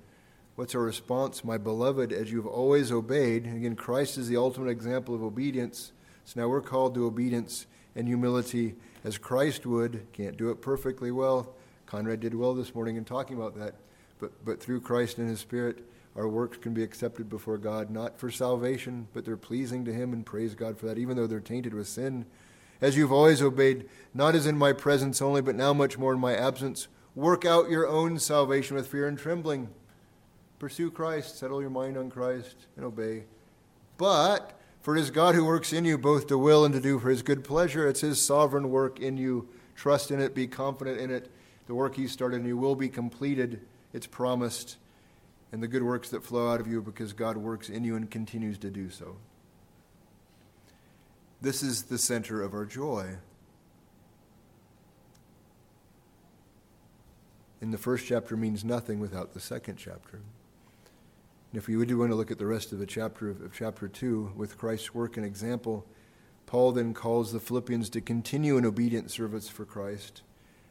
what's 0.55 0.77
our 0.77 0.83
response? 0.83 1.43
My 1.43 1.59
beloved, 1.59 2.13
as 2.13 2.31
you've 2.31 2.47
always 2.47 2.93
obeyed, 2.93 3.47
again, 3.47 3.75
Christ 3.75 4.17
is 4.17 4.29
the 4.29 4.37
ultimate 4.37 4.71
example 4.71 5.17
of 5.17 5.23
obedience. 5.25 5.91
So 6.25 6.41
now 6.41 6.49
we're 6.49 6.61
called 6.61 6.95
to 6.95 7.07
obedience 7.07 7.67
and 7.97 8.07
humility 8.07 8.77
as 9.03 9.19
Christ 9.19 9.67
would. 9.67 10.07
Can't 10.13 10.37
do 10.37 10.51
it 10.51 10.63
perfectly 10.63 11.11
well. 11.11 11.55
Conrad 11.87 12.21
did 12.21 12.37
well 12.37 12.55
this 12.55 12.77
morning 12.77 12.95
in 12.95 13.05
talking 13.05 13.37
about 13.37 13.59
that. 13.59 13.75
But, 14.21 14.45
but 14.45 14.61
through 14.61 14.83
Christ 14.83 15.19
and 15.19 15.29
His 15.29 15.41
Spirit, 15.41 15.85
our 16.17 16.29
works 16.29 16.59
can 16.59 16.75
be 16.75 16.83
accepted 16.83 17.29
before 17.29 17.59
God, 17.59 17.91
not 17.91 18.19
for 18.19 18.31
salvation, 18.31 19.09
but 19.13 19.25
they're 19.25 19.37
pleasing 19.37 19.85
to 19.85 19.93
Him, 19.93 20.13
and 20.13 20.27
praise 20.27 20.55
God 20.55 20.79
for 20.79 20.87
that, 20.87 20.99
even 20.99 21.17
though 21.17 21.27
they're 21.27 21.41
tainted 21.41 21.75
with 21.75 21.89
sin 21.89 22.27
as 22.81 22.97
you've 22.97 23.13
always 23.13 23.43
obeyed, 23.43 23.89
not 24.15 24.35
as 24.35 24.47
in 24.47 24.57
my 24.57 24.73
presence 24.73 25.21
only, 25.21 25.43
but 25.43 25.55
now 25.55 25.73
much 25.73 25.99
more 25.99 26.13
in 26.13 26.21
my 26.21 26.35
absence. 26.35 26.89
Work 27.15 27.45
out 27.45 27.71
your 27.71 27.87
own 27.87 28.19
salvation 28.19 28.77
with 28.77 28.87
fear 28.87 29.09
and 29.09 29.19
trembling. 29.19 29.69
Pursue 30.59 30.91
Christ, 30.91 31.39
settle 31.39 31.61
your 31.61 31.71
mind 31.71 31.97
on 31.97 32.11
Christ, 32.11 32.67
and 32.77 32.85
obey. 32.85 33.25
But 33.97 34.59
for 34.81 34.97
it 34.97 35.01
is 35.01 35.11
God 35.11 35.35
who 35.35 35.45
works 35.45 35.73
in 35.73 35.85
you 35.85 35.99
both 35.99 36.29
to 36.29 36.39
will 36.39 36.65
and 36.65 36.75
to 36.75 36.81
do 36.81 36.99
for 36.99 37.11
his 37.11 37.23
good 37.23 37.45
pleasure. 37.45 37.89
It's 37.89 38.01
his 38.01 38.25
sovereign 38.25 38.71
work 38.71 39.01
in 39.01 39.17
you. 39.17 39.49
Trust 39.75 40.11
in 40.11 40.21
it, 40.21 40.35
be 40.35 40.47
confident 40.47 41.01
in 41.01 41.11
it. 41.11 41.31
The 41.67 41.75
work 41.75 41.97
he 41.97 42.07
started 42.07 42.41
in 42.41 42.47
you 42.47 42.57
will 42.57 42.77
be 42.77 42.89
completed, 42.89 43.61
it's 43.93 44.07
promised, 44.07 44.77
and 45.53 45.63
the 45.63 45.69
good 45.69 45.83
works 45.83 46.11
that 46.11 46.25
flow 46.25 46.53
out 46.53 46.61
of 46.61 46.67
you 46.67 46.83
because 46.83 47.13
God 47.13 47.37
works 47.37 47.69
in 47.69 47.85
you 47.85 47.97
and 47.97 48.11
continues 48.11 48.59
to 48.59 48.71
do 48.71 48.91
so. 48.91 49.17
This 51.41 51.63
is 51.63 51.85
the 51.85 51.99
center 51.99 52.43
of 52.43 52.53
our 52.53 52.65
joy. 52.65 53.17
In 57.61 57.71
the 57.71 57.79
first 57.79 58.07
chapter 58.07 58.37
means 58.37 58.65
nothing 58.65 59.01
without 59.01 59.33
the 59.33 59.41
second 59.41 59.77
chapter. 59.77 60.21
And 61.51 61.59
if 61.59 61.67
we 61.67 61.77
would 61.77 61.97
want 61.97 62.11
to 62.11 62.17
look 62.17 62.31
at 62.31 62.39
the 62.39 62.47
rest 62.47 62.73
of 62.73 62.79
the 62.79 62.87
chapter 62.87 63.31
of, 63.31 63.41
of 63.41 63.53
chapter 63.55 63.89
2 63.89 64.33
with 64.37 64.59
Christ's 64.59 64.95
work 64.95 65.17
and 65.17 65.25
example, 65.25 65.87
Paul 66.47 66.73
then 66.73 66.93
calls 66.93 67.33
the 67.33 67.41
Philippians 67.41 67.89
to 67.91 68.01
continue 68.01 68.59
in 68.59 68.67
obedient 68.67 69.11
service 69.11 69.49
for 69.49 69.65
Christ 69.65 70.23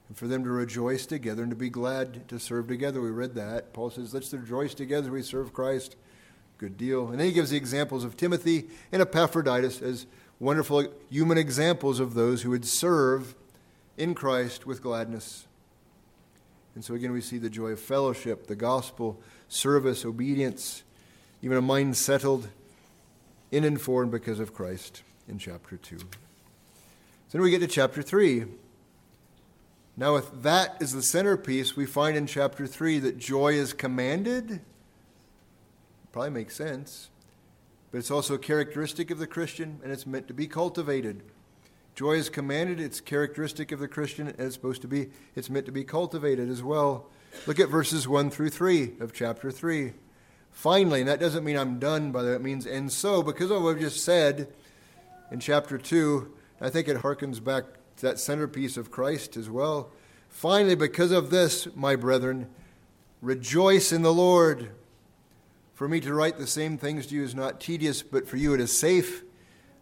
and 0.07 0.17
for 0.17 0.27
them 0.27 0.43
to 0.43 0.49
rejoice 0.49 1.05
together 1.05 1.43
and 1.43 1.51
to 1.51 1.55
be 1.55 1.69
glad 1.69 2.27
to 2.29 2.39
serve 2.39 2.67
together. 2.67 3.01
We 3.01 3.11
read 3.11 3.35
that. 3.35 3.73
Paul 3.73 3.89
says, 3.89 4.13
Let's 4.13 4.33
rejoice 4.33 4.73
together 4.73 5.11
we 5.11 5.21
serve 5.21 5.53
Christ. 5.53 5.95
Good 6.57 6.77
deal. 6.77 7.09
And 7.09 7.19
then 7.19 7.27
he 7.27 7.33
gives 7.33 7.51
the 7.51 7.57
examples 7.57 8.03
of 8.03 8.17
Timothy 8.17 8.67
and 8.91 9.01
Epaphroditus 9.01 9.81
as 9.81 10.07
wonderful 10.39 10.87
human 11.09 11.37
examples 11.37 11.99
of 11.99 12.13
those 12.13 12.41
who 12.41 12.49
would 12.51 12.65
serve 12.65 13.35
in 13.97 14.15
Christ 14.15 14.65
with 14.65 14.81
gladness. 14.81 15.45
And 16.75 16.83
so 16.83 16.93
again, 16.93 17.11
we 17.11 17.21
see 17.21 17.37
the 17.37 17.49
joy 17.49 17.69
of 17.69 17.79
fellowship, 17.79 18.47
the 18.47 18.55
gospel, 18.55 19.19
service, 19.49 20.05
obedience, 20.05 20.83
even 21.41 21.57
a 21.57 21.61
mind 21.61 21.97
settled 21.97 22.49
in 23.51 23.63
and 23.63 23.79
for 23.79 24.03
and 24.03 24.11
because 24.11 24.39
of 24.39 24.53
Christ 24.53 25.03
in 25.27 25.37
chapter 25.39 25.77
2. 25.77 25.97
So 25.99 26.05
then 27.31 27.41
we 27.41 27.49
get 27.49 27.59
to 27.59 27.67
chapter 27.67 28.01
3. 28.01 28.45
Now, 29.97 30.15
if 30.15 30.25
that 30.43 30.77
is 30.79 30.93
the 30.93 31.01
centerpiece, 31.01 31.75
we 31.75 31.87
find 31.87 32.15
in 32.15 32.27
chapter 32.27 32.67
3 32.67 32.99
that 32.99 33.17
joy 33.17 33.53
is 33.53 33.73
commanded. 33.73 34.61
Probably 36.11 36.29
makes 36.29 36.55
sense 36.55 37.09
but 37.91 37.99
it's 37.99 38.11
also 38.11 38.37
characteristic 38.37 39.11
of 39.11 39.19
the 39.19 39.27
Christian 39.27 39.79
and 39.83 39.91
it's 39.91 40.05
meant 40.05 40.27
to 40.27 40.33
be 40.33 40.47
cultivated. 40.47 41.23
Joy 41.95 42.13
is 42.13 42.29
commanded, 42.29 42.79
it's 42.79 43.01
characteristic 43.01 43.71
of 43.71 43.79
the 43.79 43.87
Christian, 43.87 44.27
and 44.27 44.39
it's 44.39 44.53
supposed 44.53 44.83
to 44.83 44.87
be, 44.87 45.07
it's 45.35 45.49
meant 45.49 45.65
to 45.65 45.71
be 45.71 45.83
cultivated 45.83 46.47
as 46.47 46.61
well. 46.61 47.07
Look 47.47 47.59
at 47.59 47.69
verses 47.69 48.07
1 48.07 48.29
through 48.29 48.51
3 48.51 48.93
of 48.99 49.13
chapter 49.13 49.49
3. 49.49 49.93
Finally, 50.51 50.99
and 50.99 51.09
that 51.09 51.19
doesn't 51.19 51.43
mean 51.43 51.57
I'm 51.57 51.79
done, 51.79 52.11
by 52.11 52.21
that, 52.21 52.35
it 52.35 52.41
means, 52.43 52.67
and 52.67 52.91
so, 52.91 53.23
because 53.23 53.49
of 53.49 53.63
what 53.63 53.77
I've 53.77 53.81
just 53.81 54.03
said 54.03 54.53
in 55.31 55.39
chapter 55.39 55.79
2, 55.79 56.31
I 56.61 56.69
think 56.69 56.87
it 56.87 56.97
harkens 56.97 57.43
back 57.43 57.63
that 58.01 58.19
centerpiece 58.19 58.77
of 58.77 58.91
Christ 58.91 59.37
as 59.37 59.49
well. 59.49 59.91
Finally, 60.29 60.75
because 60.75 61.11
of 61.11 61.29
this, 61.29 61.67
my 61.75 61.95
brethren, 61.95 62.47
rejoice 63.21 63.91
in 63.91 64.01
the 64.01 64.13
Lord. 64.13 64.71
For 65.73 65.87
me 65.87 65.99
to 66.01 66.13
write 66.13 66.37
the 66.37 66.47
same 66.47 66.77
things 66.77 67.07
to 67.07 67.15
you 67.15 67.23
is 67.23 67.35
not 67.35 67.59
tedious, 67.59 68.01
but 68.03 68.27
for 68.27 68.37
you 68.37 68.53
it 68.53 68.59
is 68.59 68.77
safe. 68.77 69.23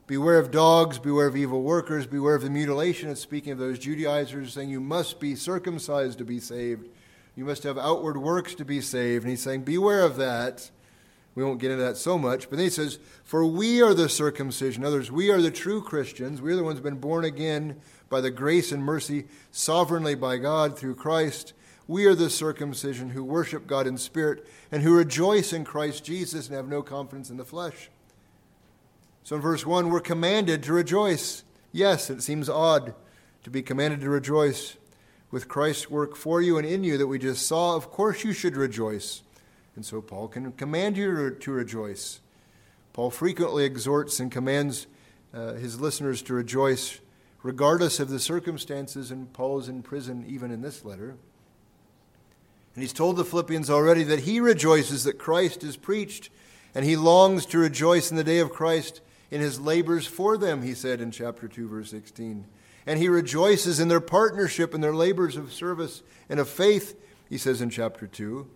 Beware 0.07 0.37
of 0.37 0.51
dogs, 0.51 0.99
beware 0.99 1.27
of 1.27 1.35
evil 1.35 1.61
workers, 1.61 2.05
beware 2.05 2.35
of 2.35 2.43
the 2.43 2.49
mutilation. 2.49 3.09
It's 3.09 3.21
speaking 3.21 3.51
of 3.53 3.57
those 3.57 3.79
Judaizers 3.79 4.53
saying 4.53 4.69
you 4.69 4.79
must 4.79 5.19
be 5.19 5.35
circumcised 5.35 6.19
to 6.19 6.25
be 6.25 6.39
saved. 6.39 6.89
You 7.35 7.43
must 7.43 7.63
have 7.63 7.77
outward 7.77 8.17
works 8.17 8.53
to 8.55 8.65
be 8.65 8.81
saved. 8.81 9.23
And 9.23 9.31
he's 9.31 9.41
saying, 9.41 9.63
beware 9.63 10.03
of 10.03 10.17
that. 10.17 10.69
We 11.33 11.43
won't 11.43 11.59
get 11.59 11.71
into 11.71 11.83
that 11.83 11.97
so 11.97 12.17
much. 12.17 12.49
But 12.49 12.57
then 12.57 12.65
he 12.65 12.69
says, 12.69 12.97
For 13.23 13.45
we 13.45 13.81
are 13.81 13.93
the 13.93 14.07
circumcision. 14.07 14.83
In 14.83 14.87
others, 14.87 15.11
we 15.11 15.29
are 15.31 15.41
the 15.41 15.51
true 15.51 15.81
Christians. 15.81 16.41
We 16.41 16.53
are 16.53 16.55
the 16.55 16.63
ones 16.63 16.77
who've 16.77 16.83
been 16.83 16.95
born 16.95 17.25
again 17.25 17.81
by 18.09 18.21
the 18.21 18.31
grace 18.31 18.71
and 18.71 18.83
mercy 18.83 19.25
sovereignly 19.51 20.15
by 20.15 20.37
God 20.37 20.77
through 20.77 20.95
Christ. 20.95 21.53
We 21.87 22.05
are 22.05 22.15
the 22.15 22.29
circumcision 22.29 23.09
who 23.11 23.23
worship 23.23 23.67
God 23.67 23.87
in 23.87 23.97
spirit 23.97 24.47
and 24.71 24.81
who 24.81 24.95
rejoice 24.95 25.53
in 25.53 25.65
Christ 25.65 26.03
Jesus 26.03 26.47
and 26.47 26.55
have 26.55 26.67
no 26.67 26.81
confidence 26.81 27.29
in 27.29 27.37
the 27.37 27.45
flesh. 27.45 27.89
So 29.23 29.35
in 29.35 29.41
verse 29.41 29.65
1, 29.65 29.89
we're 29.89 29.99
commanded 29.99 30.63
to 30.63 30.73
rejoice. 30.73 31.43
Yes, 31.71 32.09
it 32.09 32.21
seems 32.21 32.49
odd 32.49 32.93
to 33.43 33.49
be 33.49 33.61
commanded 33.61 34.01
to 34.01 34.09
rejoice 34.09 34.77
with 35.31 35.47
Christ's 35.47 35.89
work 35.89 36.15
for 36.15 36.41
you 36.41 36.57
and 36.57 36.67
in 36.67 36.83
you 36.83 36.97
that 36.97 37.07
we 37.07 37.19
just 37.19 37.45
saw. 37.45 37.75
Of 37.75 37.91
course, 37.91 38.23
you 38.23 38.33
should 38.33 38.55
rejoice. 38.55 39.21
And 39.75 39.85
so 39.85 40.01
Paul 40.01 40.27
can 40.27 40.51
command 40.53 40.97
you 40.97 41.31
to 41.31 41.51
rejoice. 41.51 42.21
Paul 42.93 43.11
frequently 43.11 43.65
exhorts 43.65 44.19
and 44.19 44.31
commands 44.31 44.87
uh, 45.33 45.53
his 45.53 45.81
listeners 45.81 46.21
to 46.23 46.33
rejoice 46.33 46.99
regardless 47.45 47.99
of 47.99 48.09
the 48.09 48.19
circumstances, 48.19 49.11
and 49.11 49.31
Paul 49.31 49.59
is 49.59 49.69
in 49.69 49.83
prison 49.83 50.25
even 50.27 50.49
in 50.49 50.63
this 50.63 50.83
letter. 50.83 51.15
And 52.73 52.81
he's 52.81 52.91
told 52.91 53.17
the 53.17 53.23
Philippians 53.23 53.69
already 53.69 54.01
that 54.01 54.21
he 54.21 54.39
rejoices 54.39 55.03
that 55.03 55.19
Christ 55.19 55.63
is 55.63 55.77
preached 55.77 56.31
And 56.73 56.83
he 56.83 56.97
longs 56.97 57.45
to 57.47 57.59
rejoice 57.59 58.11
in 58.11 58.17
the 58.17 58.23
day 58.23 58.39
of 58.39 58.51
Christ 58.51 58.99
in 59.31 59.41
his 59.41 59.61
labors 59.61 60.07
for 60.07 60.37
them, 60.37 60.63
he 60.63 60.73
said 60.73 60.99
in 60.99 61.11
chapter 61.11 61.47
2, 61.47 61.69
verse 61.69 61.91
16. 61.91 62.45
And 62.85 62.99
he 62.99 63.07
rejoices 63.07 63.79
in 63.79 63.87
their 63.87 64.01
partnership 64.01 64.73
in 64.73 64.81
their 64.81 64.93
labors 64.93 65.37
of 65.37 65.53
service 65.53 66.01
and 66.27 66.39
of 66.39 66.49
faith, 66.49 66.99
he 67.29 67.37
says 67.37 67.61
in 67.61 67.69
chapter 67.69 68.07
2. 68.07 68.47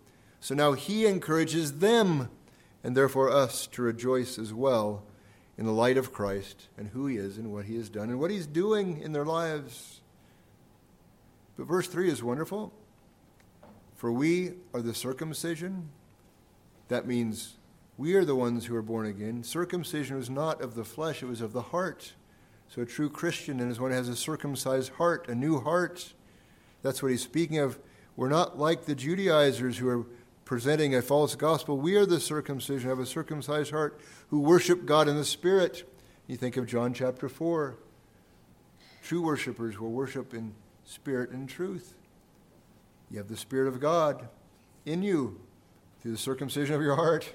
So 0.42 0.56
now 0.56 0.74
he 0.74 1.06
encourages 1.06 1.78
them, 1.78 2.30
and 2.84 2.98
therefore 2.98 3.30
us, 3.30 3.68
to 3.68 3.84
rejoice 3.84 4.40
as 4.40 4.52
well 4.52 5.04
in 5.60 5.66
the 5.66 5.74
light 5.74 5.98
of 5.98 6.14
Christ 6.14 6.70
and 6.78 6.88
who 6.88 7.06
he 7.06 7.18
is 7.18 7.38
and 7.38 7.52
what 7.52 7.66
he 7.66 7.76
has 7.76 7.90
done 7.90 8.10
and 8.10 8.18
what 8.18 8.32
he's 8.32 8.48
doing 8.48 9.02
in 9.02 9.12
their 9.12 9.26
lives. 9.26 10.00
But 11.58 11.68
verse 11.68 11.86
3 11.86 12.10
is 12.10 12.24
wonderful. 12.24 12.72
For 13.98 14.10
we 14.10 14.54
are 14.74 14.82
the 14.82 14.94
circumcision. 14.94 15.90
That 16.88 17.06
means 17.06 17.58
we 17.98 18.14
are 18.14 18.24
the 18.24 18.38
ones 18.38 18.68
who 18.68 18.76
are 18.78 18.82
born 18.82 19.06
again. 19.06 19.44
Circumcision 19.44 20.16
was 20.16 20.30
not 20.30 20.62
of 20.62 20.76
the 20.76 20.86
flesh, 20.86 21.22
it 21.22 21.26
was 21.26 21.42
of 21.42 21.52
the 21.52 21.62
heart. 21.62 22.14
So 22.70 22.82
a 22.82 22.86
true 22.86 23.10
Christian 23.10 23.60
is 23.60 23.82
one 23.82 23.92
who 23.92 23.98
has 23.98 24.08
a 24.08 24.16
circumcised 24.16 24.94
heart, 24.94 25.28
a 25.28 25.36
new 25.36 25.60
heart. 25.60 26.14
That's 26.84 27.04
what 27.04 27.12
he's 27.12 27.24
speaking 27.24 27.58
of. 27.58 27.78
We're 28.16 28.30
not 28.30 28.58
like 28.58 28.86
the 28.86 28.96
Judaizers 28.96 29.78
who 29.78 29.90
are 29.90 30.06
presenting 30.50 30.96
a 30.96 31.02
false 31.04 31.36
gospel. 31.36 31.78
We 31.78 31.96
are 31.96 32.08
the 32.08 32.20
circumcision, 32.20 32.90
of 32.90 33.00
a 33.00 33.06
circumcised 33.06 33.70
heart, 33.70 34.02
who 34.32 34.40
worship 34.40 34.84
God 34.84 35.08
in 35.08 35.16
the 35.16 35.24
Spirit. 35.24 35.88
You 36.26 36.38
think 36.38 36.58
of 36.58 36.66
John 36.66 36.92
chapter 36.92 37.30
4. 37.30 37.78
True 39.04 39.22
worshippers 39.22 39.80
will 39.80 39.92
worship 39.92 40.34
in 40.34 40.56
spirit 40.86 41.30
and 41.30 41.48
truth. 41.48 41.94
You 43.12 43.20
have 43.20 43.28
the 43.28 43.38
Spirit 43.38 43.68
of 43.68 43.80
God 43.80 44.28
in 44.88 45.04
you 45.04 45.40
through 46.02 46.14
the 46.14 46.18
circumcision 46.18 46.74
of 46.74 46.82
your 46.82 46.96
heart. 46.96 47.32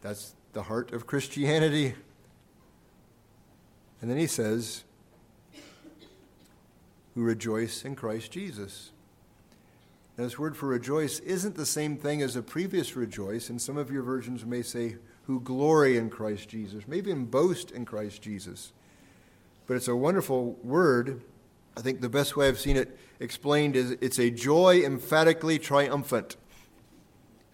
That's 0.00 0.34
the 0.52 0.64
heart 0.64 0.92
of 0.92 1.06
Christianity. 1.06 1.94
And 4.02 4.10
then 4.10 4.18
he 4.18 4.26
says, 4.26 4.82
who 7.14 7.22
rejoice 7.22 7.84
in 7.84 7.94
Christ 7.94 8.32
Jesus. 8.32 8.90
This 10.24 10.38
word 10.38 10.56
for 10.56 10.66
rejoice 10.66 11.18
isn't 11.20 11.54
the 11.56 11.64
same 11.64 11.96
thing 11.96 12.20
as 12.20 12.36
a 12.36 12.42
previous 12.42 12.94
rejoice, 12.94 13.48
and 13.48 13.60
some 13.60 13.76
of 13.76 13.90
your 13.90 14.02
versions 14.02 14.44
may 14.44 14.62
say, 14.62 14.96
who 15.22 15.40
glory 15.40 15.96
in 15.96 16.10
Christ 16.10 16.48
Jesus, 16.48 16.86
maybe 16.86 17.10
even 17.10 17.24
boast 17.24 17.70
in 17.70 17.84
Christ 17.84 18.20
Jesus. 18.20 18.72
But 19.66 19.76
it's 19.76 19.88
a 19.88 19.96
wonderful 19.96 20.58
word. 20.62 21.22
I 21.76 21.80
think 21.80 22.00
the 22.00 22.08
best 22.08 22.36
way 22.36 22.48
I've 22.48 22.58
seen 22.58 22.76
it 22.76 22.98
explained 23.18 23.76
is 23.76 23.92
it's 23.92 24.18
a 24.18 24.30
joy 24.30 24.82
emphatically 24.84 25.58
triumphant 25.58 26.36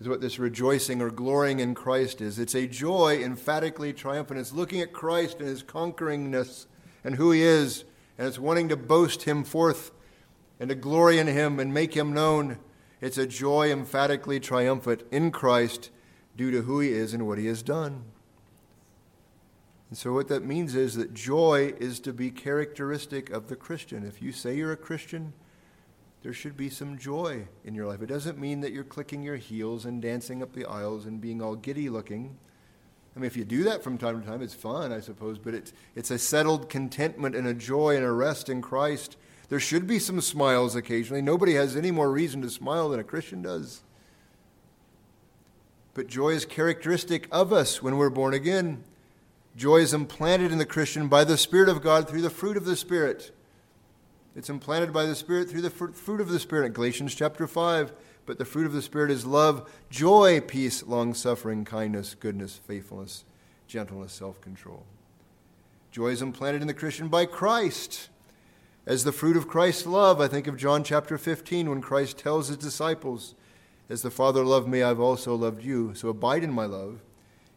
is 0.01 0.09
what 0.09 0.21
this 0.21 0.39
rejoicing 0.39 1.01
or 1.01 1.11
glorying 1.11 1.61
in 1.61 1.75
Christ 1.75 2.21
is. 2.21 2.39
It's 2.39 2.55
a 2.55 2.67
joy 2.67 3.23
emphatically 3.23 3.93
triumphant. 3.93 4.41
It's 4.41 4.53
looking 4.53 4.81
at 4.81 4.93
Christ 4.93 5.39
and 5.39 5.49
his 5.49 5.63
conqueringness 5.63 6.67
and 7.05 7.15
who 7.15 7.31
he 7.31 7.43
is, 7.43 7.85
and 8.19 8.27
it's 8.27 8.39
wanting 8.39 8.69
to 8.71 8.77
boast 8.77 9.23
him 9.23 9.45
forth 9.45 9.91
and 10.59 10.69
to 10.69 10.75
glory 10.75 11.19
in 11.19 11.27
him 11.27 11.59
and 11.59 11.73
make 11.73 11.95
him 11.95 12.13
known. 12.13 12.59
It's 13.01 13.19
a 13.19 13.27
joy 13.27 13.71
emphatically 13.71 14.41
triumphant 14.41 15.03
in 15.11 15.31
Christ 15.31 15.91
due 16.37 16.51
to 16.51 16.63
who 16.63 16.81
he 16.81 16.91
is 16.91 17.15
and 17.15 17.27
what 17.27 17.39
he 17.39 17.47
has 17.47 17.63
done. 17.63 18.05
And 19.89 19.97
so, 19.97 20.13
what 20.13 20.29
that 20.29 20.45
means 20.45 20.75
is 20.75 20.97
that 20.97 21.15
joy 21.15 21.75
is 21.79 22.01
to 22.01 22.13
be 22.13 22.31
characteristic 22.31 23.31
of 23.31 23.49
the 23.49 23.57
Christian. 23.57 24.05
If 24.05 24.21
you 24.21 24.33
say 24.33 24.57
you're 24.57 24.73
a 24.73 24.77
Christian, 24.77 25.33
there 26.23 26.33
should 26.33 26.57
be 26.57 26.69
some 26.69 26.99
joy 26.99 27.47
in 27.65 27.75
your 27.75 27.87
life. 27.87 28.03
It 28.03 28.07
doesn't 28.07 28.37
mean 28.37 28.61
that 28.63 28.73
you're 28.73 28.83
clicking 28.83 29.23
your 29.23 29.37
heels 29.37 29.85
and 29.85 30.03
dancing 30.03 30.43
up 30.43 30.55
the 30.55 30.65
aisles 30.65 31.07
and 31.07 31.21
being 31.21 31.41
all 31.41 31.55
giddy 31.55 31.89
looking. 31.89 32.37
I 33.15 33.21
mean, 33.21 33.29
if 33.29 33.37
you 33.37 33.45
do 33.45 33.63
that 33.65 33.85
from 33.85 33.97
time 33.97 34.21
to 34.21 34.27
time, 34.27 34.43
it's 34.43 34.53
fun, 34.53 34.93
I 34.93 35.01
suppose, 35.01 35.39
but 35.39 35.55
it's, 35.55 35.73
it's 35.95 36.11
a 36.11 36.19
settled 36.19 36.69
contentment 36.69 37.37
and 37.37 37.47
a 37.47 37.55
joy 37.55 37.97
and 37.97 38.05
a 38.05 38.11
rest 38.11 38.49
in 38.49 38.61
Christ. 38.61 39.17
There 39.49 39.61
should 39.61 39.87
be 39.87 39.99
some 39.99 40.21
smiles 40.21 40.75
occasionally. 40.75 41.23
Nobody 41.23 41.55
has 41.55 41.77
any 41.77 41.91
more 41.91 42.11
reason 42.11 42.43
to 42.43 42.51
smile 42.51 42.89
than 42.89 43.01
a 43.01 43.05
Christian 43.05 43.43
does. 43.43 43.83
But 45.95 46.09
joy 46.09 46.31
is 46.31 46.45
characteristic 46.45 47.29
of 47.31 47.53
us 47.53 47.83
when 47.83 47.97
we're 47.97 48.11
born 48.11 48.35
again. 48.35 48.85
Joy 49.57 49.79
is 49.79 49.95
implanted 49.95 50.53
in 50.53 50.59
the 50.59 50.67
Christian 50.67 51.09
by 51.09 51.25
the 51.25 51.39
Spirit 51.39 51.69
of 51.69 51.83
God 51.83 52.09
through 52.09 52.23
the 52.23 52.31
fruit 52.31 52.57
of 52.57 52.67
the 52.67 52.77
Spirit. 52.77 53.31
It's 54.35 54.51
implanted 54.51 54.93
by 54.93 55.07
the 55.07 55.15
Spirit 55.15 55.49
through 55.49 55.63
the 55.63 55.71
fruit 55.71 56.21
of 56.21 56.29
the 56.29 56.39
Spirit. 56.39 56.75
Galatians 56.75 57.15
chapter 57.15 57.47
5. 57.47 57.93
But 58.27 58.39
the 58.39 58.45
fruit 58.45 58.67
of 58.67 58.73
the 58.73 58.83
Spirit 58.83 59.11
is 59.13 59.25
love, 59.25 59.71
joy, 59.89 60.41
peace, 60.41 60.83
long 60.83 61.15
suffering, 61.15 61.65
kindness, 61.65 62.17
goodness, 62.19 62.61
faithfulness, 62.67 63.25
gentleness, 63.69 64.13
self 64.13 64.41
control. 64.41 64.85
Joy 65.93 66.09
is 66.09 66.21
implanted 66.21 66.61
in 66.61 66.69
the 66.69 66.75
Christian 66.75 67.09
by 67.09 67.25
Christ. 67.25 68.11
As 68.87 69.03
the 69.03 69.11
fruit 69.11 69.37
of 69.37 69.49
Christ's 69.49 69.85
love, 69.85 70.21
I 70.21 70.29
think 70.29 70.47
of 70.47 70.57
John 70.57 70.85
chapter 70.85 71.19
15 71.19 71.69
when 71.69 71.81
Christ 71.81 72.19
tells 72.19 72.47
his 72.47 72.57
disciples, 72.57 73.35
As 73.89 74.03
the 74.03 74.13
Father 74.13 74.45
loved 74.45 74.69
me, 74.69 74.81
I've 74.81 75.01
also 75.01 75.35
loved 75.35 75.65
you. 75.65 75.93
So 75.97 76.09
abide 76.09 76.45
in 76.45 76.53
my 76.53 76.67
love. 76.67 77.01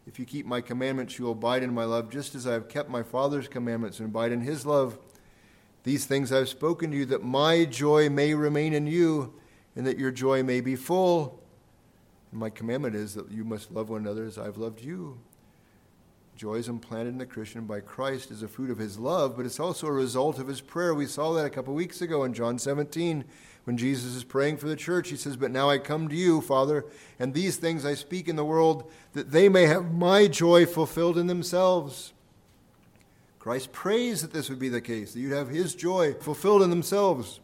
If 0.08 0.18
you 0.18 0.24
keep 0.24 0.44
my 0.44 0.60
commandments, 0.60 1.18
you 1.18 1.26
will 1.26 1.32
abide 1.32 1.62
in 1.62 1.72
my 1.72 1.84
love, 1.84 2.10
just 2.10 2.34
as 2.34 2.48
I 2.48 2.54
have 2.54 2.68
kept 2.68 2.90
my 2.90 3.04
Father's 3.04 3.46
commandments 3.46 4.00
and 4.00 4.08
abide 4.08 4.32
in 4.32 4.40
his 4.40 4.66
love. 4.66 4.98
These 5.84 6.04
things 6.04 6.32
I've 6.32 6.48
spoken 6.48 6.90
to 6.90 6.96
you, 6.96 7.04
that 7.06 7.22
my 7.22 7.64
joy 7.64 8.10
may 8.10 8.34
remain 8.34 8.74
in 8.74 8.88
you, 8.88 9.32
and 9.76 9.86
that 9.86 10.00
your 10.00 10.10
joy 10.10 10.42
may 10.42 10.60
be 10.60 10.74
full. 10.74 11.40
And 12.32 12.40
my 12.40 12.50
commandment 12.50 12.96
is 12.96 13.14
that 13.14 13.30
you 13.30 13.44
must 13.44 13.70
love 13.70 13.88
one 13.88 14.00
another 14.00 14.24
as 14.24 14.36
I've 14.36 14.58
loved 14.58 14.82
you. 14.82 15.20
Joy 16.40 16.54
is 16.54 16.70
implanted 16.70 17.12
in 17.12 17.18
the 17.18 17.26
Christian 17.26 17.66
by 17.66 17.80
Christ 17.80 18.30
as 18.30 18.42
a 18.42 18.48
fruit 18.48 18.70
of 18.70 18.78
his 18.78 18.98
love, 18.98 19.36
but 19.36 19.44
it's 19.44 19.60
also 19.60 19.86
a 19.88 19.92
result 19.92 20.38
of 20.38 20.48
his 20.48 20.62
prayer. 20.62 20.94
We 20.94 21.04
saw 21.04 21.34
that 21.34 21.44
a 21.44 21.50
couple 21.50 21.74
weeks 21.74 22.00
ago 22.00 22.24
in 22.24 22.32
John 22.32 22.58
17 22.58 23.26
when 23.64 23.76
Jesus 23.76 24.14
is 24.14 24.24
praying 24.24 24.56
for 24.56 24.66
the 24.66 24.74
church. 24.74 25.10
He 25.10 25.16
says, 25.16 25.36
But 25.36 25.50
now 25.50 25.68
I 25.68 25.76
come 25.76 26.08
to 26.08 26.16
you, 26.16 26.40
Father, 26.40 26.86
and 27.18 27.34
these 27.34 27.58
things 27.58 27.84
I 27.84 27.92
speak 27.92 28.26
in 28.26 28.36
the 28.36 28.44
world, 28.46 28.90
that 29.12 29.32
they 29.32 29.50
may 29.50 29.66
have 29.66 29.92
my 29.92 30.28
joy 30.28 30.64
fulfilled 30.64 31.18
in 31.18 31.26
themselves. 31.26 32.14
Christ 33.38 33.70
prays 33.72 34.22
that 34.22 34.32
this 34.32 34.48
would 34.48 34.58
be 34.58 34.70
the 34.70 34.80
case, 34.80 35.12
that 35.12 35.20
you'd 35.20 35.36
have 35.36 35.50
his 35.50 35.74
joy 35.74 36.14
fulfilled 36.14 36.62
in 36.62 36.70
themselves. 36.70 37.38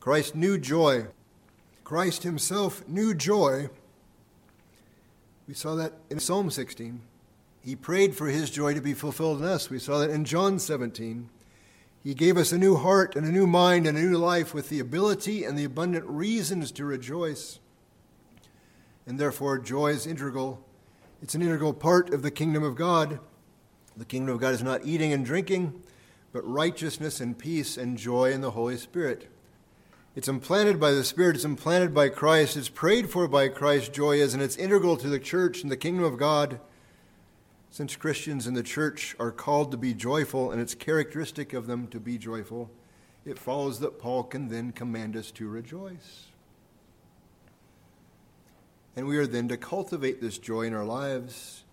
Christ 0.00 0.34
knew 0.34 0.56
joy. 0.56 1.04
Christ 1.84 2.22
himself 2.22 2.82
knew 2.88 3.12
joy. 3.12 3.68
We 5.46 5.52
saw 5.52 5.74
that 5.74 5.92
in 6.08 6.18
Psalm 6.18 6.50
16. 6.50 7.02
He 7.66 7.74
prayed 7.74 8.14
for 8.14 8.28
his 8.28 8.48
joy 8.48 8.74
to 8.74 8.80
be 8.80 8.94
fulfilled 8.94 9.40
in 9.40 9.44
us. 9.44 9.68
We 9.68 9.80
saw 9.80 9.98
that 9.98 10.10
in 10.10 10.24
John 10.24 10.60
17. 10.60 11.28
He 12.04 12.14
gave 12.14 12.36
us 12.36 12.52
a 12.52 12.58
new 12.58 12.76
heart 12.76 13.16
and 13.16 13.26
a 13.26 13.32
new 13.32 13.44
mind 13.44 13.88
and 13.88 13.98
a 13.98 14.02
new 14.02 14.16
life 14.18 14.54
with 14.54 14.68
the 14.68 14.78
ability 14.78 15.42
and 15.42 15.58
the 15.58 15.64
abundant 15.64 16.04
reasons 16.06 16.70
to 16.70 16.84
rejoice. 16.84 17.58
And 19.04 19.18
therefore, 19.18 19.58
joy 19.58 19.88
is 19.88 20.06
integral. 20.06 20.64
It's 21.20 21.34
an 21.34 21.42
integral 21.42 21.74
part 21.74 22.14
of 22.14 22.22
the 22.22 22.30
kingdom 22.30 22.62
of 22.62 22.76
God. 22.76 23.18
The 23.96 24.04
kingdom 24.04 24.36
of 24.36 24.40
God 24.40 24.54
is 24.54 24.62
not 24.62 24.86
eating 24.86 25.12
and 25.12 25.26
drinking, 25.26 25.82
but 26.32 26.48
righteousness 26.48 27.20
and 27.20 27.36
peace 27.36 27.76
and 27.76 27.98
joy 27.98 28.30
in 28.30 28.42
the 28.42 28.52
Holy 28.52 28.76
Spirit. 28.76 29.28
It's 30.14 30.28
implanted 30.28 30.78
by 30.78 30.92
the 30.92 31.02
Spirit, 31.02 31.34
it's 31.34 31.44
implanted 31.44 31.92
by 31.92 32.10
Christ, 32.10 32.56
it's 32.56 32.68
prayed 32.68 33.10
for 33.10 33.26
by 33.26 33.48
Christ, 33.48 33.92
joy 33.92 34.18
is, 34.18 34.34
and 34.34 34.42
it's 34.42 34.56
integral 34.56 34.96
to 34.98 35.08
the 35.08 35.18
church 35.18 35.64
and 35.64 35.72
the 35.72 35.76
kingdom 35.76 36.04
of 36.04 36.16
God. 36.16 36.60
Since 37.70 37.96
Christians 37.96 38.46
in 38.46 38.54
the 38.54 38.62
church 38.62 39.14
are 39.18 39.30
called 39.30 39.70
to 39.72 39.76
be 39.76 39.92
joyful, 39.92 40.50
and 40.50 40.60
it's 40.60 40.74
characteristic 40.74 41.52
of 41.52 41.66
them 41.66 41.86
to 41.88 42.00
be 42.00 42.18
joyful, 42.18 42.70
it 43.24 43.38
follows 43.38 43.80
that 43.80 43.98
Paul 43.98 44.22
can 44.22 44.48
then 44.48 44.72
command 44.72 45.16
us 45.16 45.30
to 45.32 45.48
rejoice. 45.48 46.28
And 48.94 49.06
we 49.06 49.18
are 49.18 49.26
then 49.26 49.48
to 49.48 49.56
cultivate 49.56 50.20
this 50.20 50.38
joy 50.38 50.62
in 50.62 50.74
our 50.74 50.84
lives 50.84 51.64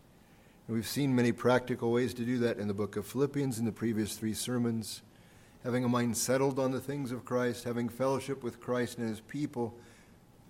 and 0.68 0.78
we've 0.78 0.88
seen 0.88 1.14
many 1.14 1.34
practical 1.34 1.92
ways 1.92 2.14
to 2.14 2.24
do 2.24 2.38
that 2.40 2.58
in 2.58 2.70
the 2.70 2.74
book 2.74 2.96
of 2.96 3.06
Philippians 3.06 3.60
in 3.60 3.66
the 3.66 3.72
previous 3.74 4.16
three 4.16 4.34
sermons. 4.34 5.02
Having 5.64 5.84
a 5.84 5.90
mind 5.90 6.16
settled 6.16 6.58
on 6.58 6.72
the 6.72 6.80
things 6.80 7.12
of 7.12 7.26
Christ, 7.26 7.66
having 7.66 7.90
fellowship 7.90 8.44
with 8.44 8.62
Christ 8.62 8.98
and 8.98 9.10
his 9.10 9.20
people, 9.20 9.76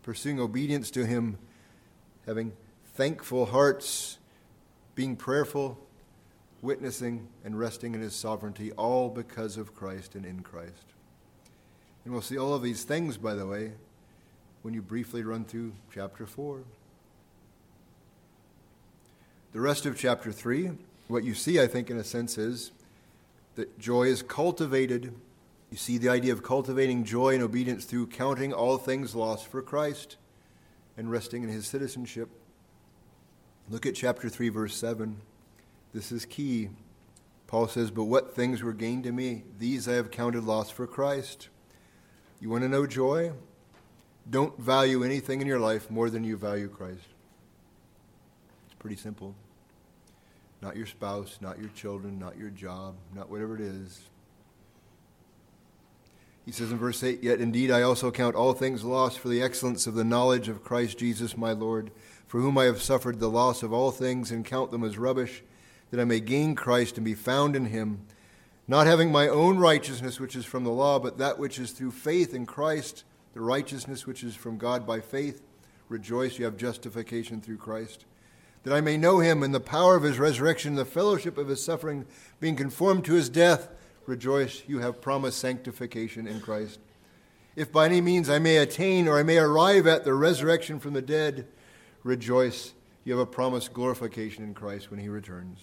pursuing 0.03 0.39
obedience 0.39 0.91
to 0.91 1.05
him, 1.05 1.39
having 2.27 2.53
thankful 2.93 3.47
hearts, 3.47 4.19
being 4.95 5.15
prayerful, 5.15 5.77
witnessing, 6.61 7.27
and 7.43 7.57
resting 7.57 7.93
in 7.93 8.01
his 8.01 8.15
sovereignty, 8.15 8.71
all 8.73 9.09
because 9.09 9.57
of 9.57 9.75
Christ 9.75 10.15
and 10.15 10.25
in 10.25 10.41
Christ. 10.41 10.85
And 12.05 12.13
we'll 12.13 12.21
see 12.21 12.37
all 12.37 12.53
of 12.53 12.61
these 12.61 12.83
things, 12.83 13.17
by 13.17 13.33
the 13.33 13.45
way, 13.45 13.73
when 14.61 14.73
you 14.73 14.81
briefly 14.81 15.23
run 15.23 15.45
through 15.45 15.73
chapter 15.93 16.25
4. 16.25 16.61
The 19.53 19.59
rest 19.59 19.85
of 19.85 19.97
chapter 19.97 20.31
3, 20.31 20.71
what 21.07 21.23
you 21.23 21.33
see, 21.33 21.61
I 21.61 21.67
think, 21.67 21.89
in 21.89 21.97
a 21.97 22.03
sense, 22.03 22.37
is 22.37 22.71
that 23.55 23.77
joy 23.79 24.03
is 24.03 24.21
cultivated. 24.21 25.13
You 25.69 25.77
see 25.77 25.97
the 25.97 26.09
idea 26.09 26.33
of 26.33 26.43
cultivating 26.43 27.03
joy 27.03 27.35
and 27.35 27.43
obedience 27.43 27.85
through 27.85 28.07
counting 28.07 28.51
all 28.51 28.77
things 28.77 29.15
lost 29.15 29.47
for 29.47 29.61
Christ 29.61 30.17
and 30.97 31.11
resting 31.11 31.43
in 31.43 31.49
his 31.49 31.67
citizenship. 31.67 32.29
Look 33.69 33.85
at 33.85 33.95
chapter 33.95 34.29
3, 34.29 34.49
verse 34.49 34.75
7. 34.75 35.17
This 35.93 36.11
is 36.11 36.25
key. 36.25 36.69
Paul 37.47 37.67
says, 37.67 37.91
But 37.91 38.05
what 38.05 38.35
things 38.35 38.61
were 38.61 38.73
gained 38.73 39.03
to 39.05 39.11
me, 39.11 39.43
these 39.57 39.87
I 39.87 39.93
have 39.93 40.11
counted 40.11 40.43
loss 40.43 40.69
for 40.69 40.85
Christ. 40.85 41.49
You 42.39 42.49
want 42.49 42.63
to 42.63 42.69
know 42.69 42.85
joy? 42.85 43.31
Don't 44.29 44.57
value 44.59 45.03
anything 45.03 45.41
in 45.41 45.47
your 45.47 45.59
life 45.59 45.89
more 45.89 46.09
than 46.09 46.23
you 46.23 46.35
value 46.35 46.67
Christ. 46.67 47.07
It's 48.65 48.75
pretty 48.79 48.95
simple. 48.95 49.35
Not 50.61 50.75
your 50.75 50.85
spouse, 50.85 51.37
not 51.41 51.59
your 51.59 51.69
children, 51.69 52.19
not 52.19 52.37
your 52.37 52.49
job, 52.49 52.95
not 53.13 53.29
whatever 53.29 53.55
it 53.55 53.61
is. 53.61 54.01
He 56.45 56.51
says 56.51 56.71
in 56.71 56.77
verse 56.77 57.03
8, 57.03 57.23
Yet 57.23 57.39
indeed 57.39 57.71
I 57.71 57.81
also 57.81 58.11
count 58.11 58.35
all 58.35 58.53
things 58.53 58.83
lost 58.83 59.19
for 59.19 59.29
the 59.29 59.41
excellence 59.41 59.87
of 59.87 59.93
the 59.93 60.03
knowledge 60.03 60.49
of 60.49 60.63
Christ 60.63 60.97
Jesus 60.97 61.37
my 61.37 61.51
Lord, 61.51 61.91
for 62.33 62.39
whom 62.39 62.57
I 62.57 62.63
have 62.63 62.81
suffered 62.81 63.19
the 63.19 63.29
loss 63.29 63.61
of 63.61 63.71
all 63.71 63.91
things, 63.91 64.31
and 64.31 64.43
count 64.43 64.71
them 64.71 64.83
as 64.83 64.97
rubbish, 64.97 65.43
that 65.91 65.99
I 65.99 66.03
may 66.03 66.19
gain 66.19 66.55
Christ 66.55 66.97
and 66.97 67.05
be 67.05 67.13
found 67.13 67.55
in 67.55 67.65
him, 67.65 68.07
not 68.67 68.87
having 68.87 69.11
my 69.11 69.27
own 69.27 69.59
righteousness 69.59 70.19
which 70.19 70.35
is 70.35 70.43
from 70.43 70.63
the 70.63 70.71
law, 70.71 70.97
but 70.97 71.19
that 71.19 71.37
which 71.37 71.59
is 71.59 71.73
through 71.73 71.91
faith 71.91 72.33
in 72.33 72.47
Christ, 72.47 73.03
the 73.35 73.41
righteousness 73.41 74.07
which 74.07 74.23
is 74.23 74.33
from 74.33 74.57
God 74.57 74.87
by 74.87 74.99
faith. 74.99 75.43
Rejoice, 75.89 76.39
you 76.39 76.45
have 76.45 76.57
justification 76.57 77.39
through 77.39 77.57
Christ. 77.57 78.05
That 78.63 78.73
I 78.73 78.81
may 78.81 78.97
know 78.97 79.19
him 79.19 79.43
in 79.43 79.51
the 79.51 79.59
power 79.59 79.95
of 79.95 80.01
his 80.01 80.17
resurrection, 80.17 80.73
the 80.73 80.85
fellowship 80.85 81.37
of 81.37 81.49
his 81.49 81.63
suffering, 81.63 82.03
being 82.39 82.55
conformed 82.55 83.05
to 83.05 83.13
his 83.13 83.29
death 83.29 83.69
Rejoice, 84.07 84.63
you 84.65 84.79
have 84.79 85.01
promised 85.01 85.37
sanctification 85.37 86.25
in 86.25 86.41
Christ. 86.41 86.79
If 87.55 87.71
by 87.71 87.85
any 87.85 88.01
means 88.01 88.27
I 88.27 88.39
may 88.39 88.57
attain 88.57 89.07
or 89.07 89.19
I 89.19 89.23
may 89.23 89.37
arrive 89.37 89.85
at 89.85 90.03
the 90.03 90.15
resurrection 90.15 90.79
from 90.79 90.93
the 90.93 91.01
dead, 91.03 91.45
rejoice, 92.03 92.73
you 93.03 93.13
have 93.13 93.21
a 93.21 93.29
promised 93.29 93.73
glorification 93.73 94.43
in 94.43 94.53
Christ 94.53 94.91
when 94.91 94.99
he 94.99 95.09
returns. 95.09 95.59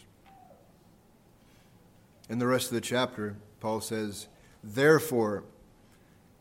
In 2.29 2.39
the 2.39 2.47
rest 2.47 2.69
of 2.69 2.75
the 2.75 2.81
chapter, 2.81 3.37
Paul 3.61 3.81
says, 3.81 4.29
Therefore, 4.63 5.45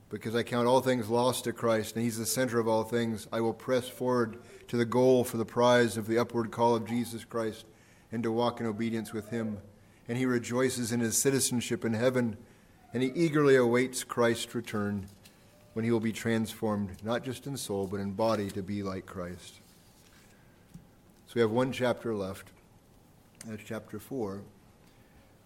because 0.09 0.35
I 0.35 0.43
count 0.43 0.67
all 0.67 0.81
things 0.81 1.09
lost 1.09 1.43
to 1.43 1.53
Christ, 1.53 1.95
and 1.95 2.03
he's 2.03 2.17
the 2.17 2.25
center 2.25 2.59
of 2.59 2.67
all 2.67 2.83
things, 2.83 3.27
I 3.31 3.41
will 3.41 3.53
press 3.53 3.87
forward 3.87 4.37
to 4.67 4.77
the 4.77 4.85
goal 4.85 5.23
for 5.23 5.37
the 5.37 5.45
prize 5.45 5.97
of 5.97 6.07
the 6.07 6.17
upward 6.17 6.51
call 6.51 6.75
of 6.75 6.87
Jesus 6.87 7.23
Christ 7.23 7.65
and 8.11 8.23
to 8.23 8.31
walk 8.31 8.59
in 8.59 8.65
obedience 8.65 9.13
with 9.13 9.29
him 9.29 9.59
and 10.09 10.17
he 10.17 10.25
rejoices 10.25 10.91
in 10.91 10.99
his 10.99 11.15
citizenship 11.15 11.85
in 11.85 11.93
heaven, 11.93 12.35
and 12.91 13.03
he 13.03 13.11
eagerly 13.13 13.55
awaits 13.55 14.03
Christ's 14.03 14.55
return 14.55 15.07
when 15.73 15.85
he 15.85 15.91
will 15.91 15.99
be 15.99 16.11
transformed, 16.11 17.03
not 17.03 17.23
just 17.23 17.45
in 17.45 17.55
soul, 17.55 17.85
but 17.85 17.99
in 17.99 18.13
body, 18.13 18.49
to 18.49 18.63
be 18.63 18.81
like 18.81 19.05
Christ. 19.05 19.59
So 21.29 21.33
we 21.35 21.41
have 21.41 21.51
one 21.51 21.71
chapter 21.71 22.15
left. 22.15 22.47
That's 23.45 23.61
chapter 23.63 23.99
4. 23.99 24.41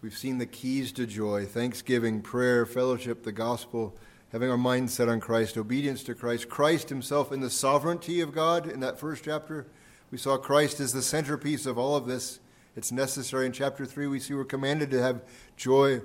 We've 0.02 0.18
seen 0.18 0.38
the 0.38 0.46
keys 0.46 0.94
to 0.94 1.06
joy 1.06 1.46
thanksgiving, 1.46 2.22
prayer, 2.22 2.66
fellowship, 2.66 3.24
the 3.24 3.34
gospel, 3.34 3.94
having 4.32 4.50
our 4.50 4.58
mind 4.58 4.92
set 4.92 5.10
on 5.10 5.20
Christ, 5.20 5.58
obedience 5.58 6.02
to 6.06 6.16
Christ, 6.16 6.48
Christ 6.48 6.88
himself 6.88 7.34
in 7.34 7.42
the 7.42 7.50
sovereignty 7.50 8.22
of 8.22 8.34
God 8.34 8.66
in 8.66 8.80
that 8.80 8.98
first 8.98 9.26
chapter. 9.26 9.68
We 10.10 10.18
saw 10.18 10.38
Christ 10.38 10.80
as 10.80 10.94
the 10.94 11.02
centerpiece 11.02 11.66
of 11.66 11.78
all 11.78 11.98
of 11.98 12.06
this 12.06 12.40
it's 12.78 12.94
necessary. 12.94 13.46
In 13.46 13.52
chapter 13.52 13.86
3, 13.86 14.08
we 14.08 14.22
see 14.22 14.34
we're 14.34 14.46
commanded 14.46 14.90
to 14.92 15.02
have 15.02 15.22
joy. 15.58 16.00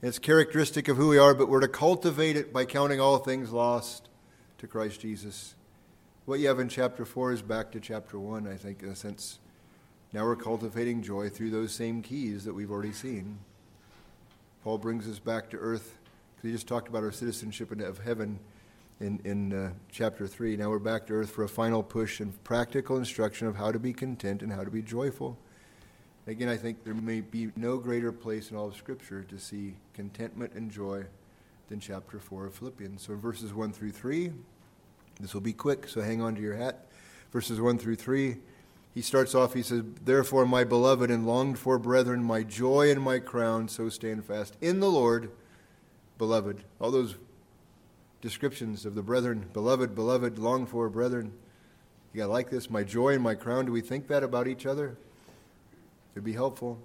It's 0.00 0.20
characteristic 0.20 0.86
of 0.86 0.96
who 0.96 1.08
we 1.08 1.18
are, 1.18 1.34
but 1.34 1.48
we're 1.48 1.58
to 1.58 1.66
cultivate 1.66 2.36
it 2.36 2.52
by 2.52 2.66
counting 2.66 3.00
all 3.00 3.18
things 3.18 3.50
lost 3.50 4.08
to 4.58 4.68
Christ 4.68 5.00
Jesus. 5.00 5.56
What 6.24 6.38
you 6.38 6.46
have 6.46 6.60
in 6.60 6.68
chapter 6.68 7.04
4 7.04 7.32
is 7.32 7.42
back 7.42 7.72
to 7.72 7.80
chapter 7.80 8.16
1, 8.16 8.46
I 8.46 8.54
think, 8.54 8.84
in 8.84 8.90
a 8.90 8.94
sense. 8.94 9.40
Now 10.12 10.24
we're 10.24 10.36
cultivating 10.36 11.02
joy 11.02 11.28
through 11.28 11.50
those 11.50 11.72
same 11.74 12.00
keys 12.00 12.44
that 12.44 12.54
we've 12.54 12.70
already 12.70 12.92
seen. 12.92 13.40
Paul 14.62 14.78
brings 14.78 15.08
us 15.08 15.18
back 15.18 15.50
to 15.50 15.56
earth 15.56 15.98
because 16.36 16.48
he 16.48 16.52
just 16.52 16.68
talked 16.68 16.86
about 16.86 17.02
our 17.02 17.10
citizenship 17.10 17.72
of 17.72 17.98
heaven 17.98 18.38
in, 19.00 19.20
in 19.24 19.52
uh, 19.52 19.72
chapter 19.90 20.28
3. 20.28 20.56
Now 20.56 20.70
we're 20.70 20.78
back 20.78 21.08
to 21.08 21.14
earth 21.14 21.30
for 21.32 21.42
a 21.42 21.48
final 21.48 21.82
push 21.82 22.20
and 22.20 22.44
practical 22.44 22.98
instruction 22.98 23.48
of 23.48 23.56
how 23.56 23.72
to 23.72 23.80
be 23.80 23.92
content 23.92 24.42
and 24.42 24.52
how 24.52 24.62
to 24.62 24.70
be 24.70 24.80
joyful. 24.80 25.36
Again, 26.28 26.48
I 26.48 26.56
think 26.56 26.84
there 26.84 26.94
may 26.94 27.20
be 27.20 27.50
no 27.56 27.78
greater 27.78 28.12
place 28.12 28.52
in 28.52 28.56
all 28.56 28.68
of 28.68 28.76
Scripture 28.76 29.24
to 29.24 29.40
see 29.40 29.74
contentment 29.92 30.52
and 30.52 30.70
joy 30.70 31.02
than 31.68 31.80
chapter 31.80 32.20
4 32.20 32.46
of 32.46 32.54
Philippians. 32.54 33.02
So, 33.02 33.16
verses 33.16 33.52
1 33.52 33.72
through 33.72 33.90
3, 33.90 34.30
this 35.20 35.34
will 35.34 35.40
be 35.40 35.52
quick, 35.52 35.88
so 35.88 36.00
hang 36.00 36.20
on 36.20 36.34
to 36.34 36.40
your 36.40 36.56
hat. 36.56 36.86
Verses 37.32 37.60
1 37.60 37.78
through 37.78 37.96
3, 37.96 38.36
he 38.94 39.00
starts 39.00 39.34
off, 39.34 39.54
he 39.54 39.62
says, 39.62 39.82
Therefore, 40.04 40.44
my 40.44 40.64
beloved 40.64 41.10
and 41.10 41.26
longed 41.26 41.58
for 41.58 41.78
brethren, 41.78 42.22
my 42.22 42.42
joy 42.42 42.90
and 42.90 43.00
my 43.00 43.18
crown, 43.18 43.68
so 43.68 43.88
stand 43.88 44.24
fast 44.24 44.56
in 44.60 44.80
the 44.80 44.90
Lord, 44.90 45.30
beloved. 46.18 46.62
All 46.78 46.90
those 46.90 47.16
descriptions 48.20 48.84
of 48.84 48.94
the 48.94 49.02
brethren, 49.02 49.48
beloved, 49.52 49.94
beloved, 49.94 50.38
longed 50.38 50.68
for 50.68 50.88
brethren. 50.90 51.32
You 52.12 52.20
got 52.20 52.30
like 52.30 52.50
this, 52.50 52.68
my 52.68 52.84
joy 52.84 53.14
and 53.14 53.22
my 53.22 53.34
crown. 53.34 53.64
Do 53.64 53.72
we 53.72 53.80
think 53.80 54.08
that 54.08 54.22
about 54.22 54.46
each 54.46 54.66
other? 54.66 54.96
It'd 56.14 56.24
be 56.24 56.34
helpful. 56.34 56.78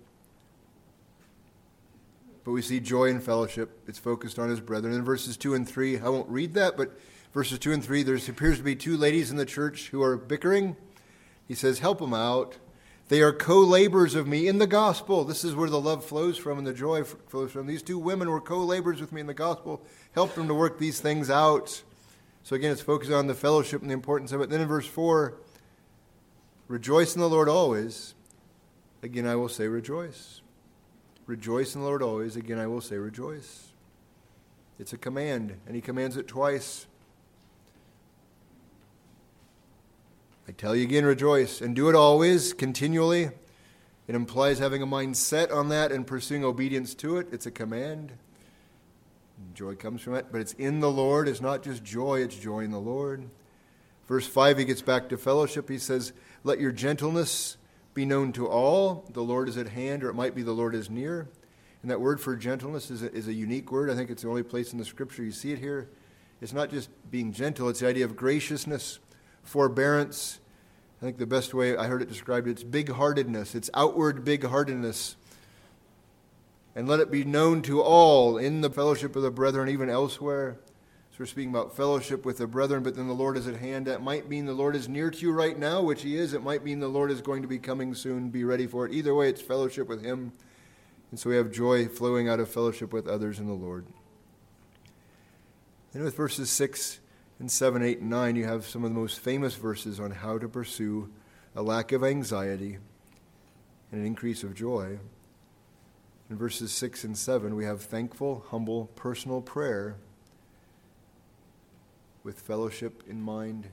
But 2.45 2.53
we 2.53 2.61
see 2.61 2.79
joy 2.79 3.09
and 3.09 3.21
fellowship. 3.21 3.77
It's 3.87 3.99
focused 3.99 4.39
on 4.39 4.49
his 4.49 4.61
brethren. 4.61 4.93
In 4.93 5.03
verses 5.03 5.35
2 5.35 5.53
and 5.53 5.67
3, 5.67 5.99
I 5.99 6.07
won't 6.07 6.29
read 6.29 6.53
that, 6.53 6.77
but 6.77 6.97
verses 7.33 7.59
2 7.59 7.73
and 7.73 7.83
3, 7.83 8.03
there 8.03 8.15
appears 8.15 8.57
to 8.57 8.63
be 8.63 8.75
two 8.75 8.97
ladies 8.97 9.31
in 9.31 9.37
the 9.37 9.45
church 9.45 9.89
who 9.89 10.01
are 10.01 10.17
bickering. 10.17 10.75
He 11.47 11.55
says, 11.55 11.79
Help 11.79 11.99
them 11.99 12.13
out. 12.13 12.57
They 13.09 13.21
are 13.21 13.31
co 13.31 13.59
laborers 13.59 14.15
of 14.15 14.27
me 14.27 14.47
in 14.47 14.57
the 14.57 14.67
gospel. 14.67 15.23
This 15.23 15.45
is 15.45 15.55
where 15.55 15.69
the 15.69 15.79
love 15.79 16.03
flows 16.03 16.37
from 16.37 16.57
and 16.57 16.67
the 16.67 16.73
joy 16.73 17.03
flows 17.03 17.51
from. 17.51 17.67
These 17.67 17.83
two 17.83 17.97
women 17.97 18.29
were 18.29 18.41
co 18.41 18.59
laborers 18.59 18.99
with 18.99 19.13
me 19.13 19.21
in 19.21 19.27
the 19.27 19.33
gospel. 19.33 19.81
Help 20.13 20.35
them 20.35 20.47
to 20.47 20.53
work 20.53 20.77
these 20.77 20.99
things 20.99 21.29
out. 21.29 21.83
So 22.43 22.55
again, 22.55 22.71
it's 22.71 22.81
focused 22.81 23.11
on 23.11 23.27
the 23.27 23.33
fellowship 23.33 23.81
and 23.81 23.89
the 23.89 23.93
importance 23.93 24.31
of 24.31 24.41
it. 24.41 24.49
Then 24.49 24.61
in 24.61 24.67
verse 24.67 24.87
4, 24.87 25.35
rejoice 26.67 27.15
in 27.15 27.21
the 27.21 27.29
Lord 27.29 27.47
always. 27.47 28.13
Again, 29.03 29.27
I 29.27 29.35
will 29.35 29.49
say 29.49 29.67
rejoice. 29.67 30.41
Rejoice 31.27 31.75
in 31.75 31.81
the 31.81 31.87
Lord 31.87 32.01
always. 32.01 32.35
Again, 32.35 32.57
I 32.57 32.67
will 32.67 32.81
say 32.81 32.97
rejoice. 32.97 33.73
It's 34.79 34.93
a 34.93 34.97
command, 34.97 35.57
and 35.65 35.75
he 35.75 35.81
commands 35.81 36.17
it 36.17 36.27
twice. 36.27 36.86
I 40.47 40.53
tell 40.53 40.75
you 40.75 40.83
again, 40.83 41.05
rejoice, 41.05 41.59
and 41.59 41.75
do 41.75 41.89
it 41.89 41.95
always, 41.95 42.53
continually. 42.53 43.31
It 44.07 44.15
implies 44.15 44.59
having 44.59 44.81
a 44.81 44.85
mind 44.85 45.17
set 45.17 45.51
on 45.51 45.67
that 45.69 45.91
and 45.91 46.07
pursuing 46.07 46.45
obedience 46.45 46.95
to 46.95 47.17
it. 47.17 47.27
It's 47.33 47.45
a 47.45 47.51
command. 47.51 48.13
Joy 49.53 49.75
comes 49.75 50.01
from 50.01 50.15
it, 50.15 50.27
but 50.31 50.39
it's 50.39 50.53
in 50.53 50.79
the 50.79 50.89
Lord. 50.89 51.27
It's 51.27 51.41
not 51.41 51.63
just 51.63 51.83
joy, 51.83 52.21
it's 52.21 52.37
joy 52.37 52.61
in 52.61 52.71
the 52.71 52.79
Lord. 52.79 53.29
Verse 54.07 54.25
5, 54.25 54.59
he 54.59 54.65
gets 54.65 54.81
back 54.81 55.09
to 55.09 55.17
fellowship. 55.17 55.67
He 55.67 55.77
says, 55.77 56.13
Let 56.45 56.61
your 56.61 56.71
gentleness 56.71 57.57
be 57.93 58.05
known 58.05 58.31
to 58.31 58.47
all. 58.47 59.05
The 59.11 59.23
Lord 59.23 59.49
is 59.49 59.57
at 59.57 59.67
hand, 59.67 60.01
or 60.01 60.09
it 60.09 60.13
might 60.13 60.33
be 60.33 60.43
the 60.43 60.53
Lord 60.53 60.75
is 60.75 60.89
near. 60.89 61.27
And 61.81 61.91
that 61.91 61.99
word 61.99 62.21
for 62.21 62.37
gentleness 62.37 62.89
is 62.89 63.03
a, 63.03 63.13
is 63.13 63.27
a 63.27 63.33
unique 63.33 63.69
word. 63.69 63.89
I 63.89 63.95
think 63.95 64.09
it's 64.09 64.21
the 64.21 64.29
only 64.29 64.43
place 64.43 64.71
in 64.71 64.79
the 64.79 64.85
scripture 64.85 65.23
you 65.23 65.31
see 65.33 65.51
it 65.51 65.59
here. 65.59 65.89
It's 66.39 66.53
not 66.53 66.69
just 66.69 66.89
being 67.11 67.33
gentle, 67.33 67.67
it's 67.67 67.81
the 67.81 67.87
idea 67.87 68.05
of 68.05 68.15
graciousness, 68.15 68.99
forbearance. 69.47 70.39
I 71.01 71.05
think 71.05 71.17
the 71.17 71.25
best 71.27 71.53
way 71.53 71.75
I 71.75 71.87
heard 71.87 72.01
it 72.01 72.09
described, 72.09 72.47
it's 72.47 72.63
big 72.63 72.91
heartedness, 72.91 73.55
it's 73.55 73.69
outward 73.73 74.25
big 74.25 74.43
heartedness. 74.45 75.15
And 76.75 76.87
let 76.87 76.99
it 76.99 77.09
be 77.09 77.23
known 77.23 77.63
to 77.63 77.81
all 77.81 78.37
in 78.37 78.61
the 78.61 78.69
fellowship 78.69 79.15
of 79.15 79.23
the 79.23 79.31
brethren, 79.31 79.67
even 79.67 79.89
elsewhere 79.89 80.59
so 81.17 81.23
we're 81.23 81.29
speaking 81.29 81.49
about 81.49 81.75
fellowship 81.75 82.25
with 82.25 82.37
the 82.37 82.45
brethren, 82.45 82.83
but 82.83 82.95
then 82.95 83.07
the 83.07 83.13
Lord 83.15 83.37
is 83.37 83.47
at 83.47 83.55
hand. 83.55 83.87
That 83.87 84.03
might 84.03 84.29
mean 84.29 84.45
the 84.45 84.53
Lord 84.53 84.75
is 84.75 84.87
near 84.87 85.09
to 85.09 85.17
you 85.17 85.31
right 85.31 85.57
now, 85.57 85.81
which 85.81 86.03
He 86.03 86.15
is. 86.15 86.31
It 86.33 86.43
might 86.43 86.63
mean 86.63 86.79
the 86.79 86.87
Lord 86.87 87.09
is 87.09 87.23
going 87.23 87.41
to 87.41 87.47
be 87.47 87.57
coming 87.57 87.95
soon. 87.95 88.29
Be 88.29 88.43
ready 88.43 88.67
for 88.67 88.85
it. 88.85 88.93
Either 88.93 89.15
way, 89.15 89.27
it's 89.27 89.41
fellowship 89.41 89.87
with 89.87 90.05
Him. 90.05 90.31
And 91.09 91.19
so 91.19 91.31
we 91.31 91.35
have 91.37 91.51
joy 91.51 91.87
flowing 91.87 92.29
out 92.29 92.39
of 92.39 92.49
fellowship 92.49 92.93
with 92.93 93.07
others 93.07 93.39
in 93.39 93.47
the 93.47 93.53
Lord. 93.53 93.87
And 95.95 96.03
with 96.03 96.15
verses 96.15 96.51
6 96.51 96.99
and 97.39 97.51
7, 97.51 97.83
8, 97.83 97.99
and 97.99 98.09
9, 98.09 98.35
you 98.35 98.45
have 98.45 98.65
some 98.65 98.83
of 98.83 98.89
the 98.89 98.99
most 98.99 99.19
famous 99.19 99.53
verses 99.53 99.99
on 99.99 100.09
how 100.09 100.39
to 100.39 100.47
pursue 100.47 101.09
a 101.55 101.61
lack 101.61 101.91
of 101.91 102.03
anxiety 102.03 102.77
and 103.91 104.01
an 104.01 104.07
increase 104.07 104.43
of 104.43 104.55
joy. 104.55 104.99
In 106.29 106.37
verses 106.37 106.71
6 106.71 107.03
and 107.03 107.17
7, 107.17 107.55
we 107.55 107.63
have 107.63 107.81
thankful, 107.81 108.43
humble, 108.49 108.87
personal 108.95 109.41
prayer 109.41 109.97
with 112.23 112.41
fellowship 112.41 113.03
in 113.07 113.21
mind, 113.21 113.67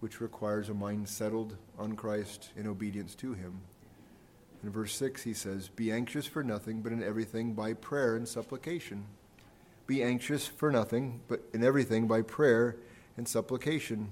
which 0.00 0.20
requires 0.20 0.68
a 0.68 0.74
mind 0.74 1.08
settled 1.08 1.56
on 1.78 1.96
Christ 1.96 2.50
in 2.54 2.66
obedience 2.66 3.14
to 3.16 3.32
Him. 3.32 3.62
In 4.62 4.70
verse 4.70 4.94
6, 4.94 5.22
he 5.22 5.32
says, 5.32 5.68
Be 5.68 5.90
anxious 5.90 6.26
for 6.26 6.44
nothing, 6.44 6.82
but 6.82 6.92
in 6.92 7.02
everything 7.02 7.54
by 7.54 7.72
prayer 7.72 8.14
and 8.14 8.28
supplication. 8.28 9.06
Be 9.86 10.02
anxious 10.02 10.46
for 10.46 10.70
nothing, 10.70 11.20
but 11.28 11.42
in 11.54 11.64
everything 11.64 12.06
by 12.06 12.22
prayer 12.22 12.76
and 13.20 13.28
supplication. 13.28 14.08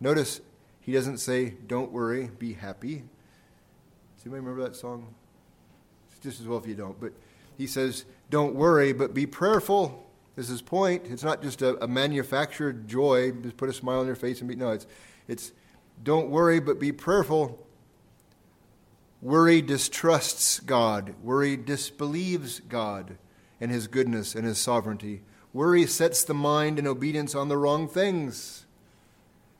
Notice 0.00 0.40
He 0.80 0.90
doesn't 0.90 1.18
say, 1.18 1.50
don't 1.66 1.92
worry, 1.92 2.30
be 2.38 2.54
happy. 2.54 3.04
Does 4.16 4.24
anybody 4.24 4.40
remember 4.40 4.62
that 4.62 4.74
song? 4.74 5.14
Just 6.22 6.40
as 6.40 6.48
well 6.48 6.58
if 6.58 6.66
you 6.66 6.74
don't. 6.74 6.98
But 6.98 7.12
he 7.58 7.66
says, 7.66 8.06
don't 8.30 8.54
worry, 8.54 8.92
but 8.92 9.12
be 9.12 9.26
prayerful. 9.26 10.06
This 10.34 10.48
is 10.48 10.62
point. 10.62 11.06
It's 11.10 11.22
not 11.22 11.42
just 11.42 11.60
a, 11.60 11.82
a 11.84 11.86
manufactured 11.86 12.88
joy, 12.88 13.32
just 13.32 13.58
put 13.58 13.68
a 13.68 13.72
smile 13.72 14.00
on 14.00 14.06
your 14.06 14.16
face 14.16 14.40
and 14.40 14.48
be. 14.48 14.56
No, 14.56 14.70
it's, 14.70 14.86
it's 15.28 15.52
don't 16.02 16.30
worry, 16.30 16.58
but 16.58 16.80
be 16.80 16.90
prayerful. 16.90 17.64
Worry 19.20 19.60
distrusts 19.60 20.58
God. 20.58 21.14
Worry 21.22 21.56
disbelieves 21.56 22.60
God 22.60 23.18
and 23.60 23.70
his 23.70 23.88
goodness 23.88 24.34
and 24.34 24.46
his 24.46 24.58
sovereignty. 24.58 25.22
Worry 25.52 25.86
sets 25.86 26.24
the 26.24 26.34
mind 26.34 26.78
in 26.78 26.86
obedience 26.86 27.34
on 27.34 27.48
the 27.48 27.58
wrong 27.58 27.88
things. 27.88 28.64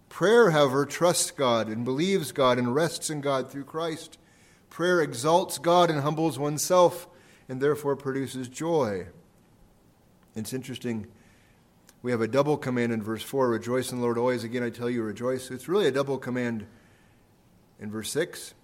Prayer, 0.08 0.50
however, 0.50 0.86
trusts 0.86 1.30
God 1.30 1.68
and 1.68 1.84
believes 1.84 2.32
God 2.32 2.58
and 2.58 2.74
rests 2.74 3.10
in 3.10 3.20
God 3.20 3.50
through 3.50 3.64
Christ. 3.64 4.18
Prayer 4.70 5.00
exalts 5.00 5.58
God 5.58 5.90
and 5.90 6.00
humbles 6.00 6.38
oneself 6.38 7.08
and 7.48 7.60
therefore 7.60 7.96
produces 7.96 8.48
joy. 8.48 9.06
It's 10.34 10.52
interesting. 10.52 11.06
We 12.02 12.10
have 12.10 12.20
a 12.20 12.28
double 12.28 12.56
command 12.56 12.92
in 12.92 13.02
verse 13.02 13.22
4 13.22 13.48
rejoice 13.48 13.92
in 13.92 13.98
the 13.98 14.04
Lord 14.04 14.18
always. 14.18 14.44
Again, 14.44 14.62
I 14.62 14.70
tell 14.70 14.88
you, 14.90 15.02
rejoice. 15.02 15.50
It's 15.50 15.68
really 15.68 15.86
a 15.86 15.92
double 15.92 16.18
command 16.18 16.66
in 17.80 17.90
verse 17.90 18.10
6 18.10 18.54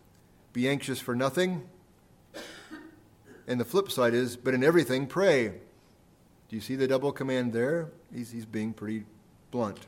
be 0.53 0.69
anxious 0.69 0.99
for 0.99 1.15
nothing. 1.15 1.69
And 3.47 3.61
the 3.61 3.65
flip 3.65 3.91
side 3.91 4.13
is, 4.13 4.37
but 4.37 4.55
in 4.55 4.65
everything, 4.65 5.07
pray. 5.07 5.55
Do 6.49 6.57
you 6.57 6.63
see 6.63 6.77
the 6.77 6.89
double 6.89 7.13
command 7.13 7.53
there? 7.53 7.91
He's, 8.13 8.31
he's 8.31 8.47
being 8.47 8.73
pretty 8.73 9.05
blunt. 9.51 9.87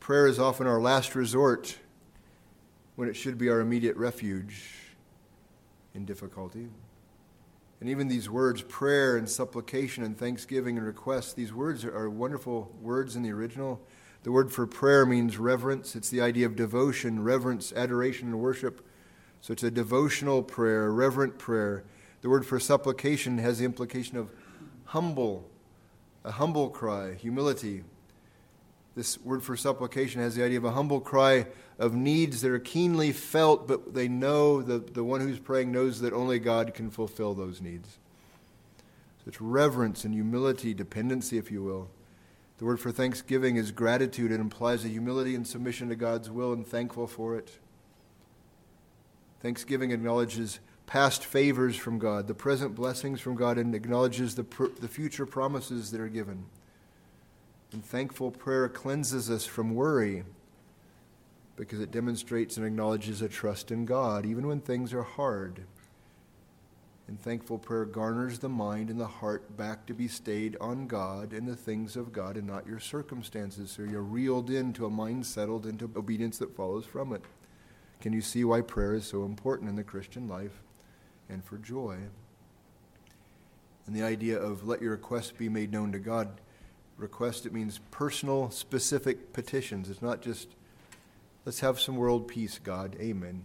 Prayer 0.00 0.26
is 0.26 0.38
often 0.38 0.66
our 0.66 0.80
last 0.80 1.14
resort 1.14 1.76
when 2.96 3.08
it 3.08 3.14
should 3.14 3.36
be 3.36 3.50
our 3.50 3.60
immediate 3.60 3.96
refuge 3.96 4.64
in 5.94 6.04
difficulty. 6.06 6.68
And 7.80 7.88
even 7.88 8.08
these 8.08 8.28
words, 8.28 8.62
prayer 8.62 9.16
and 9.16 9.28
supplication 9.28 10.04
and 10.04 10.16
thanksgiving 10.16 10.76
and 10.76 10.86
request, 10.86 11.36
these 11.36 11.52
words 11.52 11.84
are 11.84 12.08
wonderful 12.10 12.74
words 12.80 13.16
in 13.16 13.22
the 13.22 13.32
original. 13.32 13.80
The 14.22 14.32
word 14.32 14.52
for 14.52 14.66
prayer 14.66 15.06
means 15.06 15.38
reverence. 15.38 15.96
It's 15.96 16.10
the 16.10 16.20
idea 16.20 16.44
of 16.46 16.56
devotion, 16.56 17.22
reverence, 17.22 17.72
adoration, 17.72 18.28
and 18.28 18.38
worship. 18.38 18.86
So 19.40 19.52
it's 19.52 19.62
a 19.62 19.70
devotional 19.70 20.42
prayer, 20.42 20.92
reverent 20.92 21.38
prayer. 21.38 21.84
The 22.22 22.28
word 22.28 22.44
for 22.44 22.60
supplication 22.60 23.38
has 23.38 23.58
the 23.58 23.64
implication 23.64 24.16
of 24.16 24.30
humble, 24.86 25.48
a 26.24 26.32
humble 26.32 26.68
cry, 26.68 27.14
humility. 27.14 27.84
This 28.94 29.18
word 29.20 29.42
for 29.42 29.56
supplication 29.56 30.20
has 30.20 30.34
the 30.34 30.42
idea 30.42 30.58
of 30.58 30.64
a 30.64 30.72
humble 30.72 31.00
cry 31.00 31.46
of 31.78 31.94
needs 31.94 32.42
that 32.42 32.50
are 32.50 32.58
keenly 32.58 33.12
felt, 33.12 33.66
but 33.66 33.94
they 33.94 34.08
know, 34.08 34.60
the, 34.60 34.78
the 34.78 35.04
one 35.04 35.20
who's 35.20 35.38
praying 35.38 35.72
knows 35.72 36.00
that 36.00 36.12
only 36.12 36.38
God 36.38 36.74
can 36.74 36.90
fulfill 36.90 37.32
those 37.32 37.62
needs. 37.62 37.98
So 39.18 39.28
it's 39.28 39.40
reverence 39.40 40.04
and 40.04 40.12
humility, 40.12 40.74
dependency, 40.74 41.38
if 41.38 41.50
you 41.50 41.62
will. 41.62 41.88
The 42.58 42.66
word 42.66 42.80
for 42.80 42.92
thanksgiving 42.92 43.56
is 43.56 43.70
gratitude. 43.70 44.30
It 44.30 44.40
implies 44.40 44.84
a 44.84 44.88
humility 44.88 45.34
and 45.34 45.46
submission 45.46 45.88
to 45.88 45.96
God's 45.96 46.30
will 46.30 46.52
and 46.52 46.66
thankful 46.66 47.06
for 47.06 47.34
it. 47.36 47.58
Thanksgiving 49.40 49.92
acknowledges 49.92 50.60
past 50.90 51.24
favors 51.24 51.76
from 51.76 52.00
God, 52.00 52.26
the 52.26 52.34
present 52.34 52.74
blessings 52.74 53.20
from 53.20 53.36
God, 53.36 53.58
and 53.58 53.76
acknowledges 53.76 54.34
the, 54.34 54.42
pr- 54.42 54.66
the 54.80 54.88
future 54.88 55.24
promises 55.24 55.92
that 55.92 56.00
are 56.00 56.08
given. 56.08 56.46
And 57.70 57.84
thankful 57.84 58.32
prayer 58.32 58.68
cleanses 58.68 59.30
us 59.30 59.46
from 59.46 59.76
worry 59.76 60.24
because 61.54 61.78
it 61.78 61.92
demonstrates 61.92 62.56
and 62.56 62.66
acknowledges 62.66 63.22
a 63.22 63.28
trust 63.28 63.70
in 63.70 63.84
God, 63.84 64.26
even 64.26 64.48
when 64.48 64.60
things 64.60 64.92
are 64.92 65.04
hard. 65.04 65.60
And 67.06 67.20
thankful 67.20 67.58
prayer 67.58 67.84
garners 67.84 68.40
the 68.40 68.48
mind 68.48 68.90
and 68.90 68.98
the 68.98 69.06
heart 69.06 69.56
back 69.56 69.86
to 69.86 69.94
be 69.94 70.08
stayed 70.08 70.56
on 70.60 70.88
God 70.88 71.32
and 71.32 71.46
the 71.46 71.54
things 71.54 71.94
of 71.94 72.12
God 72.12 72.36
and 72.36 72.48
not 72.48 72.66
your 72.66 72.80
circumstances. 72.80 73.70
So 73.70 73.82
you're 73.82 74.02
reeled 74.02 74.50
into 74.50 74.86
a 74.86 74.90
mind 74.90 75.24
settled 75.24 75.66
into 75.66 75.88
obedience 75.94 76.38
that 76.38 76.56
follows 76.56 76.84
from 76.84 77.12
it. 77.12 77.22
Can 78.00 78.12
you 78.12 78.22
see 78.22 78.42
why 78.44 78.60
prayer 78.60 78.94
is 78.94 79.06
so 79.06 79.24
important 79.24 79.70
in 79.70 79.76
the 79.76 79.84
Christian 79.84 80.26
life 80.26 80.62
and 81.30 81.44
for 81.44 81.56
joy? 81.58 81.96
And 83.86 83.96
the 83.96 84.02
idea 84.02 84.38
of 84.38 84.66
let 84.66 84.82
your 84.82 84.92
requests 84.92 85.32
be 85.32 85.48
made 85.48 85.72
known 85.72 85.92
to 85.92 85.98
God. 85.98 86.40
Request, 86.96 87.46
it 87.46 87.52
means 87.52 87.80
personal, 87.90 88.50
specific 88.50 89.32
petitions. 89.32 89.88
It's 89.88 90.02
not 90.02 90.20
just, 90.20 90.48
let's 91.44 91.60
have 91.60 91.80
some 91.80 91.96
world 91.96 92.28
peace, 92.28 92.60
God. 92.62 92.96
Amen. 93.00 93.44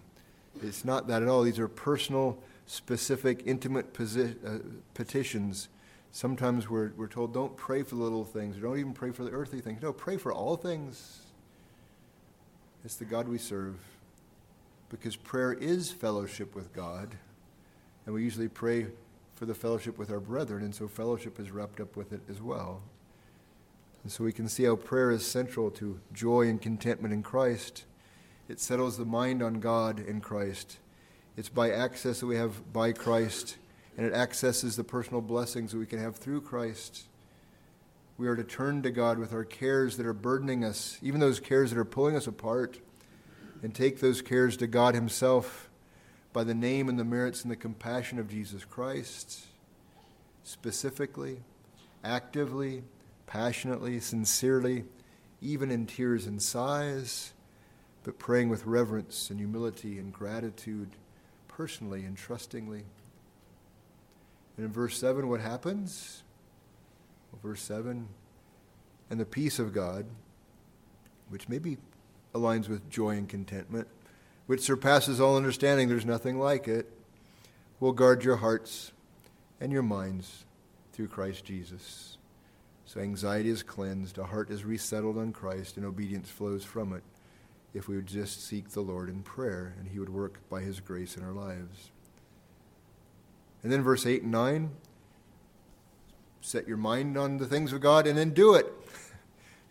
It's 0.62 0.86
not 0.86 1.08
that 1.08 1.22
at 1.22 1.28
all. 1.28 1.44
These 1.44 1.60
are 1.60 1.68
personal, 1.68 2.38
specific, 2.66 3.44
intimate 3.46 3.94
posi- 3.94 4.36
uh, 4.46 4.60
petitions. 4.94 5.70
Sometimes 6.12 6.70
we're, 6.70 6.92
we're 6.96 7.08
told, 7.08 7.34
don't 7.34 7.56
pray 7.58 7.84
for 7.84 7.96
the 7.96 8.02
little 8.02 8.24
things, 8.24 8.58
or 8.58 8.62
don't 8.62 8.80
even 8.80 8.94
pray 8.94 9.12
for 9.12 9.24
the 9.24 9.32
earthly 9.32 9.62
things. 9.62 9.82
No, 9.82 9.92
pray 9.92 10.18
for 10.18 10.32
all 10.32 10.56
things. 10.56 11.22
It's 12.84 12.96
the 12.96 13.06
God 13.06 13.28
we 13.28 13.38
serve. 13.38 13.76
Because 14.90 15.16
prayer 15.16 15.54
is 15.54 15.92
fellowship 15.92 16.56
with 16.56 16.72
God, 16.72 17.16
and 18.06 18.14
we 18.14 18.24
usually 18.24 18.48
pray 18.48 18.88
for 19.36 19.46
the 19.46 19.54
fellowship 19.54 19.98
with 19.98 20.12
our 20.12 20.20
brethren, 20.20 20.64
and 20.64 20.74
so 20.74 20.88
fellowship 20.88 21.40
is 21.40 21.52
wrapped 21.52 21.80
up 21.80 21.96
with 21.96 22.14
it 22.14 22.22
as 22.30 22.42
well. 22.42 22.82
And 24.04 24.12
so 24.12 24.24
we 24.24 24.32
can 24.32 24.48
see 24.48 24.64
how 24.64 24.76
prayer 24.76 25.12
is 25.12 25.26
central 25.26 25.72
to 25.72 26.00
joy 26.14 26.48
and 26.48 26.62
contentment 26.62 27.14
in 27.14 27.24
Christ. 27.24 27.86
It 28.48 28.60
settles 28.60 28.98
the 28.98 29.06
mind 29.06 29.42
on 29.42 29.60
God 29.60 30.00
in 30.00 30.22
Christ. 30.22 30.78
It's 31.36 31.50
by 31.50 31.72
access 31.72 32.20
that 32.20 32.28
we 32.28 32.38
have 32.38 32.72
by 32.72 32.94
Christ, 32.94 33.58
and 33.98 34.06
it 34.06 34.14
accesses 34.14 34.76
the 34.76 34.84
personal 34.84 35.22
blessings 35.22 35.72
that 35.72 35.80
we 35.80 35.86
can 35.86 36.00
have 36.00 36.16
through 36.16 36.42
Christ. 36.42 37.08
We 38.18 38.28
are 38.28 38.36
to 38.36 38.44
turn 38.44 38.82
to 38.84 38.92
God 38.92 39.18
with 39.18 39.34
our 39.34 39.44
cares 39.44 39.98
that 39.98 40.06
are 40.06 40.14
burdening 40.14 40.64
us, 40.64 40.98
even 41.02 41.20
those 41.20 41.40
cares 41.42 41.72
that 41.72 41.80
are 41.80 41.84
pulling 41.84 42.16
us 42.16 42.28
apart, 42.28 42.80
and 43.62 43.74
take 43.74 44.00
those 44.00 44.22
cares 44.22 44.56
to 44.58 44.68
God 44.68 44.96
Himself 44.96 45.70
by 46.36 46.44
the 46.44 46.54
name 46.54 46.90
and 46.90 47.00
the 47.00 47.06
merits 47.06 47.44
and 47.44 47.50
the 47.50 47.56
compassion 47.56 48.20
of 48.20 48.28
Jesus 48.28 48.66
Christ, 48.66 49.46
specifically, 50.44 51.38
actively, 52.04 52.84
passionately, 53.26 54.02
sincerely, 54.02 54.84
even 55.42 55.72
in 55.72 55.86
tears 55.86 56.28
and 56.28 56.42
sighs, 56.42 57.32
but 58.04 58.20
praying 58.20 58.50
with 58.50 58.66
reverence 58.66 59.30
and 59.30 59.40
humility 59.40 59.98
and 59.98 60.12
gratitude 60.12 60.90
personally 61.48 62.04
and 62.04 62.18
trustingly. 62.18 62.84
And 64.58 64.66
in 64.66 64.74
verse 64.74 64.98
7, 64.98 65.30
what 65.30 65.40
happens? 65.40 66.24
Well, 67.32 67.40
verse 67.42 67.62
7 67.62 68.10
and 69.10 69.20
the 69.22 69.26
peace 69.26 69.58
of 69.58 69.72
God, 69.72 70.06
which 71.30 71.48
maybe 71.48 71.78
aligns 72.34 72.68
with 72.68 72.90
joy 72.90 73.12
and 73.12 73.30
contentment, 73.30 73.88
which 74.48 74.62
surpasses 74.62 75.20
all 75.20 75.38
understanding, 75.38 75.90
there's 75.90 76.06
nothing 76.06 76.40
like 76.40 76.68
it, 76.68 76.92
will 77.80 77.92
guard 77.92 78.24
your 78.24 78.38
hearts 78.38 78.92
and 79.60 79.72
your 79.72 79.84
minds 79.84 80.46
through 80.94 81.08
Christ 81.08 81.46
Jesus. 81.46 82.18
So 82.86 83.00
anxiety 83.00 83.50
is 83.50 83.64
cleansed, 83.64 84.18
a 84.18 84.26
heart 84.26 84.50
is 84.50 84.64
resettled 84.64 85.18
on 85.18 85.32
Christ, 85.34 85.78
and 85.78 85.86
obedience 85.86 86.30
flows 86.30 86.64
from 86.64 86.94
it 86.94 87.04
if 87.74 87.88
we 87.88 87.96
would 87.96 88.08
just 88.08 88.46
seek 88.46 88.70
the 88.70 88.82
Lord 88.82 89.10
in 89.10 89.22
prayer 89.22 89.76
and 89.78 89.90
He 89.90 90.00
would 90.00 90.10
work 90.10 90.40
by 90.50 90.62
His 90.62 90.80
grace 90.80 91.18
in 91.18 91.24
our 91.24 91.34
lives. 91.34 91.92
And 93.64 93.72
then 93.72 93.82
verse 93.82 94.06
8 94.06 94.24
and 94.24 94.32
9 94.32 94.70
set 96.40 96.68
your 96.68 96.78
mind 96.78 97.18
on 97.18 97.38
the 97.38 97.48
things 97.48 97.74
of 97.74 97.82
God 97.82 98.06
and 98.08 98.18
then 98.18 98.32
do 98.32 98.54
it. 98.54 98.68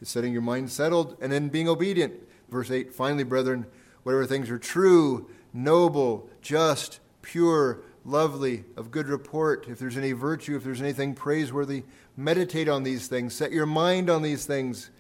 It's 0.03 0.11
setting 0.11 0.33
your 0.33 0.43
mind 0.43 0.71
settled 0.71 1.17
and 1.21 1.33
then 1.33 1.49
being 1.49 1.69
obedient. 1.69 2.15
Verse 2.51 2.71
8 2.71 2.93
finally, 2.93 3.23
brethren, 3.23 3.65
whatever 4.05 4.25
things 4.25 4.49
are 4.51 4.59
true, 4.59 5.29
noble, 5.53 6.31
just, 6.41 7.01
pure, 7.21 7.81
lovely, 8.05 8.65
of 8.77 8.91
good 8.91 9.09
report, 9.09 9.67
if 9.69 9.79
there's 9.79 9.97
any 9.97 10.13
virtue, 10.13 10.57
if 10.57 10.65
there's 10.65 10.81
anything 10.81 11.15
praiseworthy, 11.15 11.83
meditate 12.17 12.69
on 12.69 12.85
these 12.85 13.09
things. 13.09 13.35
Set 13.35 13.51
your 13.51 13.67
mind 13.67 14.09
on 14.09 14.23
these 14.23 14.47
things. 14.47 14.91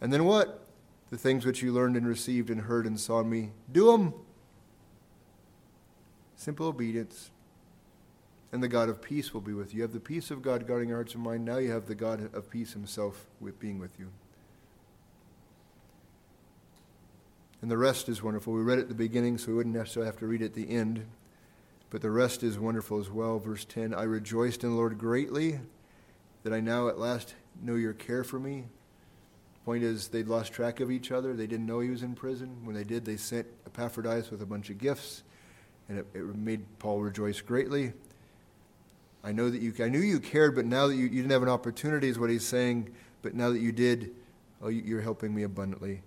And 0.00 0.12
then 0.12 0.24
what? 0.24 0.60
the 1.10 1.18
things 1.18 1.44
which 1.44 1.60
you 1.60 1.72
learned 1.72 1.96
and 1.96 2.06
received 2.06 2.50
and 2.50 2.62
heard 2.62 2.86
and 2.86 2.98
saw 2.98 3.22
me. 3.22 3.50
Do 3.70 3.90
them. 3.92 4.14
Simple 6.36 6.66
obedience. 6.66 7.30
And 8.52 8.62
the 8.62 8.68
God 8.68 8.88
of 8.88 9.02
peace 9.02 9.34
will 9.34 9.40
be 9.40 9.52
with 9.52 9.72
you. 9.72 9.78
You 9.78 9.82
have 9.82 9.92
the 9.92 10.00
peace 10.00 10.30
of 10.30 10.40
God 10.40 10.66
guarding 10.66 10.88
your 10.88 10.98
hearts 10.98 11.14
and 11.14 11.22
mind. 11.22 11.44
Now 11.44 11.58
you 11.58 11.70
have 11.72 11.86
the 11.86 11.94
God 11.94 12.32
of 12.34 12.48
peace 12.48 12.72
himself 12.72 13.26
being 13.58 13.78
with 13.78 13.98
you. 13.98 14.10
And 17.62 17.70
the 17.70 17.78
rest 17.78 18.08
is 18.08 18.22
wonderful. 18.22 18.52
We 18.52 18.62
read 18.62 18.78
it 18.78 18.82
at 18.82 18.88
the 18.88 18.94
beginning, 18.94 19.38
so 19.38 19.48
we 19.48 19.54
wouldn't 19.54 19.74
necessarily 19.74 20.06
have 20.06 20.18
to 20.18 20.26
read 20.26 20.42
it 20.42 20.46
at 20.46 20.54
the 20.54 20.70
end. 20.70 21.06
But 21.90 22.02
the 22.02 22.10
rest 22.10 22.42
is 22.42 22.58
wonderful 22.58 22.98
as 22.98 23.10
well. 23.10 23.38
Verse 23.38 23.64
10 23.64 23.94
I 23.94 24.04
rejoiced 24.04 24.64
in 24.64 24.70
the 24.70 24.76
Lord 24.76 24.98
greatly 24.98 25.60
that 26.42 26.52
I 26.52 26.60
now 26.60 26.88
at 26.88 26.98
last 26.98 27.34
know 27.62 27.74
your 27.74 27.92
care 27.92 28.24
for 28.24 28.38
me 28.38 28.64
Point 29.64 29.84
is, 29.84 30.08
they'd 30.08 30.26
lost 30.26 30.52
track 30.52 30.80
of 30.80 30.90
each 30.90 31.12
other. 31.12 31.34
They 31.34 31.46
didn't 31.46 31.66
know 31.66 31.80
he 31.80 31.90
was 31.90 32.02
in 32.02 32.14
prison. 32.14 32.64
When 32.64 32.74
they 32.74 32.84
did, 32.84 33.04
they 33.04 33.16
sent 33.16 33.46
Epaphroditus 33.66 34.30
with 34.30 34.40
a 34.40 34.46
bunch 34.46 34.70
of 34.70 34.78
gifts, 34.78 35.22
and 35.88 35.98
it, 35.98 36.06
it 36.14 36.34
made 36.34 36.64
Paul 36.78 37.00
rejoice 37.00 37.40
greatly. 37.40 37.92
I 39.22 39.32
know 39.32 39.50
that 39.50 39.60
you, 39.60 39.74
I 39.80 39.88
knew 39.88 40.00
you 40.00 40.18
cared, 40.18 40.54
but 40.54 40.64
now 40.64 40.86
that 40.86 40.94
you, 40.94 41.02
you 41.02 41.22
didn't 41.22 41.30
have 41.30 41.42
an 41.42 41.50
opportunity, 41.50 42.08
is 42.08 42.18
what 42.18 42.30
he's 42.30 42.46
saying. 42.46 42.90
But 43.20 43.34
now 43.34 43.50
that 43.50 43.60
you 43.60 43.70
did, 43.70 44.12
oh, 44.62 44.68
you're 44.68 45.02
helping 45.02 45.34
me 45.34 45.42
abundantly. 45.42 46.02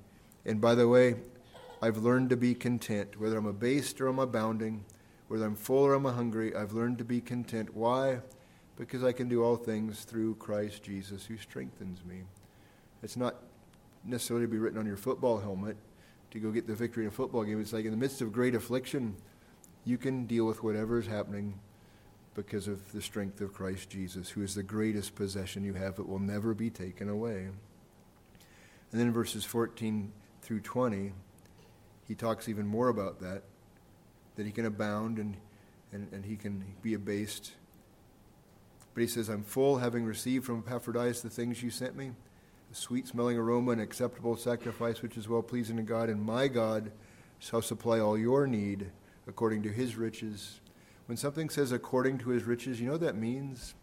And 0.45 0.59
by 0.59 0.73
the 0.73 0.87
way, 0.87 1.15
I've 1.83 1.97
learned 1.97 2.29
to 2.29 2.37
be 2.37 2.55
content, 2.55 3.19
whether 3.19 3.37
I'm 3.37 3.45
abased 3.45 3.99
or 3.99 4.07
I'm 4.07 4.17
abounding, 4.17 4.85
whether 5.27 5.45
I'm 5.45 5.57
full 5.57 5.83
or 5.83 5.95
I'm 5.95 6.05
hungry. 6.05 6.55
I've 6.55 6.71
learned 6.71 6.97
to 6.99 7.03
be 7.03 7.19
content. 7.19 7.75
Why? 7.75 8.21
Because 8.77 9.03
I 9.03 9.11
can 9.11 9.27
do 9.27 9.43
all 9.43 9.57
things 9.57 10.05
through 10.05 10.35
Christ 10.35 10.81
Jesus 10.81 11.25
who 11.25 11.35
strengthens 11.35 12.05
me. 12.05 12.21
It's 13.01 13.17
not 13.17 13.35
necessarily 14.05 14.45
to 14.45 14.49
be 14.49 14.59
written 14.59 14.79
on 14.79 14.85
your 14.85 14.95
football 14.95 15.41
helmet 15.41 15.75
to 16.31 16.39
go 16.39 16.51
get 16.51 16.67
the 16.67 16.73
victory 16.73 17.03
in 17.03 17.09
a 17.09 17.11
football 17.11 17.43
game. 17.43 17.59
It's 17.59 17.73
like 17.73 17.83
in 17.83 17.91
the 17.91 17.97
midst 17.97 18.21
of 18.21 18.31
great 18.31 18.55
affliction, 18.55 19.17
you 19.83 19.97
can 19.97 20.25
deal 20.25 20.45
with 20.45 20.63
whatever 20.63 20.99
is 20.99 21.07
happening 21.07 21.59
because 22.33 22.69
of 22.69 22.93
the 22.93 23.01
strength 23.01 23.41
of 23.41 23.53
Christ 23.53 23.89
Jesus, 23.89 24.29
who 24.29 24.41
is 24.41 24.55
the 24.55 24.63
greatest 24.63 25.15
possession 25.15 25.65
you 25.65 25.73
have. 25.73 25.99
It 25.99 26.07
will 26.07 26.19
never 26.19 26.53
be 26.53 26.69
taken 26.69 27.09
away. 27.09 27.49
And 28.93 29.01
then 29.01 29.11
verses 29.11 29.43
14 29.43 30.13
through 30.41 30.61
20, 30.61 31.11
he 32.07 32.15
talks 32.15 32.49
even 32.49 32.65
more 32.67 32.89
about 32.89 33.19
that, 33.21 33.43
that 34.35 34.45
he 34.45 34.51
can 34.51 34.65
abound 34.65 35.17
and, 35.17 35.37
and, 35.91 36.11
and 36.11 36.25
he 36.25 36.35
can 36.35 36.63
be 36.81 36.93
abased. 36.93 37.53
But 38.93 39.01
he 39.01 39.07
says, 39.07 39.29
I'm 39.29 39.43
full, 39.43 39.77
having 39.77 40.05
received 40.05 40.45
from 40.45 40.63
Epaphroditus 40.67 41.21
the 41.21 41.29
things 41.29 41.63
you 41.63 41.69
sent 41.69 41.95
me 41.95 42.11
a 42.71 42.75
sweet 42.75 43.07
smelling 43.07 43.37
aroma 43.37 43.71
and 43.71 43.81
acceptable 43.81 44.35
sacrifice 44.35 45.01
which 45.01 45.15
is 45.15 45.29
well 45.29 45.43
pleasing 45.43 45.77
to 45.77 45.83
God, 45.83 46.09
and 46.09 46.21
my 46.21 46.47
God 46.47 46.91
shall 47.37 47.61
supply 47.61 47.99
all 47.99 48.17
your 48.17 48.47
need 48.47 48.89
according 49.27 49.61
to 49.63 49.69
his 49.69 49.95
riches. 49.95 50.59
When 51.05 51.17
something 51.17 51.49
says 51.49 51.71
according 51.71 52.19
to 52.19 52.29
his 52.29 52.43
riches, 52.43 52.79
you 52.79 52.87
know 52.87 52.93
what 52.93 53.01
that 53.01 53.15
means? 53.15 53.75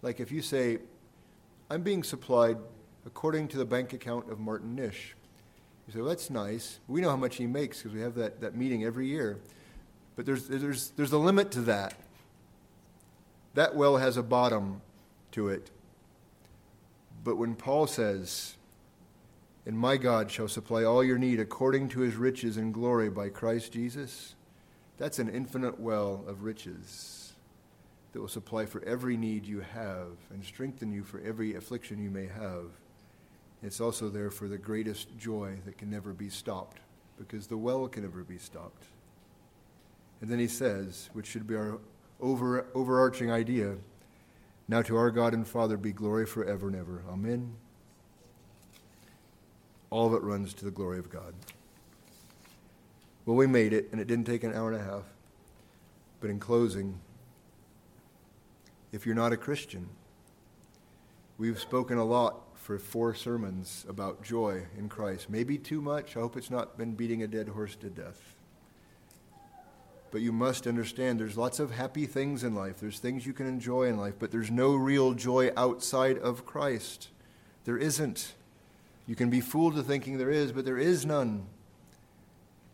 Like 0.00 0.20
if 0.20 0.30
you 0.30 0.42
say, 0.42 0.78
I'm 1.70 1.82
being 1.82 2.02
supplied 2.02 2.58
according 3.04 3.48
to 3.48 3.58
the 3.58 3.64
bank 3.64 3.92
account 3.92 4.30
of 4.30 4.38
Martin 4.38 4.74
Nish. 4.74 5.16
You 5.86 5.92
say, 5.92 5.98
well, 6.00 6.08
that's 6.08 6.30
nice. 6.30 6.78
We 6.88 7.00
know 7.00 7.10
how 7.10 7.16
much 7.16 7.36
he 7.36 7.46
makes 7.46 7.78
because 7.78 7.92
we 7.92 8.00
have 8.00 8.14
that, 8.14 8.40
that 8.40 8.54
meeting 8.54 8.84
every 8.84 9.06
year. 9.06 9.38
But 10.16 10.26
there's, 10.26 10.46
there's, 10.46 10.90
there's 10.90 11.12
a 11.12 11.18
limit 11.18 11.50
to 11.52 11.60
that. 11.62 11.94
That 13.54 13.74
well 13.74 13.96
has 13.96 14.16
a 14.16 14.22
bottom 14.22 14.80
to 15.32 15.48
it. 15.48 15.70
But 17.24 17.36
when 17.36 17.54
Paul 17.54 17.86
says, 17.86 18.56
And 19.66 19.78
my 19.78 19.96
God 19.96 20.30
shall 20.30 20.48
supply 20.48 20.84
all 20.84 21.04
your 21.04 21.18
need 21.18 21.40
according 21.40 21.88
to 21.90 22.00
his 22.00 22.16
riches 22.16 22.56
and 22.56 22.72
glory 22.72 23.10
by 23.10 23.28
Christ 23.28 23.72
Jesus, 23.72 24.34
that's 24.98 25.18
an 25.18 25.28
infinite 25.28 25.80
well 25.80 26.24
of 26.26 26.42
riches 26.42 27.32
that 28.12 28.20
will 28.20 28.28
supply 28.28 28.66
for 28.66 28.84
every 28.84 29.16
need 29.16 29.46
you 29.46 29.60
have 29.60 30.08
and 30.30 30.44
strengthen 30.44 30.92
you 30.92 31.02
for 31.02 31.20
every 31.20 31.54
affliction 31.54 32.02
you 32.02 32.10
may 32.10 32.26
have. 32.26 32.66
It's 33.62 33.80
also 33.80 34.08
there 34.08 34.30
for 34.30 34.48
the 34.48 34.58
greatest 34.58 35.16
joy 35.18 35.58
that 35.64 35.78
can 35.78 35.90
never 35.90 36.12
be 36.12 36.28
stopped 36.28 36.78
because 37.16 37.46
the 37.46 37.56
well 37.56 37.86
can 37.88 38.02
never 38.02 38.24
be 38.24 38.38
stopped. 38.38 38.84
And 40.20 40.30
then 40.30 40.38
he 40.38 40.48
says, 40.48 41.10
which 41.12 41.26
should 41.26 41.46
be 41.46 41.54
our 41.54 41.78
over, 42.20 42.66
overarching 42.74 43.30
idea 43.30 43.76
now 44.68 44.82
to 44.82 44.96
our 44.96 45.10
God 45.10 45.34
and 45.34 45.46
Father 45.46 45.76
be 45.76 45.92
glory 45.92 46.26
forever 46.26 46.68
and 46.68 46.76
ever. 46.76 47.02
Amen. 47.10 47.54
All 49.90 50.06
of 50.06 50.14
it 50.14 50.22
runs 50.22 50.54
to 50.54 50.64
the 50.64 50.70
glory 50.70 50.98
of 50.98 51.10
God. 51.10 51.34
Well, 53.26 53.36
we 53.36 53.46
made 53.46 53.72
it, 53.72 53.88
and 53.92 54.00
it 54.00 54.06
didn't 54.06 54.24
take 54.24 54.42
an 54.42 54.54
hour 54.54 54.72
and 54.72 54.80
a 54.80 54.84
half. 54.84 55.04
But 56.20 56.30
in 56.30 56.40
closing, 56.40 56.98
if 58.90 59.04
you're 59.04 59.14
not 59.14 59.32
a 59.32 59.36
Christian, 59.36 59.88
we've 61.38 61.60
spoken 61.60 61.98
a 61.98 62.04
lot 62.04 62.41
for 62.62 62.78
four 62.78 63.12
sermons 63.12 63.84
about 63.88 64.22
joy 64.22 64.62
in 64.78 64.88
Christ. 64.88 65.28
Maybe 65.28 65.58
too 65.58 65.82
much. 65.82 66.16
I 66.16 66.20
hope 66.20 66.36
it's 66.36 66.50
not 66.50 66.78
been 66.78 66.94
beating 66.94 67.20
a 67.20 67.26
dead 67.26 67.48
horse 67.48 67.74
to 67.76 67.90
death. 67.90 68.36
But 70.12 70.20
you 70.20 70.30
must 70.30 70.68
understand 70.68 71.18
there's 71.18 71.36
lots 71.36 71.58
of 71.58 71.72
happy 71.72 72.06
things 72.06 72.44
in 72.44 72.54
life. 72.54 72.78
There's 72.78 73.00
things 73.00 73.26
you 73.26 73.32
can 73.32 73.48
enjoy 73.48 73.88
in 73.88 73.96
life, 73.96 74.14
but 74.16 74.30
there's 74.30 74.50
no 74.50 74.76
real 74.76 75.12
joy 75.12 75.50
outside 75.56 76.18
of 76.18 76.46
Christ. 76.46 77.08
There 77.64 77.78
isn't. 77.78 78.34
You 79.08 79.16
can 79.16 79.28
be 79.28 79.40
fooled 79.40 79.74
to 79.74 79.82
thinking 79.82 80.18
there 80.18 80.30
is, 80.30 80.52
but 80.52 80.64
there 80.64 80.78
is 80.78 81.04
none. 81.04 81.46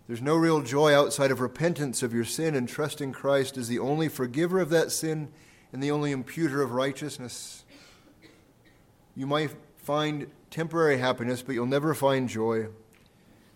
There's 0.07 0.21
no 0.21 0.37
real 0.37 0.61
joy 0.61 0.95
outside 0.95 1.31
of 1.31 1.41
repentance 1.41 2.03
of 2.03 2.13
your 2.13 2.25
sin 2.25 2.55
and 2.55 2.69
trusting 2.69 3.13
Christ 3.13 3.57
as 3.57 3.69
the 3.69 3.79
only 3.79 4.09
forgiver 4.09 4.61
of 4.61 4.69
that 4.69 4.93
sin 4.93 5.29
and 5.73 5.83
the 5.83 5.91
only 5.91 6.11
imputer 6.13 6.61
of 6.61 6.73
righteousness. 6.73 7.65
You 9.17 9.27
might 9.27 9.51
find 9.89 10.27
temporary 10.51 10.99
happiness, 10.99 11.41
but 11.41 11.55
you'll 11.55 11.65
never 11.65 11.95
find 11.95 12.29
joy. 12.29 12.67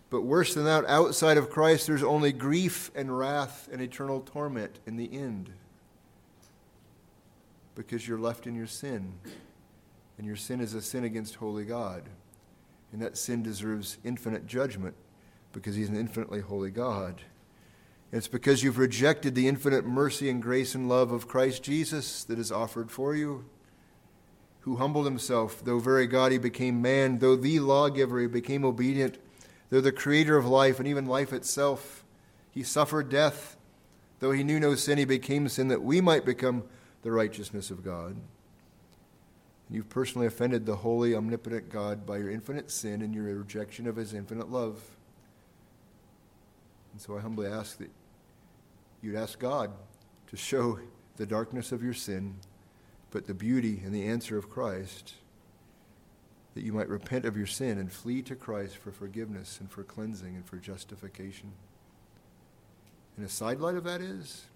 But 0.09 0.23
worse 0.23 0.55
than 0.55 0.65
that, 0.65 0.87
outside 0.87 1.37
of 1.37 1.51
Christ, 1.51 1.87
there's 1.87 2.03
only 2.03 2.33
grief 2.33 2.91
and 2.95 3.19
wrath 3.19 3.69
and 3.71 3.83
eternal 3.83 4.23
torment 4.23 4.79
in 4.87 4.97
the 4.97 5.13
end. 5.13 5.51
Because 7.75 8.09
you're 8.09 8.19
left 8.19 8.47
in 8.47 8.55
your 8.55 8.67
sin. 8.67 9.13
And 10.17 10.27
your 10.27 10.37
sin 10.37 10.61
is 10.61 10.73
a 10.73 10.81
sin 10.81 11.05
against 11.05 11.35
holy 11.35 11.67
God. 11.67 12.05
And 12.93 13.03
that 13.03 13.19
sin 13.19 13.43
deserves 13.43 13.99
infinite 14.03 14.47
judgment 14.47 14.95
because 15.53 15.75
He's 15.75 15.91
an 15.91 15.97
infinitely 15.97 16.41
holy 16.41 16.71
God. 16.71 17.21
And 18.11 18.17
it's 18.17 18.27
because 18.27 18.63
you've 18.63 18.79
rejected 18.79 19.35
the 19.35 19.49
infinite 19.49 19.85
mercy 19.85 20.31
and 20.31 20.41
grace 20.41 20.75
and 20.75 20.89
love 20.89 21.13
of 21.13 21.29
Christ 21.29 21.63
Jesus 21.63 22.25
that 22.25 22.39
is 22.39 22.51
offered 22.51 22.91
for 22.91 23.15
you, 23.15 23.45
who 24.63 24.77
humbled 24.77 25.05
Himself. 25.05 25.65
Though 25.65 25.79
very 25.79 26.07
God, 26.07 26.33
He 26.33 26.39
became 26.39 26.83
man. 26.83 27.19
Though 27.19 27.37
the 27.37 27.61
lawgiver, 27.61 28.21
He 28.21 28.27
became 28.27 28.65
obedient 28.65 29.19
Though 29.73 29.81
the 29.81 29.91
creator 29.91 30.37
of 30.37 30.45
life 30.45 30.79
and 30.79 30.87
even 30.87 31.07
life 31.07 31.33
itself, 31.33 32.05
he 32.51 32.63
suffered 32.63 33.09
death. 33.09 33.57
Though 34.19 34.33
he 34.33 34.45
knew 34.45 34.61
no 34.61 34.75
sin, 34.75 34.99
he 34.99 35.07
became 35.07 35.49
sin 35.49 35.69
that 35.69 35.83
we 35.83 36.03
might 36.03 36.27
become 36.27 36.65
the 37.01 37.11
righteousness 37.11 37.71
of 37.71 37.83
God. 37.83 38.17
You've 39.71 39.89
personally 39.89 40.27
offended 40.27 40.67
the 40.67 40.77
holy, 40.77 41.15
omnipotent 41.15 41.71
God 41.71 42.05
by 42.05 42.19
your 42.19 42.31
infinite 42.31 42.71
sin 42.71 43.01
and 43.01 43.15
your 43.15 43.25
rejection 43.25 43.87
of 43.87 43.97
his 43.97 44.13
infinite 44.13 44.51
love. 44.51 44.83
And 46.93 47.01
so 47.01 47.17
I 47.17 47.23
humbly 47.23 47.47
ask 47.47 47.79
that 47.79 47.91
you'd 49.01 49.17
ask 49.17 49.39
God 49.39 49.73
to 50.27 50.37
show 50.37 50.81
the 51.17 51.25
darkness 51.25 51.73
of 51.73 51.83
your 51.83 51.95
sin, 51.95 52.35
but 53.13 53.27
the 53.27 53.35
beauty 53.35 53.81
and 53.85 53.95
the 53.95 54.07
answer 54.07 54.37
of 54.37 54.51
Christ 54.51 55.15
that 56.55 56.65
you 56.65 56.73
might 56.73 56.89
repent 56.89 57.25
of 57.25 57.37
your 57.37 57.47
sin 57.47 57.79
and 57.79 57.93
flee 57.93 58.23
to 58.23 58.35
Christ 58.35 58.77
for 58.77 58.91
forgiveness 58.91 59.59
and 59.61 59.71
for 59.71 59.85
cleansing 59.85 60.35
and 60.35 60.45
for 60.45 60.57
justification. 60.57 61.53
And 63.17 63.25
a 63.25 63.29
sidelight 63.29 63.77
of 63.77 63.85
that 63.85 64.01
is 64.01 64.47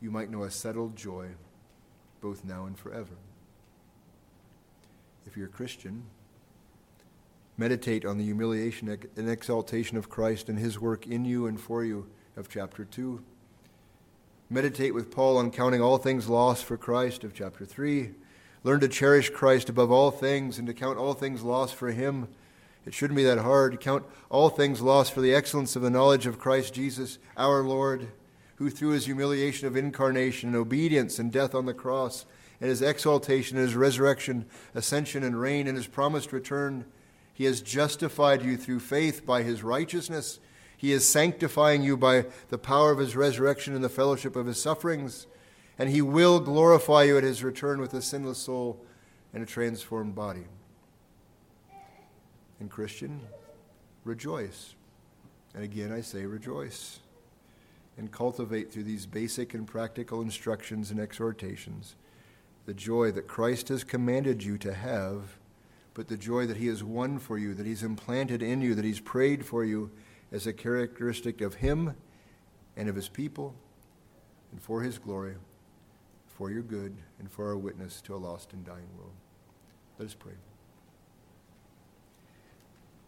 you 0.00 0.10
might 0.10 0.30
know 0.30 0.44
a 0.44 0.50
settled 0.50 0.96
joy 0.96 1.28
both 2.20 2.44
now 2.44 2.64
and 2.66 2.78
forever. 2.78 3.16
If 5.26 5.36
you're 5.36 5.46
a 5.46 5.50
Christian, 5.50 6.04
meditate 7.56 8.04
on 8.04 8.18
the 8.18 8.24
humiliation 8.24 8.88
and 9.16 9.28
exaltation 9.28 9.96
of 9.96 10.08
Christ 10.08 10.48
and 10.48 10.58
his 10.58 10.80
work 10.80 11.06
in 11.06 11.24
you 11.24 11.46
and 11.46 11.60
for 11.60 11.84
you 11.84 12.06
of 12.36 12.48
chapter 12.48 12.84
2. 12.84 13.22
Meditate 14.48 14.94
with 14.94 15.10
Paul 15.10 15.38
on 15.38 15.50
counting 15.50 15.82
all 15.82 15.98
things 15.98 16.28
lost 16.28 16.64
for 16.64 16.76
Christ 16.76 17.24
of 17.24 17.34
chapter 17.34 17.64
3 17.64 18.10
Learn 18.62 18.80
to 18.80 18.88
cherish 18.88 19.30
Christ 19.30 19.68
above 19.68 19.92
all 19.92 20.10
things 20.10 20.58
and 20.58 20.66
to 20.66 20.74
count 20.74 20.98
all 20.98 21.14
things 21.14 21.42
lost 21.42 21.76
for 21.76 21.92
Him. 21.92 22.26
It 22.84 22.94
shouldn't 22.94 23.16
be 23.16 23.22
that 23.22 23.38
hard. 23.38 23.72
to 23.72 23.78
Count 23.78 24.04
all 24.28 24.48
things 24.48 24.80
lost 24.80 25.12
for 25.12 25.20
the 25.20 25.34
excellence 25.34 25.76
of 25.76 25.82
the 25.82 25.90
knowledge 25.90 26.26
of 26.26 26.40
Christ 26.40 26.74
Jesus, 26.74 27.18
our 27.36 27.62
Lord, 27.62 28.08
who 28.56 28.70
through 28.70 28.90
his 28.90 29.06
humiliation 29.06 29.68
of 29.68 29.76
incarnation 29.76 30.48
and 30.48 30.56
obedience 30.56 31.20
and 31.20 31.30
death 31.30 31.54
on 31.54 31.66
the 31.66 31.74
cross, 31.74 32.26
and 32.60 32.68
his 32.68 32.82
exaltation 32.82 33.56
and 33.56 33.66
his 33.66 33.76
resurrection, 33.76 34.46
ascension 34.74 35.22
and 35.22 35.40
reign, 35.40 35.68
and 35.68 35.76
his 35.76 35.86
promised 35.86 36.32
return, 36.32 36.86
he 37.32 37.44
has 37.44 37.60
justified 37.60 38.42
you 38.42 38.56
through 38.56 38.80
faith 38.80 39.24
by 39.24 39.42
his 39.42 39.62
righteousness. 39.62 40.40
He 40.76 40.92
is 40.92 41.08
sanctifying 41.08 41.82
you 41.82 41.96
by 41.96 42.26
the 42.48 42.58
power 42.58 42.90
of 42.90 42.98
his 42.98 43.16
resurrection 43.16 43.74
and 43.74 43.82
the 43.82 43.88
fellowship 43.88 44.36
of 44.36 44.46
his 44.46 44.60
sufferings 44.60 45.26
and 45.78 45.90
he 45.90 46.02
will 46.02 46.40
glorify 46.40 47.04
you 47.04 47.18
at 47.18 47.24
his 47.24 47.44
return 47.44 47.80
with 47.80 47.92
a 47.94 48.02
sinless 48.02 48.38
soul 48.38 48.82
and 49.32 49.42
a 49.42 49.46
transformed 49.46 50.14
body. 50.14 50.46
And, 52.58 52.70
Christian, 52.70 53.20
rejoice. 54.04 54.74
And 55.54 55.62
again, 55.62 55.92
I 55.92 56.00
say 56.00 56.24
rejoice. 56.24 57.00
And 57.98 58.10
cultivate 58.12 58.72
through 58.72 58.84
these 58.84 59.06
basic 59.06 59.54
and 59.54 59.66
practical 59.66 60.20
instructions 60.20 60.90
and 60.90 61.00
exhortations 61.00 61.96
the 62.66 62.74
joy 62.74 63.12
that 63.12 63.28
Christ 63.28 63.68
has 63.68 63.84
commanded 63.84 64.42
you 64.42 64.58
to 64.58 64.74
have 64.74 65.38
but 65.94 66.08
the 66.08 66.16
joy 66.16 66.44
that 66.46 66.58
He 66.58 66.66
has 66.66 66.84
won 66.84 67.18
for 67.18 67.38
you, 67.38 67.54
that 67.54 67.64
He's 67.64 67.82
implanted 67.82 68.42
in 68.42 68.60
you, 68.60 68.74
that 68.74 68.84
He's 68.84 69.00
prayed 69.00 69.46
for 69.46 69.64
you 69.64 69.90
as 70.32 70.46
a 70.46 70.52
characteristic 70.52 71.40
of 71.40 71.54
Him 71.54 71.94
and 72.76 72.88
of 72.88 72.96
His 72.96 73.08
people, 73.08 73.54
and 74.52 74.60
for 74.60 74.82
His 74.82 74.98
glory, 74.98 75.34
for 76.26 76.50
your 76.50 76.62
good, 76.62 76.96
and 77.18 77.30
for 77.30 77.46
our 77.46 77.56
witness 77.56 78.00
to 78.02 78.14
a 78.14 78.18
lost 78.18 78.52
and 78.52 78.64
dying 78.64 78.88
world. 78.96 79.14
Let 79.98 80.06
us 80.06 80.14
pray. 80.14 80.34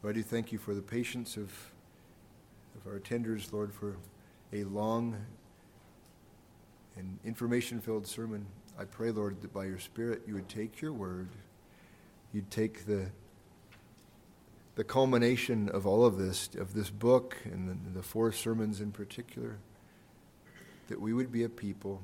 Lord, 0.02 0.16
I 0.16 0.18
do 0.18 0.22
thank 0.22 0.52
you 0.52 0.58
for 0.58 0.74
the 0.74 0.82
patience 0.82 1.36
of, 1.36 1.52
of 2.76 2.86
our 2.86 2.98
attenders, 2.98 3.52
Lord, 3.52 3.72
for 3.72 3.96
a 4.52 4.64
long 4.64 5.16
and 6.96 7.18
information 7.24 7.80
filled 7.80 8.06
sermon. 8.06 8.46
I 8.78 8.84
pray, 8.84 9.10
Lord, 9.10 9.42
that 9.42 9.52
by 9.52 9.66
your 9.66 9.78
Spirit 9.78 10.22
you 10.26 10.34
would 10.34 10.48
take 10.48 10.80
your 10.80 10.92
word, 10.92 11.28
you'd 12.32 12.50
take 12.50 12.86
the, 12.86 13.06
the 14.78 14.84
culmination 14.84 15.68
of 15.70 15.88
all 15.88 16.04
of 16.04 16.18
this, 16.18 16.50
of 16.56 16.72
this 16.72 16.88
book 16.88 17.36
and 17.42 17.68
the, 17.68 17.98
the 17.98 18.02
four 18.02 18.30
sermons 18.30 18.80
in 18.80 18.92
particular, 18.92 19.58
that 20.86 21.00
we 21.00 21.12
would 21.12 21.32
be 21.32 21.42
a 21.42 21.48
people 21.48 22.00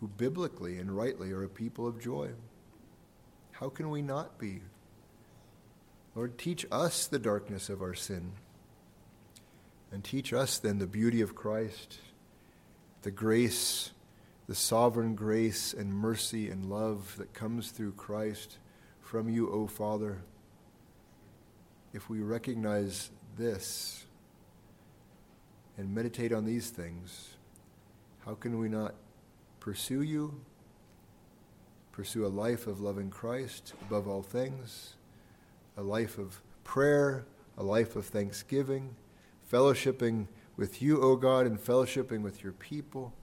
who 0.00 0.08
biblically 0.08 0.78
and 0.78 0.96
rightly 0.96 1.30
are 1.30 1.44
a 1.44 1.48
people 1.48 1.86
of 1.86 2.02
joy. 2.02 2.28
How 3.52 3.68
can 3.68 3.88
we 3.88 4.02
not 4.02 4.36
be? 4.36 4.62
Lord, 6.16 6.38
teach 6.38 6.66
us 6.72 7.06
the 7.06 7.20
darkness 7.20 7.68
of 7.68 7.82
our 7.82 7.94
sin. 7.94 8.32
And 9.92 10.02
teach 10.02 10.32
us 10.32 10.58
then 10.58 10.80
the 10.80 10.88
beauty 10.88 11.20
of 11.20 11.36
Christ, 11.36 11.98
the 13.02 13.12
grace, 13.12 13.92
the 14.48 14.56
sovereign 14.56 15.14
grace 15.14 15.72
and 15.72 15.94
mercy 15.94 16.50
and 16.50 16.68
love 16.68 17.14
that 17.16 17.32
comes 17.32 17.70
through 17.70 17.92
Christ 17.92 18.58
from 19.00 19.28
you, 19.28 19.48
O 19.52 19.68
Father. 19.68 20.22
If 21.92 22.10
we 22.10 22.20
recognize 22.20 23.10
this 23.36 24.04
and 25.76 25.94
meditate 25.94 26.32
on 26.32 26.44
these 26.44 26.70
things, 26.70 27.34
how 28.24 28.34
can 28.34 28.58
we 28.58 28.68
not 28.68 28.94
pursue 29.60 30.02
you, 30.02 30.40
pursue 31.92 32.26
a 32.26 32.28
life 32.28 32.66
of 32.66 32.80
loving 32.80 33.10
Christ 33.10 33.74
above 33.82 34.06
all 34.06 34.22
things? 34.22 34.94
a 35.78 35.82
life 35.82 36.18
of 36.18 36.42
prayer, 36.64 37.24
a 37.56 37.62
life 37.62 37.94
of 37.94 38.04
thanksgiving, 38.04 38.96
fellowshipping 39.50 40.26
with 40.56 40.82
you, 40.82 41.00
O 41.00 41.14
God, 41.14 41.46
and 41.46 41.56
fellowshipping 41.56 42.20
with 42.20 42.42
your 42.42 42.52
people 42.52 43.14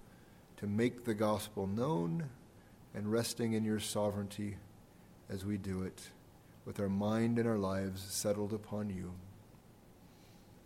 to 0.57 0.66
make 0.66 1.03
the 1.03 1.13
gospel 1.13 1.68
known 1.68 2.30
and 2.95 3.11
resting 3.11 3.51
in 3.51 3.66
your 3.66 3.80
sovereignty 3.80 4.55
as 5.30 5.43
we 5.43 5.57
do 5.57 5.84
it, 5.84 6.11
with 6.66 6.80
our 6.80 6.89
mind 6.89 7.38
and 7.38 7.47
our 7.47 7.57
lives 7.57 8.01
settled 8.01 8.51
upon 8.51 8.89
you. 8.89 9.13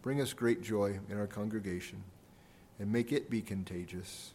Bring 0.02 0.22
us 0.22 0.34
great 0.34 0.62
joy 0.62 1.00
in 1.10 1.18
our 1.18 1.28
congregation 1.28 2.04
and 2.80 2.92
make 2.92 3.12
it 3.12 3.30
be 3.30 3.42
contagious. 3.42 4.34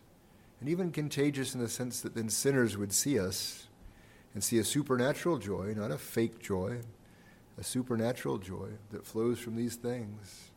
And 0.60 0.68
even 0.68 0.92
contagious 0.92 1.54
in 1.54 1.60
the 1.60 1.68
sense 1.68 2.00
that 2.02 2.14
then 2.14 2.28
sinners 2.28 2.76
would 2.76 2.92
see 2.92 3.18
us 3.18 3.66
and 4.34 4.44
see 4.44 4.58
a 4.58 4.64
supernatural 4.64 5.38
joy, 5.38 5.74
not 5.76 5.90
a 5.90 5.98
fake 5.98 6.38
joy, 6.40 6.80
a 7.58 7.64
supernatural 7.64 8.38
joy 8.38 8.68
that 8.90 9.06
flows 9.06 9.38
from 9.38 9.56
these 9.56 9.76
things. 9.76 10.50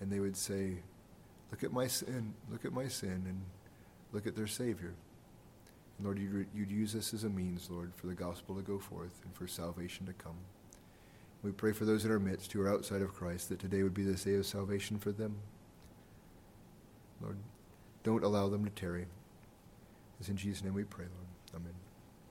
And 0.00 0.10
they 0.10 0.20
would 0.20 0.36
say, 0.36 0.78
Look 1.50 1.64
at 1.64 1.72
my 1.72 1.86
sin, 1.86 2.34
look 2.50 2.66
at 2.66 2.72
my 2.72 2.88
sin, 2.88 3.24
and 3.26 3.40
look 4.12 4.26
at 4.26 4.36
their 4.36 4.46
Savior. 4.46 4.94
Lord, 6.02 6.18
you'd, 6.18 6.46
you'd 6.54 6.70
use 6.70 6.92
this 6.92 7.12
as 7.12 7.24
a 7.24 7.28
means, 7.28 7.68
Lord, 7.70 7.92
for 7.96 8.06
the 8.06 8.14
gospel 8.14 8.54
to 8.54 8.62
go 8.62 8.78
forth 8.78 9.20
and 9.24 9.34
for 9.34 9.48
salvation 9.48 10.06
to 10.06 10.12
come. 10.12 10.36
We 11.42 11.50
pray 11.52 11.72
for 11.72 11.84
those 11.84 12.04
in 12.04 12.10
our 12.10 12.18
midst 12.18 12.52
who 12.52 12.60
are 12.62 12.68
outside 12.68 13.02
of 13.02 13.14
Christ 13.14 13.48
that 13.48 13.58
today 13.58 13.82
would 13.82 13.94
be 13.94 14.04
this 14.04 14.24
day 14.24 14.34
of 14.34 14.46
salvation 14.46 14.98
for 14.98 15.12
them. 15.12 15.36
Lord, 17.20 17.36
don't 18.02 18.24
allow 18.24 18.48
them 18.48 18.64
to 18.64 18.70
tarry. 18.70 19.06
It's 20.20 20.28
in 20.28 20.36
Jesus' 20.36 20.64
name 20.64 20.74
we 20.74 20.84
pray, 20.84 21.04
Lord. 21.04 21.62
Amen. 21.62 21.87